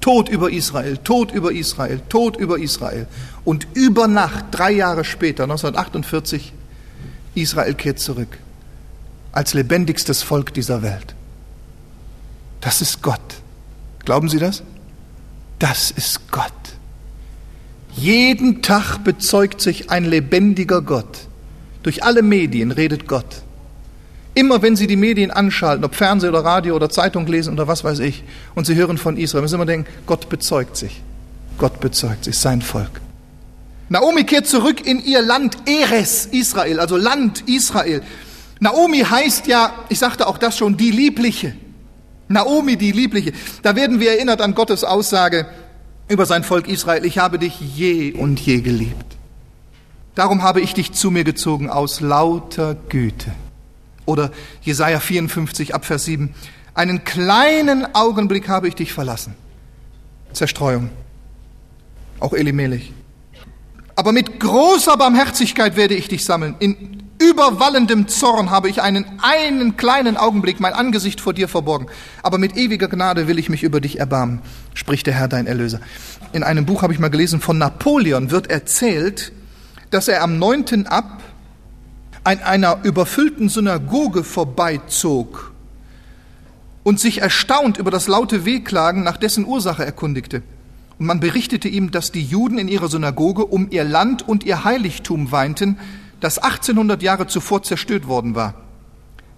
Tod 0.00 0.28
über 0.28 0.50
Israel, 0.50 0.96
Tod 0.98 1.30
über 1.30 1.52
Israel, 1.52 2.00
Tod 2.08 2.36
über 2.36 2.58
Israel. 2.58 3.06
Und 3.44 3.68
über 3.74 4.08
Nacht, 4.08 4.46
drei 4.50 4.72
Jahre 4.72 5.04
später, 5.04 5.44
1948, 5.44 6.52
Israel 7.34 7.74
kehrt 7.74 8.00
zurück 8.00 8.38
als 9.32 9.54
lebendigstes 9.54 10.22
Volk 10.22 10.52
dieser 10.52 10.82
Welt. 10.82 11.14
Das 12.60 12.82
ist 12.82 13.02
Gott. 13.02 13.20
Glauben 14.04 14.28
Sie 14.28 14.38
das? 14.38 14.62
Das 15.62 15.92
ist 15.92 16.32
Gott. 16.32 16.50
Jeden 17.94 18.62
Tag 18.62 18.98
bezeugt 19.04 19.60
sich 19.60 19.90
ein 19.90 20.04
lebendiger 20.04 20.82
Gott. 20.82 21.28
Durch 21.84 22.02
alle 22.02 22.22
Medien 22.22 22.72
redet 22.72 23.06
Gott. 23.06 23.42
Immer 24.34 24.60
wenn 24.62 24.74
Sie 24.74 24.88
die 24.88 24.96
Medien 24.96 25.30
anschalten, 25.30 25.84
ob 25.84 25.94
Fernseh 25.94 26.26
oder 26.26 26.44
Radio 26.44 26.74
oder 26.74 26.90
Zeitung 26.90 27.28
lesen 27.28 27.52
oder 27.52 27.68
was 27.68 27.84
weiß 27.84 28.00
ich, 28.00 28.24
und 28.56 28.66
Sie 28.66 28.74
hören 28.74 28.98
von 28.98 29.16
Israel, 29.16 29.42
müssen 29.42 29.52
Sie 29.52 29.54
immer 29.54 29.66
denken, 29.66 29.88
Gott 30.04 30.28
bezeugt 30.28 30.76
sich. 30.76 31.00
Gott 31.58 31.78
bezeugt 31.78 32.24
sich, 32.24 32.36
sein 32.36 32.60
Volk. 32.60 33.00
Naomi 33.88 34.24
kehrt 34.24 34.48
zurück 34.48 34.84
in 34.84 34.98
ihr 35.04 35.22
Land 35.22 35.58
Eres, 35.66 36.26
Israel, 36.26 36.80
also 36.80 36.96
Land 36.96 37.48
Israel. 37.48 38.02
Naomi 38.58 39.04
heißt 39.08 39.46
ja, 39.46 39.72
ich 39.90 40.00
sagte 40.00 40.26
auch 40.26 40.38
das 40.38 40.58
schon, 40.58 40.76
die 40.76 40.90
Liebliche. 40.90 41.54
Naomi, 42.32 42.76
die 42.76 42.92
Liebliche. 42.92 43.32
Da 43.62 43.76
werden 43.76 44.00
wir 44.00 44.12
erinnert 44.12 44.40
an 44.40 44.54
Gottes 44.54 44.84
Aussage 44.84 45.46
über 46.08 46.26
sein 46.26 46.44
Volk 46.44 46.68
Israel, 46.68 47.04
ich 47.04 47.18
habe 47.18 47.38
dich 47.38 47.58
je 47.60 48.12
und 48.12 48.38
je 48.40 48.60
geliebt. 48.60 49.16
Darum 50.14 50.42
habe 50.42 50.60
ich 50.60 50.74
dich 50.74 50.92
zu 50.92 51.10
mir 51.10 51.24
gezogen 51.24 51.70
aus 51.70 52.00
lauter 52.00 52.74
Güte. 52.88 53.32
Oder 54.04 54.30
Jesaja 54.60 55.00
54 55.00 55.74
ab 55.74 55.84
Vers 55.84 56.04
7. 56.04 56.34
Einen 56.74 57.04
kleinen 57.04 57.94
Augenblick 57.94 58.48
habe 58.48 58.68
ich 58.68 58.74
dich 58.74 58.92
verlassen. 58.92 59.34
Zerstreuung. 60.32 60.90
Auch 62.18 62.32
Elimelech. 62.32 62.92
Aber 63.94 64.12
mit 64.12 64.40
großer 64.40 64.96
Barmherzigkeit 64.96 65.76
werde 65.76 65.94
ich 65.94 66.08
dich 66.08 66.24
sammeln. 66.24 66.56
In 66.58 67.01
überwallendem 67.30 68.08
Zorn 68.08 68.50
habe 68.50 68.68
ich 68.68 68.82
einen, 68.82 69.04
einen 69.22 69.76
kleinen 69.76 70.16
Augenblick 70.16 70.60
mein 70.60 70.72
Angesicht 70.72 71.20
vor 71.20 71.32
dir 71.32 71.48
verborgen. 71.48 71.86
Aber 72.22 72.38
mit 72.38 72.56
ewiger 72.56 72.88
Gnade 72.88 73.28
will 73.28 73.38
ich 73.38 73.48
mich 73.48 73.62
über 73.62 73.80
dich 73.80 73.98
erbarmen, 73.98 74.40
spricht 74.74 75.06
der 75.06 75.14
Herr 75.14 75.28
dein 75.28 75.46
Erlöser. 75.46 75.80
In 76.32 76.42
einem 76.42 76.66
Buch 76.66 76.82
habe 76.82 76.92
ich 76.92 76.98
mal 76.98 77.08
gelesen, 77.08 77.40
von 77.40 77.58
Napoleon 77.58 78.30
wird 78.30 78.50
erzählt, 78.50 79.32
dass 79.90 80.08
er 80.08 80.22
am 80.22 80.38
9. 80.38 80.86
ab 80.86 81.22
an 82.24 82.40
einer 82.40 82.78
überfüllten 82.82 83.48
Synagoge 83.48 84.24
vorbeizog 84.24 85.52
und 86.82 87.00
sich 87.00 87.20
erstaunt 87.20 87.78
über 87.78 87.90
das 87.90 88.08
laute 88.08 88.44
Wehklagen 88.44 89.02
nach 89.02 89.16
dessen 89.16 89.46
Ursache 89.46 89.84
erkundigte. 89.84 90.42
Und 90.98 91.06
man 91.06 91.20
berichtete 91.20 91.68
ihm, 91.68 91.90
dass 91.90 92.12
die 92.12 92.22
Juden 92.22 92.58
in 92.58 92.68
ihrer 92.68 92.88
Synagoge 92.88 93.44
um 93.44 93.70
ihr 93.70 93.84
Land 93.84 94.26
und 94.26 94.44
ihr 94.44 94.64
Heiligtum 94.64 95.32
weinten, 95.32 95.78
das 96.22 96.38
1800 96.38 97.02
Jahre 97.02 97.26
zuvor 97.26 97.64
zerstört 97.64 98.06
worden 98.06 98.34
war. 98.36 98.54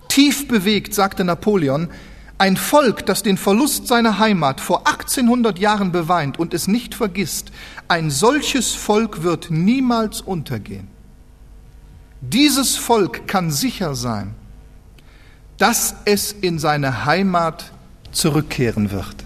Tief 0.08 0.46
bewegt, 0.46 0.94
sagte 0.94 1.24
Napoleon, 1.24 1.88
ein 2.36 2.58
Volk, 2.58 3.06
das 3.06 3.22
den 3.22 3.38
Verlust 3.38 3.86
seiner 3.86 4.18
Heimat 4.18 4.60
vor 4.60 4.86
1800 4.86 5.58
Jahren 5.58 5.92
beweint 5.92 6.38
und 6.38 6.52
es 6.52 6.68
nicht 6.68 6.94
vergisst, 6.94 7.52
ein 7.88 8.10
solches 8.10 8.74
Volk 8.74 9.22
wird 9.22 9.50
niemals 9.50 10.20
untergehen. 10.20 10.88
Dieses 12.20 12.76
Volk 12.76 13.26
kann 13.26 13.50
sicher 13.50 13.94
sein, 13.94 14.34
dass 15.56 15.94
es 16.04 16.32
in 16.32 16.58
seine 16.58 17.06
Heimat 17.06 17.72
zurückkehren 18.12 18.90
wird. 18.90 19.16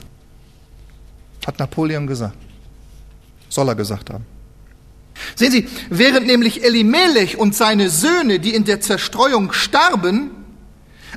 Hat 1.45 1.59
Napoleon 1.59 2.07
gesagt. 2.07 2.37
Soll 3.49 3.69
er 3.69 3.75
gesagt 3.75 4.11
haben. 4.11 4.38
Sehen 5.35 5.53
Sie, 5.53 5.69
während 5.91 6.27
nämlich 6.27 6.65
Elimelech 6.65 7.39
und 7.39 7.55
seine 7.55 7.91
Söhne, 7.91 8.39
die 8.39 8.55
in 8.55 8.65
der 8.65 8.81
Zerstreuung 8.81 9.53
starben, 9.53 10.31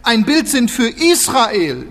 ein 0.03 0.25
Bild 0.25 0.47
sind 0.47 0.71
für 0.71 0.87
Israel, 0.87 1.87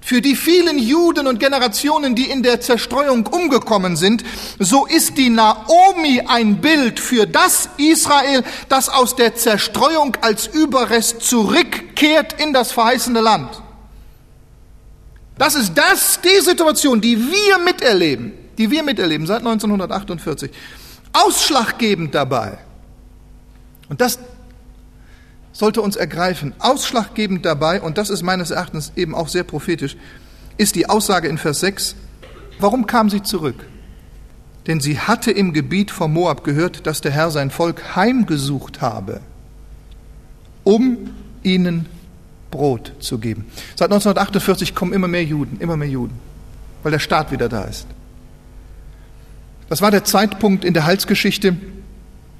für 0.00 0.20
die 0.20 0.34
vielen 0.34 0.78
Juden 0.78 1.28
und 1.28 1.38
Generationen, 1.38 2.16
die 2.16 2.28
in 2.28 2.42
der 2.42 2.60
Zerstreuung 2.60 3.26
umgekommen 3.28 3.96
sind, 3.96 4.24
so 4.58 4.84
ist 4.84 5.16
die 5.16 5.30
Naomi 5.30 6.20
ein 6.26 6.60
Bild 6.60 6.98
für 6.98 7.26
das 7.26 7.68
Israel, 7.76 8.42
das 8.68 8.88
aus 8.88 9.14
der 9.14 9.36
Zerstreuung 9.36 10.16
als 10.20 10.48
Überrest 10.48 11.22
zurückkehrt 11.22 12.40
in 12.42 12.52
das 12.52 12.72
verheißene 12.72 13.20
Land. 13.20 13.62
Das 15.38 15.54
ist 15.54 15.72
das, 15.74 16.20
die 16.20 16.40
Situation, 16.42 17.00
die 17.00 17.16
wir 17.16 17.58
miterleben, 17.58 18.32
die 18.58 18.70
wir 18.70 18.82
miterleben 18.82 19.26
seit 19.26 19.38
1948. 19.38 20.50
Ausschlaggebend 21.12 22.14
dabei. 22.14 22.58
Und 23.88 24.00
das 24.00 24.18
sollte 25.52 25.82
uns 25.82 25.96
ergreifen. 25.96 26.54
Ausschlaggebend 26.58 27.44
dabei, 27.44 27.80
und 27.80 27.98
das 27.98 28.10
ist 28.10 28.22
meines 28.22 28.50
Erachtens 28.50 28.92
eben 28.96 29.14
auch 29.14 29.28
sehr 29.28 29.44
prophetisch, 29.44 29.96
ist 30.56 30.74
die 30.74 30.88
Aussage 30.88 31.28
in 31.28 31.38
Vers 31.38 31.60
6, 31.60 31.94
warum 32.58 32.86
kam 32.86 33.10
sie 33.10 33.22
zurück? 33.22 33.66
Denn 34.66 34.80
sie 34.80 34.98
hatte 34.98 35.30
im 35.30 35.52
Gebiet 35.52 35.90
von 35.90 36.12
Moab 36.12 36.44
gehört, 36.44 36.86
dass 36.86 37.00
der 37.00 37.10
Herr 37.10 37.30
sein 37.30 37.50
Volk 37.50 37.96
heimgesucht 37.96 38.80
habe, 38.80 39.20
um 40.64 41.10
ihnen 41.42 41.86
Brot 42.50 42.92
zu 43.00 43.18
geben. 43.18 43.46
Seit 43.74 43.90
1948 43.90 44.74
kommen 44.74 44.92
immer 44.92 45.08
mehr 45.08 45.24
Juden, 45.24 45.58
immer 45.60 45.76
mehr 45.76 45.88
Juden, 45.88 46.18
weil 46.82 46.92
der 46.92 47.00
Staat 47.00 47.32
wieder 47.32 47.48
da 47.48 47.64
ist. 47.64 47.86
Das 49.72 49.80
war 49.80 49.90
der 49.90 50.04
Zeitpunkt 50.04 50.66
in 50.66 50.74
der 50.74 50.84
Heilsgeschichte, 50.84 51.56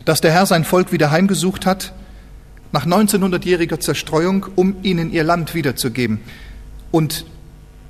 dass 0.05 0.20
der 0.20 0.33
Herr 0.33 0.45
sein 0.45 0.64
Volk 0.64 0.93
wieder 0.93 1.11
heimgesucht 1.11 1.64
hat, 1.64 1.95
nach 2.72 2.85
1900-jähriger 2.85 3.80
Zerstreuung, 3.80 4.45
um 4.55 4.76
ihnen 4.83 5.11
ihr 5.11 5.24
Land 5.24 5.55
wiederzugeben. 5.55 6.20
Und 6.91 7.24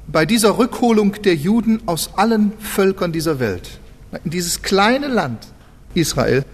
bei 0.06 0.26
dieser 0.26 0.58
Rückholung 0.58 1.20
der 1.22 1.34
Juden 1.34 1.80
aus 1.86 2.10
allen 2.14 2.52
Völkern 2.60 3.10
dieser 3.10 3.40
Welt, 3.40 3.80
in 4.22 4.30
dieses 4.30 4.62
kleine 4.62 5.08
Land 5.08 5.48
Israel, 5.94 6.44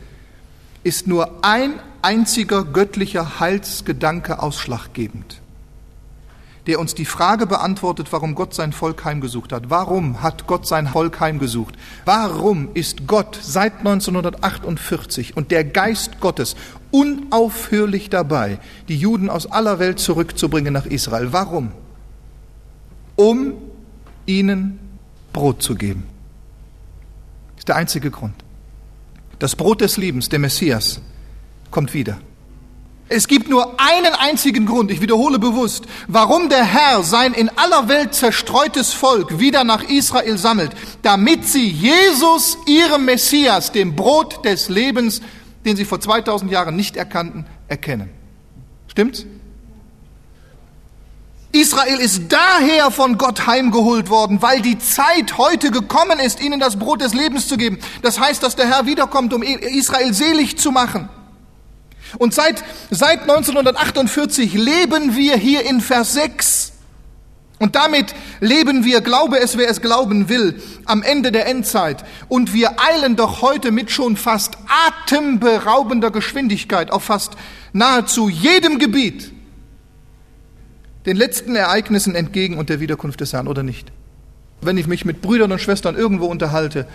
ist 0.83 1.07
nur 1.07 1.45
ein 1.45 1.75
einziger 2.01 2.65
göttlicher 2.65 3.39
Heilsgedanke 3.39 4.41
ausschlaggebend 4.41 5.43
der 6.69 6.79
uns 6.79 6.95
die 6.95 7.07
Frage 7.07 7.47
beantwortet, 7.47 8.09
warum 8.11 8.35
Gott 8.35 8.53
sein 8.53 8.75
Volk 8.75 9.03
heimgesucht 9.07 9.53
hat. 9.53 9.71
Warum 9.71 10.23
hat 10.23 10.47
Gott 10.47 10.67
sein 10.67 10.87
Volk 10.87 11.19
heimgesucht? 11.19 11.75
Warum 12.05 12.69
ist 12.75 13.07
Gott 13.07 13.39
seit 13.41 13.79
1948 13.79 15.35
und 15.35 15.51
der 15.51 15.65
Geist 15.65 16.21
Gottes 16.21 16.57
unaufhörlich 16.91 18.11
dabei, 18.11 18.61
die 18.89 18.99
Juden 18.99 19.31
aus 19.31 19.51
aller 19.51 19.79
Welt 19.79 19.99
zurückzubringen 19.99 20.75
nach 20.75 20.85
Israel? 20.85 21.33
Warum? 21.33 21.73
Um 23.17 23.55
ihnen 24.27 24.79
Brot 25.33 25.63
zu 25.63 25.75
geben. 25.75 26.03
Das 27.55 27.61
ist 27.61 27.69
der 27.69 27.77
einzige 27.77 28.11
Grund. 28.11 28.35
Das 29.39 29.57
Brot 29.57 29.81
des 29.81 29.97
Lebens, 29.97 30.29
der 30.29 30.39
Messias, 30.39 31.01
kommt 31.71 31.95
wieder. 31.95 32.19
Es 33.11 33.27
gibt 33.27 33.49
nur 33.49 33.81
einen 33.81 34.13
einzigen 34.13 34.67
Grund, 34.67 34.91
ich 34.91 35.01
wiederhole 35.01 35.39
bewusst, 35.39 35.85
warum 36.09 36.51
der 36.51 36.65
Herr 36.65 37.03
sein 37.03 37.33
in 37.33 37.49
aller 37.57 37.89
Welt 37.89 38.15
zerstreutes 38.15 38.93
Volk 38.93 39.39
wieder 39.39 39.65
nach 39.65 39.83
Israel 39.83 40.37
sammelt, 40.37 40.73
damit 41.01 41.47
sie 41.47 41.67
Jesus, 41.69 42.59
ihrem 42.67 43.07
Messias, 43.07 43.73
dem 43.73 43.97
Brot 43.97 44.45
des 44.45 44.69
Lebens, 44.69 45.23
den 45.65 45.77
sie 45.77 45.87
vor 45.87 46.01
2000 46.01 46.51
Jahren 46.51 46.77
nicht 46.77 46.97
erkannten, 46.97 47.47
erkennen. 47.67 48.11
Stimmt's? 48.89 49.25
Israel 51.53 51.99
ist 51.99 52.25
daher 52.29 52.91
von 52.91 53.17
Gott 53.17 53.47
heimgeholt 53.47 54.11
worden, 54.11 54.43
weil 54.43 54.61
die 54.61 54.79
Zeit 54.79 55.39
heute 55.39 55.71
gekommen 55.71 56.19
ist, 56.19 56.43
ihnen 56.43 56.61
das 56.61 56.79
Brot 56.79 57.01
des 57.01 57.15
Lebens 57.15 57.49
zu 57.49 57.57
geben. 57.57 57.79
Das 58.03 58.21
heißt, 58.21 58.43
dass 58.43 58.55
der 58.55 58.69
Herr 58.69 58.85
wiederkommt, 58.85 59.33
um 59.33 59.43
Israel 59.43 60.13
selig 60.13 60.59
zu 60.59 60.71
machen. 60.71 61.09
Und 62.17 62.33
seit, 62.33 62.65
seit 62.91 63.23
1948 63.23 64.55
leben 64.55 65.17
wir 65.17 65.37
hier 65.37 65.65
in 65.69 65.81
Vers 65.81 66.15
6. 66.15 66.73
Und 67.59 67.75
damit 67.75 68.15
leben 68.41 68.85
wir, 68.85 69.01
glaube 69.01 69.41
es, 69.41 69.59
wer 69.59 69.69
es 69.69 69.83
glauben 69.83 70.29
will, 70.29 70.63
am 70.85 71.03
Ende 71.03 71.33
der 71.33 71.47
Endzeit. 71.47 72.05
Und 72.29 72.55
wir 72.55 72.77
eilen 72.81 73.17
doch 73.17 73.43
heute 73.43 73.73
mit 73.73 73.91
schon 73.91 74.17
fast 74.17 74.57
atemberaubender 74.87 76.11
Geschwindigkeit 76.11 76.93
auf 76.93 77.05
fast 77.05 77.33
nahezu 77.73 78.29
jedem 78.29 78.79
Gebiet 78.79 79.33
den 81.07 81.17
letzten 81.17 81.57
Ereignissen 81.57 82.15
entgegen 82.15 82.59
und 82.59 82.69
der 82.69 82.81
Wiederkunft 82.81 83.21
des 83.21 83.33
Herrn, 83.33 83.49
oder 83.49 83.63
nicht? 83.63 83.91
Wenn 84.61 84.77
ich 84.77 84.87
mich 84.87 85.05
mit 85.05 85.23
Brüdern 85.23 85.51
und 85.51 85.61
Schwestern 85.61 85.97
irgendwo 85.97 86.27
unterhalte, 86.27 86.87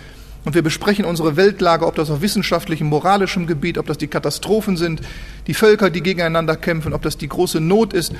und 0.44 0.54
wir 0.54 0.62
besprechen 0.62 1.04
unsere 1.04 1.36
Weltlage, 1.36 1.86
ob 1.86 1.94
das 1.94 2.10
auf 2.10 2.20
wissenschaftlichem, 2.20 2.86
moralischem 2.86 3.46
Gebiet, 3.46 3.78
ob 3.78 3.86
das 3.86 3.98
die 3.98 4.08
Katastrophen 4.08 4.76
sind, 4.76 5.00
die 5.46 5.54
Völker, 5.54 5.90
die 5.90 6.02
gegeneinander 6.02 6.56
kämpfen, 6.56 6.92
ob 6.92 7.02
das 7.02 7.16
die 7.16 7.28
große 7.28 7.60
Not 7.60 7.92
ist. 7.92 8.12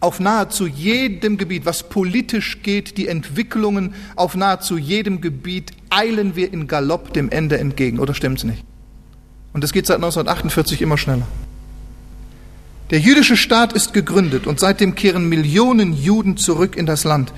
Auf 0.00 0.18
nahezu 0.18 0.66
jedem 0.66 1.36
Gebiet, 1.36 1.66
was 1.66 1.88
politisch 1.88 2.62
geht, 2.62 2.96
die 2.96 3.06
Entwicklungen, 3.06 3.94
auf 4.16 4.34
nahezu 4.34 4.78
jedem 4.78 5.20
Gebiet 5.20 5.72
eilen 5.90 6.34
wir 6.36 6.52
in 6.52 6.66
Galopp 6.66 7.12
dem 7.12 7.30
Ende 7.30 7.58
entgegen. 7.58 7.98
Oder 7.98 8.14
stimmt's 8.14 8.42
nicht? 8.42 8.64
Und 9.52 9.62
das 9.62 9.72
geht 9.72 9.86
seit 9.86 9.96
1948 9.96 10.80
immer 10.80 10.96
schneller. 10.96 11.26
Der 12.90 12.98
jüdische 12.98 13.36
Staat 13.36 13.72
ist 13.72 13.92
gegründet 13.92 14.48
und 14.48 14.58
seitdem 14.58 14.96
kehren 14.96 15.28
Millionen 15.28 15.92
Juden 15.92 16.36
zurück 16.36 16.76
in 16.76 16.86
das 16.86 17.04
Land 17.04 17.32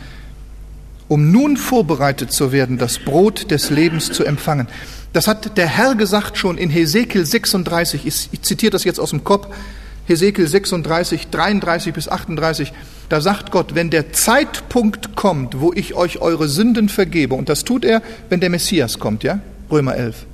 um 1.13 1.31
nun 1.31 1.59
vorbereitet 1.59 2.33
zu 2.33 2.53
werden, 2.53 2.79
das 2.79 2.99
Brot 2.99 3.51
des 3.51 3.69
Lebens 3.69 4.11
zu 4.13 4.25
empfangen. 4.25 4.67
Das 5.13 5.29
hat 5.29 5.59
der 5.59 5.67
Herr 5.67 5.95
gesagt 5.95 6.39
schon 6.39 6.57
in 6.57 6.71
Hesekiel 6.71 7.27
36. 7.27 8.07
Ich, 8.07 8.41
zitiere 8.41 8.71
das 8.71 8.85
jetzt 8.85 8.99
aus 8.99 9.11
dem 9.11 9.23
Kopf. 9.23 9.55
Hesekiel 10.07 10.49
36, 10.49 11.29
33 11.29 11.93
bis 11.93 12.09
38. 12.09 12.73
Da 13.11 13.21
sagt 13.21 13.51
Gott, 13.51 13.75
wenn 13.75 13.91
der 13.91 14.15
Zeitpunkt 14.15 15.15
kommt, 15.15 15.61
wo 15.61 15.75
ich 15.75 15.93
euch 15.93 16.23
eure 16.23 16.49
Sünden 16.49 16.89
vergebe, 16.89 17.35
und 17.35 17.51
das 17.51 17.65
tut 17.65 17.85
er, 17.85 18.01
wenn 18.31 18.41
der 18.41 18.49
Messias 18.49 18.99
kommt, 18.99 19.23
ja? 19.23 19.41
Römer 19.71 19.95
11. 19.95 20.25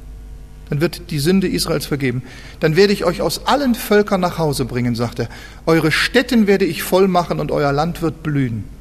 Dann 0.71 0.81
wird 0.81 1.11
die 1.11 1.19
Sünde 1.19 1.49
Israels 1.49 1.87
vergeben. 1.87 2.23
Dann 2.61 2.77
werde 2.77 2.93
ich 2.93 3.05
euch 3.05 3.21
aus 3.21 3.49
allen 3.49 3.75
Völkern 3.75 4.21
nach 4.21 4.39
Hause 4.39 4.65
bringen, 4.65 4.95
sagt 4.95 5.19
er. 5.19 5.29
Eure 5.67 5.91
Städten 5.91 6.47
werde 6.47 6.67
ich 6.67 6.85
voll 6.85 7.09
machen 7.09 7.41
und 7.41 7.51
euer 7.51 7.73
Land 7.73 8.01
wird 8.01 8.23
blühen. 8.23 8.78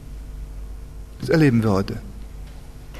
Das 1.19 1.29
erleben 1.29 1.63
wir 1.63 1.71
heute. 1.71 1.97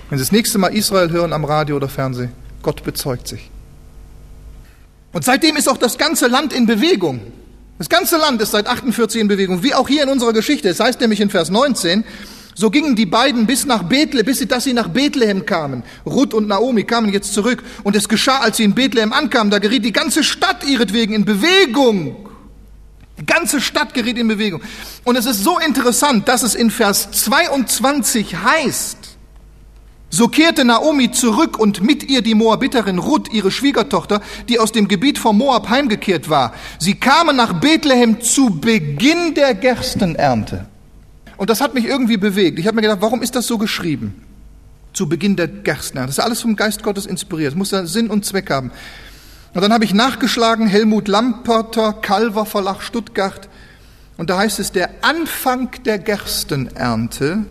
Wenn 0.10 0.18
Sie 0.18 0.24
das 0.24 0.32
nächste 0.32 0.58
Mal 0.58 0.70
Israel 0.70 1.12
hören 1.12 1.34
am 1.34 1.46
Radio 1.46 1.76
oder 1.76 1.90
Fernsehen, 1.90 2.32
Gott 2.62 2.84
bezeugt 2.84 3.28
sich. 3.28 3.50
Und 5.14 5.24
seitdem 5.24 5.56
ist 5.56 5.70
auch 5.70 5.78
das 5.78 5.98
ganze 5.98 6.28
Land 6.28 6.54
in 6.54 6.66
Bewegung. 6.66 7.20
Das 7.78 7.90
ganze 7.90 8.18
Land 8.18 8.42
ist 8.42 8.52
seit 8.52 8.68
48 8.68 9.22
in 9.22 9.28
Bewegung, 9.28 9.64
wie 9.64 9.74
auch 9.74 9.88
hier 9.88 10.04
in 10.04 10.10
unserer 10.10 10.34
Geschichte. 10.34 10.70
Es 10.70 10.80
heißt 10.80 11.00
nämlich 11.00 11.22
in 11.22 11.30
Vers 11.30 11.50
19, 11.50 12.04
so 12.56 12.72
gingen 12.72 12.96
die 12.96 13.06
beiden 13.06 13.46
bis 13.46 13.66
nach 13.66 13.84
Bethlehem, 13.84 14.26
bis 14.26 14.40
sie, 14.40 14.48
dass 14.48 14.64
sie 14.64 14.74
nach 14.74 14.88
Bethlehem 14.88 15.46
kamen. 15.46 15.84
Ruth 16.06 16.34
und 16.34 16.48
Naomi 16.48 16.86
kamen 16.86 17.14
jetzt 17.14 17.34
zurück. 17.34 17.64
Und 17.84 17.96
es 17.96 18.10
geschah, 18.10 18.40
als 18.40 18.58
sie 18.58 18.64
in 18.64 18.74
Bethlehem 18.74 19.14
ankamen, 19.14 19.52
da 19.52 19.60
geriet 19.60 19.86
die 19.86 19.92
ganze 19.92 20.24
Stadt 20.24 20.64
ihretwegen 20.66 21.14
in 21.14 21.24
Bewegung. 21.24 22.27
Die 23.20 23.26
ganze 23.26 23.62
Stadt 23.62 23.94
geriet 23.94 24.18
in 24.18 24.28
Bewegung. 24.28 24.62
Und 25.04 25.16
es 25.16 25.26
ist 25.26 25.44
so 25.44 25.58
interessant, 25.60 26.28
dass 26.28 26.44
es 26.44 26.54
in 26.54 26.70
Vers 26.70 27.12
22 27.12 28.36
heißt, 28.36 29.18
so 30.10 30.30
kehrte 30.30 30.64
Naomi 30.64 31.12
zurück 31.12 31.60
und 31.60 31.82
mit 31.82 32.04
ihr 32.04 32.22
die 32.22 32.34
Moabiterin 32.34 32.98
Ruth, 32.98 33.32
ihre 33.34 33.52
Schwiegertochter, 33.52 34.22
die 34.48 34.58
aus 34.58 34.72
dem 34.72 34.88
Gebiet 34.88 35.18
von 35.18 35.38
Moab 35.38 35.70
heimgekehrt 35.70 36.30
war. 36.30 36.54
Sie 36.80 36.96
kamen 36.96 37.36
nach 37.36 37.60
Bethlehem 37.60 38.22
zu 38.22 38.50
Beginn 38.62 39.34
der 39.34 39.54
Gerstenernte. 39.54 40.68
Und 41.36 41.50
das 41.50 41.60
hat 41.60 41.74
mich 41.74 41.86
irgendwie 41.86 42.18
bewegt. 42.18 42.58
Ich 42.58 42.68
habe 42.68 42.76
mir 42.76 42.84
gedacht, 42.84 43.02
warum 43.02 43.22
ist 43.22 43.36
das 43.36 43.48
so 43.48 43.58
geschrieben? 43.58 44.24
Zu 44.94 45.10
Beginn 45.10 45.36
der 45.36 45.48
Gerstenernte. 45.48 46.08
Das 46.08 46.18
ist 46.18 46.24
alles 46.24 46.42
vom 46.42 46.56
Geist 46.56 46.84
Gottes 46.84 47.06
inspiriert. 47.06 47.52
Das 47.52 47.58
muss 47.58 47.72
ja 47.72 47.86
Sinn 47.86 48.10
und 48.10 48.26
Zweck 48.26 48.50
haben. 48.50 48.72
Und 49.58 49.64
dann 49.64 49.74
habe 49.74 49.86
ich 49.86 49.94
nachgeschlagen, 49.96 50.68
Helmut 50.68 51.08
Lamperter, 51.08 51.92
Calver 51.92 52.46
Verlag 52.46 52.84
Stuttgart. 52.84 53.50
Und 54.16 54.30
da 54.30 54.38
heißt 54.38 54.60
es, 54.60 54.72
der 54.72 55.04
Anfang 55.04 55.72
der 55.84 55.98
Gerstenernte 55.98 57.44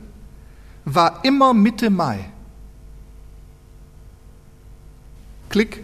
war 0.84 1.24
immer 1.24 1.52
Mitte 1.52 1.90
Mai. 1.90 2.30
Klick. 5.48 5.82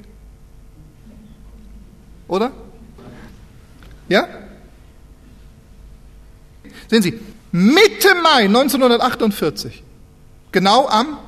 Oder? 2.28 2.52
Ja? 4.08 4.28
Sehen 6.88 7.02
Sie, 7.02 7.18
Mitte 7.50 8.14
Mai 8.22 8.44
1948, 8.44 9.82
genau 10.52 10.86
am 10.86 11.18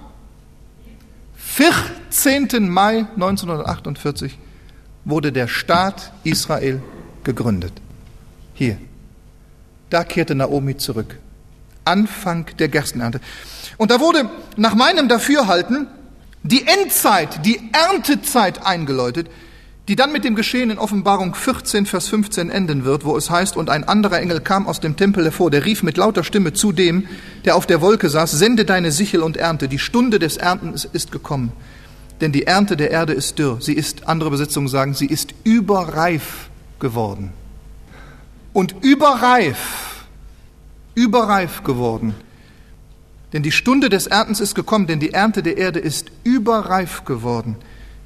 14. 1.34 2.70
Mai 2.70 3.06
1948, 3.16 4.38
wurde 5.04 5.32
der 5.32 5.48
Staat 5.48 6.12
Israel 6.24 6.82
gegründet. 7.24 7.72
Hier. 8.54 8.78
Da 9.90 10.04
kehrte 10.04 10.34
Naomi 10.34 10.76
zurück. 10.76 11.18
Anfang 11.84 12.46
der 12.58 12.68
Gerstenernte. 12.68 13.20
Und 13.76 13.90
da 13.90 14.00
wurde 14.00 14.30
nach 14.56 14.74
meinem 14.74 15.08
Dafürhalten 15.08 15.86
die 16.42 16.66
Endzeit, 16.66 17.44
die 17.44 17.60
Erntezeit 17.72 18.64
eingeläutet, 18.64 19.28
die 19.88 19.96
dann 19.96 20.12
mit 20.12 20.24
dem 20.24 20.34
Geschehen 20.34 20.70
in 20.70 20.78
Offenbarung 20.78 21.34
14, 21.34 21.84
Vers 21.84 22.08
15 22.08 22.48
enden 22.48 22.86
wird, 22.86 23.04
wo 23.04 23.16
es 23.18 23.28
heißt, 23.28 23.56
und 23.56 23.68
ein 23.68 23.84
anderer 23.84 24.18
Engel 24.18 24.40
kam 24.40 24.66
aus 24.66 24.80
dem 24.80 24.96
Tempel 24.96 25.24
hervor, 25.24 25.50
der 25.50 25.66
rief 25.66 25.82
mit 25.82 25.98
lauter 25.98 26.24
Stimme 26.24 26.54
zu 26.54 26.72
dem, 26.72 27.06
der 27.44 27.54
auf 27.54 27.66
der 27.66 27.82
Wolke 27.82 28.08
saß, 28.08 28.30
sende 28.30 28.64
deine 28.64 28.92
Sichel 28.92 29.22
und 29.22 29.36
Ernte, 29.36 29.68
die 29.68 29.78
Stunde 29.78 30.18
des 30.18 30.38
Erntens 30.38 30.86
ist 30.86 31.12
gekommen 31.12 31.52
denn 32.20 32.32
die 32.32 32.46
Ernte 32.46 32.76
der 32.76 32.90
Erde 32.90 33.12
ist 33.12 33.38
dürr. 33.38 33.58
Sie 33.60 33.74
ist, 33.74 34.08
andere 34.08 34.30
Besitzungen 34.30 34.68
sagen, 34.68 34.94
sie 34.94 35.06
ist 35.06 35.34
überreif 35.44 36.48
geworden. 36.78 37.32
Und 38.52 38.76
überreif, 38.82 40.04
überreif 40.94 41.64
geworden. 41.64 42.14
Denn 43.32 43.42
die 43.42 43.52
Stunde 43.52 43.88
des 43.88 44.06
Erntens 44.06 44.38
ist 44.38 44.54
gekommen, 44.54 44.86
denn 44.86 45.00
die 45.00 45.12
Ernte 45.12 45.42
der 45.42 45.56
Erde 45.58 45.80
ist 45.80 46.12
überreif 46.22 47.04
geworden. 47.04 47.56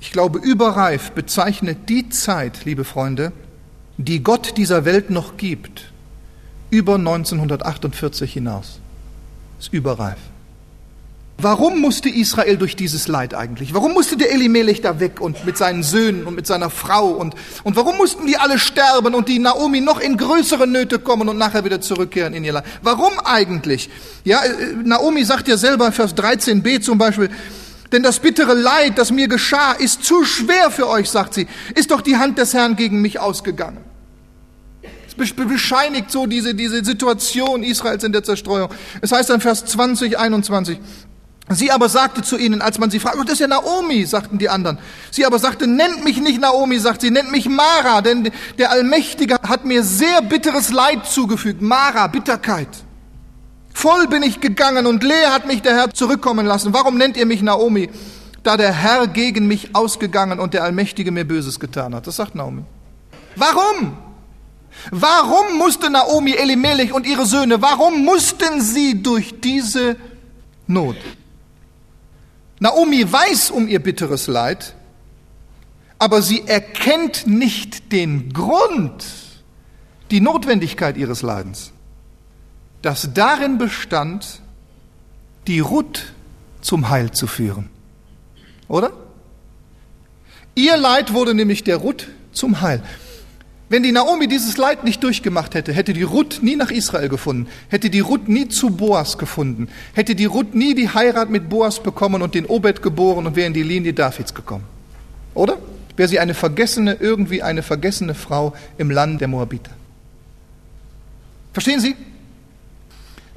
Ich 0.00 0.10
glaube, 0.10 0.38
überreif 0.38 1.10
bezeichnet 1.12 1.88
die 1.88 2.08
Zeit, 2.08 2.64
liebe 2.64 2.84
Freunde, 2.84 3.32
die 3.98 4.22
Gott 4.22 4.56
dieser 4.56 4.84
Welt 4.84 5.10
noch 5.10 5.36
gibt, 5.36 5.92
über 6.70 6.94
1948 6.94 8.32
hinaus. 8.32 8.80
Ist 9.58 9.72
überreif. 9.72 10.18
Warum 11.40 11.80
musste 11.80 12.08
Israel 12.08 12.56
durch 12.56 12.74
dieses 12.74 13.06
Leid 13.06 13.32
eigentlich? 13.32 13.72
Warum 13.72 13.92
musste 13.92 14.16
der 14.16 14.32
Elimelech 14.32 14.80
da 14.80 14.98
weg 14.98 15.20
und 15.20 15.46
mit 15.46 15.56
seinen 15.56 15.84
Söhnen 15.84 16.26
und 16.26 16.34
mit 16.34 16.48
seiner 16.48 16.68
Frau 16.68 17.10
und, 17.10 17.36
und 17.62 17.76
warum 17.76 17.96
mussten 17.96 18.26
die 18.26 18.36
alle 18.36 18.58
sterben 18.58 19.14
und 19.14 19.28
die 19.28 19.38
Naomi 19.38 19.80
noch 19.80 20.00
in 20.00 20.16
größere 20.16 20.66
Nöte 20.66 20.98
kommen 20.98 21.28
und 21.28 21.38
nachher 21.38 21.64
wieder 21.64 21.80
zurückkehren 21.80 22.34
in 22.34 22.42
ihr 22.42 22.54
Land? 22.54 22.66
Warum 22.82 23.12
eigentlich? 23.24 23.88
Ja, 24.24 24.42
äh, 24.44 24.74
Naomi 24.82 25.24
sagt 25.24 25.46
ja 25.46 25.56
selber, 25.56 25.92
Vers 25.92 26.16
13b 26.16 26.80
zum 26.80 26.98
Beispiel, 26.98 27.30
denn 27.92 28.02
das 28.02 28.18
bittere 28.18 28.54
Leid, 28.54 28.98
das 28.98 29.12
mir 29.12 29.28
geschah, 29.28 29.74
ist 29.74 30.04
zu 30.04 30.24
schwer 30.24 30.72
für 30.72 30.88
euch, 30.88 31.08
sagt 31.08 31.34
sie. 31.34 31.46
Ist 31.76 31.92
doch 31.92 32.00
die 32.00 32.16
Hand 32.16 32.38
des 32.38 32.52
Herrn 32.52 32.74
gegen 32.74 33.00
mich 33.00 33.20
ausgegangen. 33.20 33.78
Es 35.16 35.32
bescheinigt 35.32 36.10
so 36.10 36.26
diese, 36.26 36.54
diese 36.54 36.84
Situation 36.84 37.62
Israels 37.62 38.04
in 38.04 38.12
der 38.12 38.24
Zerstreuung. 38.24 38.70
Es 39.00 39.12
heißt 39.12 39.30
dann 39.30 39.40
Vers 39.40 39.64
20, 39.64 40.18
21. 40.18 40.78
Sie 41.50 41.70
aber 41.70 41.88
sagte 41.88 42.22
zu 42.22 42.36
ihnen, 42.36 42.60
als 42.60 42.78
man 42.78 42.90
sie 42.90 43.00
fragte, 43.00 43.18
oh, 43.20 43.24
das 43.24 43.34
ist 43.34 43.40
ja 43.40 43.48
Naomi, 43.48 44.04
sagten 44.04 44.38
die 44.38 44.50
anderen. 44.50 44.78
Sie 45.10 45.24
aber 45.24 45.38
sagte, 45.38 45.66
nennt 45.66 46.04
mich 46.04 46.20
nicht 46.20 46.40
Naomi, 46.40 46.78
sagt 46.78 47.00
sie, 47.00 47.10
nennt 47.10 47.30
mich 47.30 47.48
Mara, 47.48 48.02
denn 48.02 48.30
der 48.58 48.70
Allmächtige 48.70 49.36
hat 49.36 49.64
mir 49.64 49.82
sehr 49.82 50.20
bitteres 50.20 50.70
Leid 50.70 51.06
zugefügt. 51.06 51.62
Mara, 51.62 52.06
Bitterkeit. 52.08 52.68
Voll 53.72 54.08
bin 54.08 54.22
ich 54.22 54.40
gegangen 54.40 54.86
und 54.86 55.02
leer 55.02 55.32
hat 55.32 55.46
mich 55.46 55.62
der 55.62 55.74
Herr 55.74 55.94
zurückkommen 55.94 56.44
lassen. 56.44 56.74
Warum 56.74 56.98
nennt 56.98 57.16
ihr 57.16 57.26
mich 57.26 57.42
Naomi? 57.42 57.88
Da 58.42 58.56
der 58.56 58.72
Herr 58.72 59.06
gegen 59.06 59.46
mich 59.46 59.74
ausgegangen 59.74 60.40
und 60.40 60.52
der 60.52 60.64
Allmächtige 60.64 61.12
mir 61.12 61.24
Böses 61.24 61.60
getan 61.60 61.94
hat. 61.94 62.06
Das 62.06 62.16
sagt 62.16 62.34
Naomi. 62.34 62.62
Warum? 63.36 63.96
Warum 64.90 65.56
musste 65.56 65.90
Naomi 65.90 66.32
Elimelech 66.32 66.92
und 66.92 67.06
ihre 67.06 67.24
Söhne, 67.24 67.62
warum 67.62 68.04
mussten 68.04 68.60
sie 68.60 69.02
durch 69.02 69.40
diese 69.40 69.96
Not? 70.66 70.96
Naomi 72.60 73.10
weiß 73.10 73.50
um 73.50 73.68
ihr 73.68 73.80
bitteres 73.80 74.26
Leid, 74.26 74.74
aber 75.98 76.22
sie 76.22 76.46
erkennt 76.46 77.26
nicht 77.26 77.92
den 77.92 78.32
Grund, 78.32 79.04
die 80.10 80.20
Notwendigkeit 80.20 80.96
ihres 80.96 81.22
Leidens, 81.22 81.72
das 82.82 83.10
darin 83.14 83.58
bestand, 83.58 84.40
die 85.46 85.60
Ruth 85.60 86.12
zum 86.60 86.88
Heil 86.88 87.10
zu 87.12 87.26
führen. 87.26 87.70
Oder? 88.68 88.92
Ihr 90.54 90.76
Leid 90.76 91.12
wurde 91.12 91.34
nämlich 91.34 91.64
der 91.64 91.76
Ruth 91.76 92.08
zum 92.32 92.60
Heil. 92.60 92.82
Wenn 93.70 93.82
die 93.82 93.92
Naomi 93.92 94.28
dieses 94.28 94.56
Leid 94.56 94.84
nicht 94.84 95.02
durchgemacht 95.02 95.54
hätte, 95.54 95.74
hätte 95.74 95.92
die 95.92 96.02
Ruth 96.02 96.38
nie 96.42 96.56
nach 96.56 96.70
Israel 96.70 97.10
gefunden, 97.10 97.48
hätte 97.68 97.90
die 97.90 98.00
Ruth 98.00 98.26
nie 98.26 98.48
zu 98.48 98.70
Boas 98.70 99.18
gefunden, 99.18 99.68
hätte 99.92 100.14
die 100.14 100.24
Ruth 100.24 100.54
nie 100.54 100.74
die 100.74 100.88
Heirat 100.88 101.28
mit 101.28 101.50
Boas 101.50 101.82
bekommen 101.82 102.22
und 102.22 102.34
den 102.34 102.46
Obed 102.46 102.80
geboren 102.80 103.26
und 103.26 103.36
wäre 103.36 103.46
in 103.46 103.52
die 103.52 103.62
Linie 103.62 103.92
Davids 103.92 104.32
gekommen. 104.32 104.64
Oder? 105.34 105.58
Wäre 105.96 106.08
sie 106.08 106.18
eine 106.18 106.32
vergessene, 106.32 106.94
irgendwie 106.94 107.42
eine 107.42 107.62
vergessene 107.62 108.14
Frau 108.14 108.54
im 108.78 108.90
Land 108.90 109.20
der 109.20 109.28
Moabiter. 109.28 109.72
Verstehen 111.52 111.80
Sie? 111.80 111.94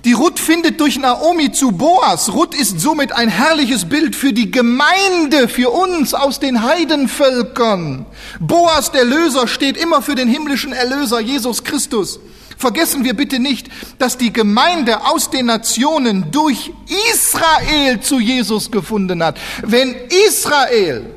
Die 0.04 0.14
Ruth 0.14 0.40
findet 0.40 0.80
durch 0.80 0.98
Naomi 0.98 1.52
zu 1.52 1.72
Boas. 1.72 2.34
Ruth 2.34 2.56
ist 2.56 2.80
somit 2.80 3.12
ein 3.12 3.30
herrliches 3.30 3.86
Bild 3.86 4.16
für 4.16 4.34
die 4.34 4.50
Gemeinde, 4.50 5.48
für 5.48 5.70
uns 5.70 6.16
aus 6.16 6.40
den 6.40 6.64
Heidenvölkern. 6.64 8.08
Boas, 8.40 8.92
der 8.92 9.06
Löser, 9.06 9.48
steht 9.48 9.78
immer 9.78 10.02
für 10.02 10.16
den 10.16 10.28
himmlischen 10.28 10.74
Erlöser, 10.74 11.20
Jesus 11.20 11.64
Christus. 11.64 12.20
Vergessen 12.58 13.04
wir 13.04 13.16
bitte 13.16 13.40
nicht, 13.40 13.70
dass 14.00 14.18
die 14.18 14.34
Gemeinde 14.34 15.06
aus 15.06 15.30
den 15.30 15.46
Nationen 15.46 16.32
durch 16.32 16.72
Israel 17.12 18.00
zu 18.00 18.20
Jesus 18.20 18.72
gefunden 18.72 19.24
hat. 19.24 19.40
Wenn 19.62 19.96
Israel 20.28 21.14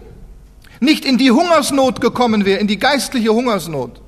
nicht 0.81 1.07
in 1.07 1.17
die 1.17 1.31
Hungersnot 1.31 2.03
gekommen 2.03 2.45
wäre, 2.45 2.61
in 2.61 2.67
die 2.67 2.79
geistliche 2.79 3.31
Hungersnot 3.31 4.03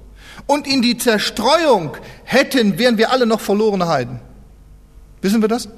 und 0.46 0.66
in 0.66 0.82
die 0.82 0.98
Zerstreuung, 0.98 1.96
hätten, 2.24 2.78
wären 2.78 2.98
wir 2.98 3.10
alle 3.10 3.24
noch 3.24 3.40
verlorene 3.40 3.88
Heiden. 3.88 4.20
Wissen 5.26 5.42
wir 5.42 5.48
das? 5.48 5.68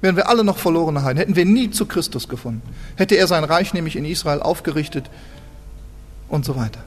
Wären 0.00 0.16
wir 0.16 0.26
alle 0.26 0.42
noch 0.42 0.56
verlorene 0.56 1.02
Heiden, 1.02 1.18
hätten 1.18 1.36
wir 1.36 1.44
nie 1.44 1.70
zu 1.70 1.84
Christus 1.84 2.28
gefunden. 2.28 2.62
Hätte 2.96 3.14
er 3.14 3.26
sein 3.26 3.44
Reich 3.44 3.74
nämlich 3.74 3.94
in 3.94 4.06
Israel 4.06 4.40
aufgerichtet 4.40 5.10
und 6.30 6.46
so 6.46 6.56
weiter. 6.56 6.82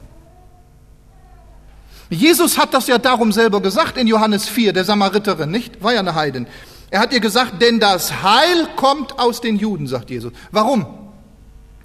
Jesus 2.10 2.58
hat 2.58 2.74
das 2.74 2.88
ja 2.88 2.98
darum 2.98 3.30
selber 3.30 3.60
gesagt 3.60 3.96
in 3.96 4.08
Johannes 4.08 4.48
4, 4.48 4.72
der 4.72 4.84
Samariterin, 4.84 5.52
nicht? 5.52 5.80
War 5.80 5.92
ja 5.92 6.00
eine 6.00 6.16
Heiden. 6.16 6.48
Er 6.90 6.98
hat 6.98 7.12
ihr 7.12 7.20
gesagt, 7.20 7.62
denn 7.62 7.78
das 7.78 8.24
Heil 8.24 8.66
kommt 8.74 9.20
aus 9.20 9.40
den 9.40 9.54
Juden, 9.54 9.86
sagt 9.86 10.10
Jesus. 10.10 10.32
Warum? 10.50 10.84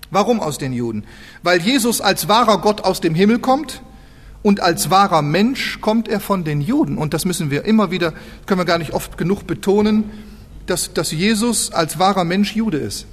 Warum 0.10 0.40
aus 0.40 0.58
den 0.58 0.74
Juden? 0.74 1.06
Weil 1.44 1.62
Jesus 1.62 2.02
als 2.02 2.28
wahrer 2.28 2.58
Gott 2.58 2.82
aus 2.82 3.00
dem 3.00 3.14
Himmel 3.14 3.38
kommt 3.38 3.84
und 4.44 4.60
als 4.60 4.90
wahrer 4.90 5.22
Mensch 5.22 5.80
kommt 5.80 6.10
er 6.10 6.20
von 6.20 6.44
den 6.44 6.60
Juden. 6.60 6.98
Und 6.98 7.14
das 7.14 7.24
müssen 7.24 7.50
wir 7.50 7.64
immer 7.64 7.92
wieder, 7.92 8.14
können 8.46 8.60
wir 8.60 8.66
gar 8.66 8.78
nicht 8.78 8.92
oft 8.92 9.18
genug 9.18 9.48
betonen, 9.48 10.12
dass, 10.68 10.94
dass 10.94 11.12
Jesus 11.12 11.72
als 11.72 11.98
wahrer 11.98 12.26
Mensch 12.26 12.54
Jude 12.56 12.78
ist. 12.78 13.06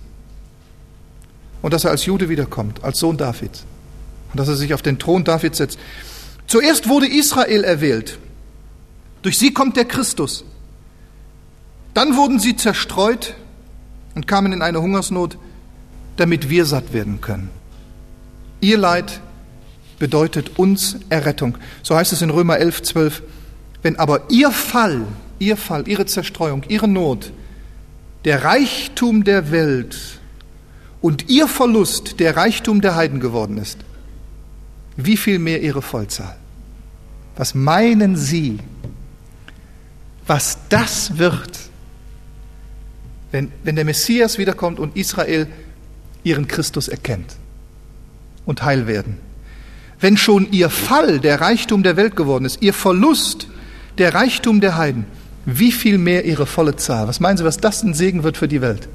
Und 1.62 1.72
dass 1.72 1.84
er 1.84 1.92
als 1.92 2.04
Jude 2.04 2.28
wiederkommt, 2.28 2.82
als 2.82 2.98
Sohn 2.98 3.16
Davids. 3.16 3.64
Und 4.32 4.40
dass 4.40 4.48
er 4.48 4.56
sich 4.56 4.74
auf 4.74 4.82
den 4.82 4.98
Thron 4.98 5.22
Davids 5.22 5.58
setzt. 5.58 5.78
Zuerst 6.48 6.88
wurde 6.88 7.06
Israel 7.06 7.62
erwählt. 7.62 8.18
Durch 9.22 9.38
sie 9.38 9.52
kommt 9.52 9.76
der 9.76 9.84
Christus. 9.84 10.44
Dann 11.94 12.16
wurden 12.16 12.40
sie 12.40 12.56
zerstreut 12.56 13.34
und 14.16 14.26
kamen 14.26 14.52
in 14.52 14.62
eine 14.62 14.80
Hungersnot, 14.80 15.38
damit 16.16 16.50
wir 16.50 16.64
satt 16.64 16.92
werden 16.92 17.20
können. 17.20 17.50
Ihr 18.60 18.78
Leid 18.78 19.20
bedeutet 20.00 20.58
uns 20.58 20.96
Errettung. 21.10 21.56
So 21.84 21.94
heißt 21.94 22.12
es 22.12 22.22
in 22.22 22.30
Römer 22.30 22.58
11, 22.58 22.82
12. 22.82 23.22
Wenn 23.82 23.96
aber 23.96 24.22
ihr 24.30 24.50
Fall, 24.50 25.02
ihr 25.38 25.56
Fall, 25.56 25.86
ihre 25.86 26.06
Zerstreuung, 26.06 26.64
ihre 26.68 26.88
Not, 26.88 27.32
der 28.24 28.42
Reichtum 28.42 29.22
der 29.22 29.52
Welt 29.52 30.18
und 31.00 31.28
ihr 31.28 31.46
Verlust 31.46 32.18
der 32.18 32.36
Reichtum 32.36 32.80
der 32.80 32.96
Heiden 32.96 33.20
geworden 33.20 33.58
ist, 33.58 33.78
wie 34.96 35.16
viel 35.16 35.38
mehr 35.38 35.62
ihre 35.62 35.82
Vollzahl? 35.82 36.36
Was 37.36 37.54
meinen 37.54 38.16
Sie, 38.16 38.58
was 40.26 40.58
das 40.68 41.18
wird, 41.18 41.58
wenn, 43.32 43.52
wenn 43.64 43.76
der 43.76 43.84
Messias 43.84 44.38
wiederkommt 44.38 44.78
und 44.78 44.96
Israel 44.96 45.46
ihren 46.22 46.48
Christus 46.48 46.88
erkennt 46.88 47.36
und 48.46 48.62
heil 48.62 48.86
werden? 48.86 49.29
Wenn 50.00 50.16
schon 50.16 50.50
ihr 50.50 50.70
Fall 50.70 51.20
der 51.20 51.40
Reichtum 51.40 51.82
der 51.82 51.96
Welt 51.96 52.16
geworden 52.16 52.44
ist, 52.44 52.62
ihr 52.62 52.74
Verlust 52.74 53.48
der 53.98 54.14
Reichtum 54.14 54.60
der 54.60 54.76
Heiden, 54.76 55.04
wie 55.44 55.72
viel 55.72 55.98
mehr 55.98 56.24
ihre 56.24 56.46
volle 56.46 56.76
Zahl? 56.76 57.08
Was 57.08 57.20
meinen 57.20 57.36
Sie, 57.36 57.44
was 57.44 57.58
das 57.58 57.82
ein 57.82 57.94
Segen 57.94 58.22
wird 58.22 58.36
für 58.36 58.48
die 58.48 58.60
Welt? 58.60 58.88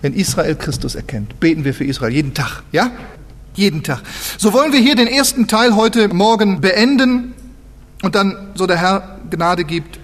Wenn 0.00 0.14
Israel 0.14 0.54
Christus 0.54 0.94
erkennt, 0.94 1.40
beten 1.40 1.64
wir 1.64 1.74
für 1.74 1.84
Israel 1.84 2.12
jeden 2.12 2.34
Tag, 2.34 2.62
ja? 2.72 2.90
Jeden 3.54 3.82
Tag. 3.82 4.02
So 4.36 4.52
wollen 4.52 4.72
wir 4.72 4.78
hier 4.78 4.94
den 4.94 5.08
ersten 5.08 5.48
Teil 5.48 5.74
heute 5.74 6.06
Morgen 6.08 6.60
beenden 6.60 7.34
und 8.02 8.14
dann, 8.14 8.36
so 8.54 8.66
der 8.66 8.76
Herr 8.76 9.18
Gnade 9.30 9.64
gibt, 9.64 9.98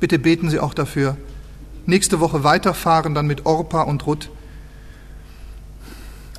bitte 0.00 0.18
beten 0.18 0.50
Sie 0.50 0.58
auch 0.58 0.74
dafür. 0.74 1.16
Nächste 1.86 2.20
Woche 2.20 2.44
weiterfahren, 2.44 3.14
dann 3.14 3.26
mit 3.26 3.46
Orpa 3.46 3.82
und 3.82 4.06
Ruth 4.06 4.28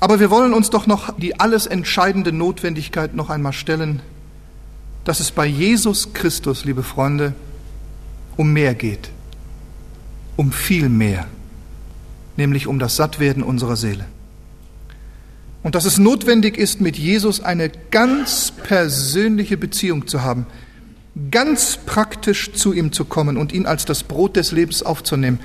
aber 0.00 0.18
wir 0.18 0.30
wollen 0.30 0.54
uns 0.54 0.70
doch 0.70 0.86
noch 0.86 1.16
die 1.18 1.38
alles 1.38 1.66
entscheidende 1.66 2.32
Notwendigkeit 2.32 3.14
noch 3.14 3.28
einmal 3.28 3.52
stellen, 3.52 4.00
dass 5.04 5.20
es 5.20 5.30
bei 5.30 5.46
Jesus 5.46 6.14
Christus, 6.14 6.64
liebe 6.64 6.82
Freunde, 6.82 7.34
um 8.36 8.52
mehr 8.52 8.74
geht, 8.74 9.10
um 10.36 10.52
viel 10.52 10.88
mehr, 10.88 11.26
nämlich 12.36 12.66
um 12.66 12.78
das 12.78 12.96
Sattwerden 12.96 13.42
unserer 13.42 13.76
Seele. 13.76 14.06
Und 15.62 15.74
dass 15.74 15.84
es 15.84 15.98
notwendig 15.98 16.56
ist, 16.56 16.80
mit 16.80 16.96
Jesus 16.96 17.42
eine 17.42 17.68
ganz 17.90 18.50
persönliche 18.50 19.58
Beziehung 19.58 20.06
zu 20.06 20.22
haben, 20.22 20.46
ganz 21.30 21.78
praktisch 21.84 22.52
zu 22.52 22.72
ihm 22.72 22.92
zu 22.92 23.04
kommen 23.04 23.36
und 23.36 23.52
ihn 23.52 23.66
als 23.66 23.84
das 23.84 24.02
Brot 24.02 24.36
des 24.36 24.52
Lebens 24.52 24.82
aufzunehmen. 24.82 25.40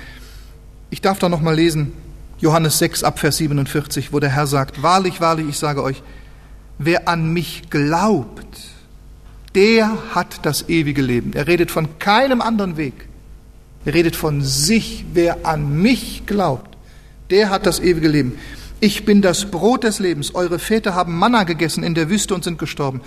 Ich 0.88 1.02
darf 1.02 1.18
da 1.18 1.28
noch 1.28 1.42
mal 1.42 1.54
lesen, 1.54 1.92
Johannes 2.38 2.78
6 2.78 3.02
ab 3.02 3.18
Vers 3.18 3.38
47, 3.38 4.12
wo 4.12 4.20
der 4.20 4.30
Herr 4.30 4.46
sagt, 4.46 4.82
wahrlich, 4.82 5.20
wahrlich, 5.20 5.48
ich 5.48 5.58
sage 5.58 5.82
euch, 5.82 6.02
wer 6.78 7.08
an 7.08 7.32
mich 7.32 7.70
glaubt, 7.70 8.58
der 9.54 10.14
hat 10.14 10.44
das 10.44 10.68
ewige 10.68 11.00
Leben. 11.00 11.32
Er 11.32 11.46
redet 11.46 11.70
von 11.70 11.98
keinem 11.98 12.42
anderen 12.42 12.76
Weg. 12.76 13.08
Er 13.86 13.94
redet 13.94 14.14
von 14.14 14.42
sich. 14.42 15.06
Wer 15.14 15.46
an 15.46 15.80
mich 15.80 16.24
glaubt, 16.26 16.76
der 17.30 17.48
hat 17.48 17.64
das 17.64 17.80
ewige 17.80 18.08
Leben. 18.08 18.38
Ich 18.80 19.06
bin 19.06 19.22
das 19.22 19.50
Brot 19.50 19.84
des 19.84 19.98
Lebens. 19.98 20.34
Eure 20.34 20.58
Väter 20.58 20.94
haben 20.94 21.16
Manna 21.16 21.44
gegessen 21.44 21.82
in 21.82 21.94
der 21.94 22.10
Wüste 22.10 22.34
und 22.34 22.44
sind 22.44 22.58
gestorben. 22.58 23.00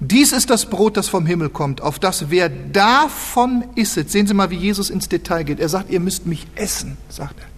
Dies 0.00 0.32
ist 0.32 0.48
das 0.48 0.66
Brot, 0.66 0.96
das 0.96 1.08
vom 1.08 1.26
Himmel 1.26 1.50
kommt, 1.50 1.80
auf 1.80 1.98
das 1.98 2.30
wer 2.30 2.48
davon 2.48 3.64
isset. 3.76 4.10
Sehen 4.10 4.26
Sie 4.26 4.34
mal, 4.34 4.50
wie 4.50 4.56
Jesus 4.56 4.88
ins 4.88 5.08
Detail 5.08 5.44
geht. 5.44 5.60
Er 5.60 5.68
sagt, 5.68 5.90
ihr 5.90 6.00
müsst 6.00 6.26
mich 6.26 6.46
essen, 6.56 6.96
sagt 7.08 7.38
er. 7.38 7.51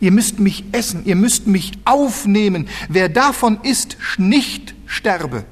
Ihr 0.00 0.12
müsst 0.12 0.38
mich 0.38 0.64
essen, 0.72 1.02
ihr 1.04 1.16
müsst 1.16 1.46
mich 1.46 1.72
aufnehmen. 1.84 2.68
Wer 2.88 3.08
davon 3.08 3.60
isst, 3.62 3.96
nicht 4.18 4.74
sterbe. 4.86 5.44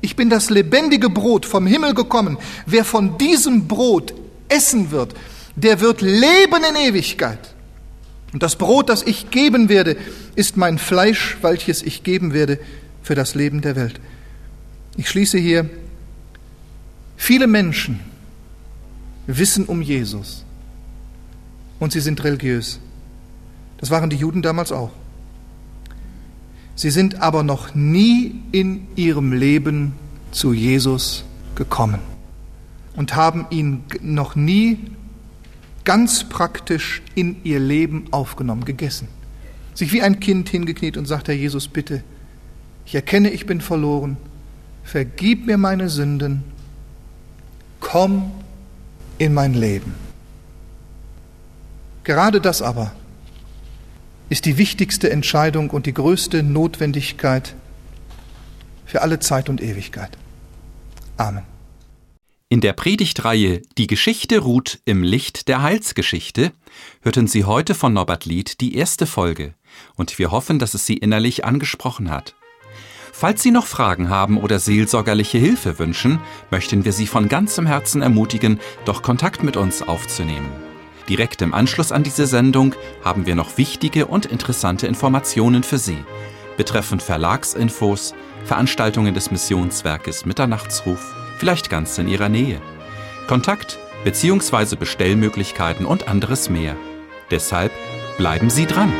Ich 0.00 0.16
bin 0.16 0.30
das 0.30 0.50
lebendige 0.50 1.10
Brot 1.10 1.46
vom 1.46 1.66
Himmel 1.66 1.94
gekommen. 1.94 2.38
Wer 2.66 2.84
von 2.84 3.18
diesem 3.18 3.68
Brot 3.68 4.14
essen 4.48 4.90
wird, 4.90 5.14
der 5.56 5.80
wird 5.80 6.00
leben 6.00 6.64
in 6.68 6.76
Ewigkeit. 6.76 7.54
Und 8.32 8.42
das 8.42 8.56
Brot, 8.56 8.88
das 8.88 9.02
ich 9.02 9.30
geben 9.30 9.68
werde, 9.68 9.96
ist 10.36 10.56
mein 10.56 10.78
Fleisch, 10.78 11.36
welches 11.42 11.82
ich 11.82 12.02
geben 12.02 12.32
werde 12.32 12.58
für 13.02 13.14
das 13.14 13.34
Leben 13.34 13.60
der 13.60 13.76
Welt. 13.76 14.00
Ich 14.96 15.08
schließe 15.08 15.38
hier, 15.38 15.68
viele 17.16 17.46
Menschen 17.46 18.00
wissen 19.26 19.64
um 19.66 19.82
Jesus 19.82 20.44
und 21.78 21.92
sie 21.92 22.00
sind 22.00 22.22
religiös. 22.22 22.80
Das 23.80 23.90
waren 23.90 24.10
die 24.10 24.16
Juden 24.16 24.42
damals 24.42 24.72
auch. 24.72 24.90
Sie 26.76 26.90
sind 26.90 27.20
aber 27.20 27.42
noch 27.42 27.74
nie 27.74 28.42
in 28.52 28.86
ihrem 28.94 29.32
Leben 29.32 29.94
zu 30.30 30.52
Jesus 30.52 31.24
gekommen 31.54 31.98
und 32.96 33.16
haben 33.16 33.46
ihn 33.50 33.84
noch 34.02 34.36
nie 34.36 34.78
ganz 35.84 36.24
praktisch 36.24 37.02
in 37.14 37.42
ihr 37.44 37.58
Leben 37.58 38.06
aufgenommen, 38.12 38.64
gegessen. 38.64 39.08
Sich 39.74 39.92
wie 39.92 40.02
ein 40.02 40.20
Kind 40.20 40.48
hingekniet 40.48 40.96
und 40.96 41.06
sagt, 41.06 41.28
Herr 41.28 41.34
Jesus, 41.34 41.68
bitte, 41.68 42.02
ich 42.84 42.94
erkenne, 42.94 43.30
ich 43.30 43.46
bin 43.46 43.60
verloren, 43.60 44.16
vergib 44.84 45.46
mir 45.46 45.58
meine 45.58 45.88
Sünden, 45.88 46.44
komm 47.80 48.30
in 49.18 49.32
mein 49.32 49.54
Leben. 49.54 49.94
Gerade 52.04 52.40
das 52.40 52.62
aber 52.62 52.92
ist 54.30 54.46
die 54.46 54.56
wichtigste 54.56 55.10
Entscheidung 55.10 55.70
und 55.70 55.84
die 55.86 55.92
größte 55.92 56.42
Notwendigkeit 56.42 57.54
für 58.86 59.02
alle 59.02 59.18
Zeit 59.18 59.48
und 59.48 59.60
Ewigkeit. 59.60 60.16
Amen. 61.16 61.42
In 62.48 62.60
der 62.60 62.72
Predigtreihe 62.72 63.62
Die 63.76 63.86
Geschichte 63.86 64.38
ruht 64.38 64.80
im 64.84 65.02
Licht 65.02 65.46
der 65.48 65.62
Heilsgeschichte 65.62 66.52
hörten 67.02 67.28
Sie 67.28 67.44
heute 67.44 67.74
von 67.74 67.92
Norbert 67.92 68.24
Lied 68.24 68.60
die 68.60 68.74
erste 68.74 69.06
Folge 69.06 69.54
und 69.96 70.18
wir 70.18 70.30
hoffen, 70.30 70.58
dass 70.58 70.74
es 70.74 70.86
Sie 70.86 70.96
innerlich 70.96 71.44
angesprochen 71.44 72.10
hat. 72.10 72.34
Falls 73.12 73.42
Sie 73.42 73.50
noch 73.50 73.66
Fragen 73.66 74.08
haben 74.08 74.38
oder 74.38 74.58
seelsorgerliche 74.58 75.38
Hilfe 75.38 75.78
wünschen, 75.78 76.20
möchten 76.50 76.84
wir 76.84 76.92
Sie 76.92 77.06
von 77.06 77.28
ganzem 77.28 77.66
Herzen 77.66 78.00
ermutigen, 78.00 78.58
doch 78.84 79.02
Kontakt 79.02 79.42
mit 79.42 79.56
uns 79.56 79.82
aufzunehmen. 79.82 80.69
Direkt 81.10 81.42
im 81.42 81.52
Anschluss 81.52 81.90
an 81.90 82.04
diese 82.04 82.24
Sendung 82.24 82.76
haben 83.04 83.26
wir 83.26 83.34
noch 83.34 83.58
wichtige 83.58 84.06
und 84.06 84.26
interessante 84.26 84.86
Informationen 84.86 85.64
für 85.64 85.76
Sie 85.76 85.98
betreffend 86.56 87.02
Verlagsinfos, 87.02 88.14
Veranstaltungen 88.44 89.14
des 89.14 89.30
Missionswerkes 89.30 90.26
Mitternachtsruf, 90.26 91.14
vielleicht 91.38 91.70
ganz 91.70 91.96
in 91.96 92.06
Ihrer 92.06 92.28
Nähe. 92.28 92.60
Kontakt 93.28 93.78
bzw. 94.04 94.76
Bestellmöglichkeiten 94.76 95.86
und 95.86 96.06
anderes 96.06 96.50
mehr. 96.50 96.76
Deshalb 97.30 97.72
bleiben 98.18 98.50
Sie 98.50 98.66
dran! 98.66 98.92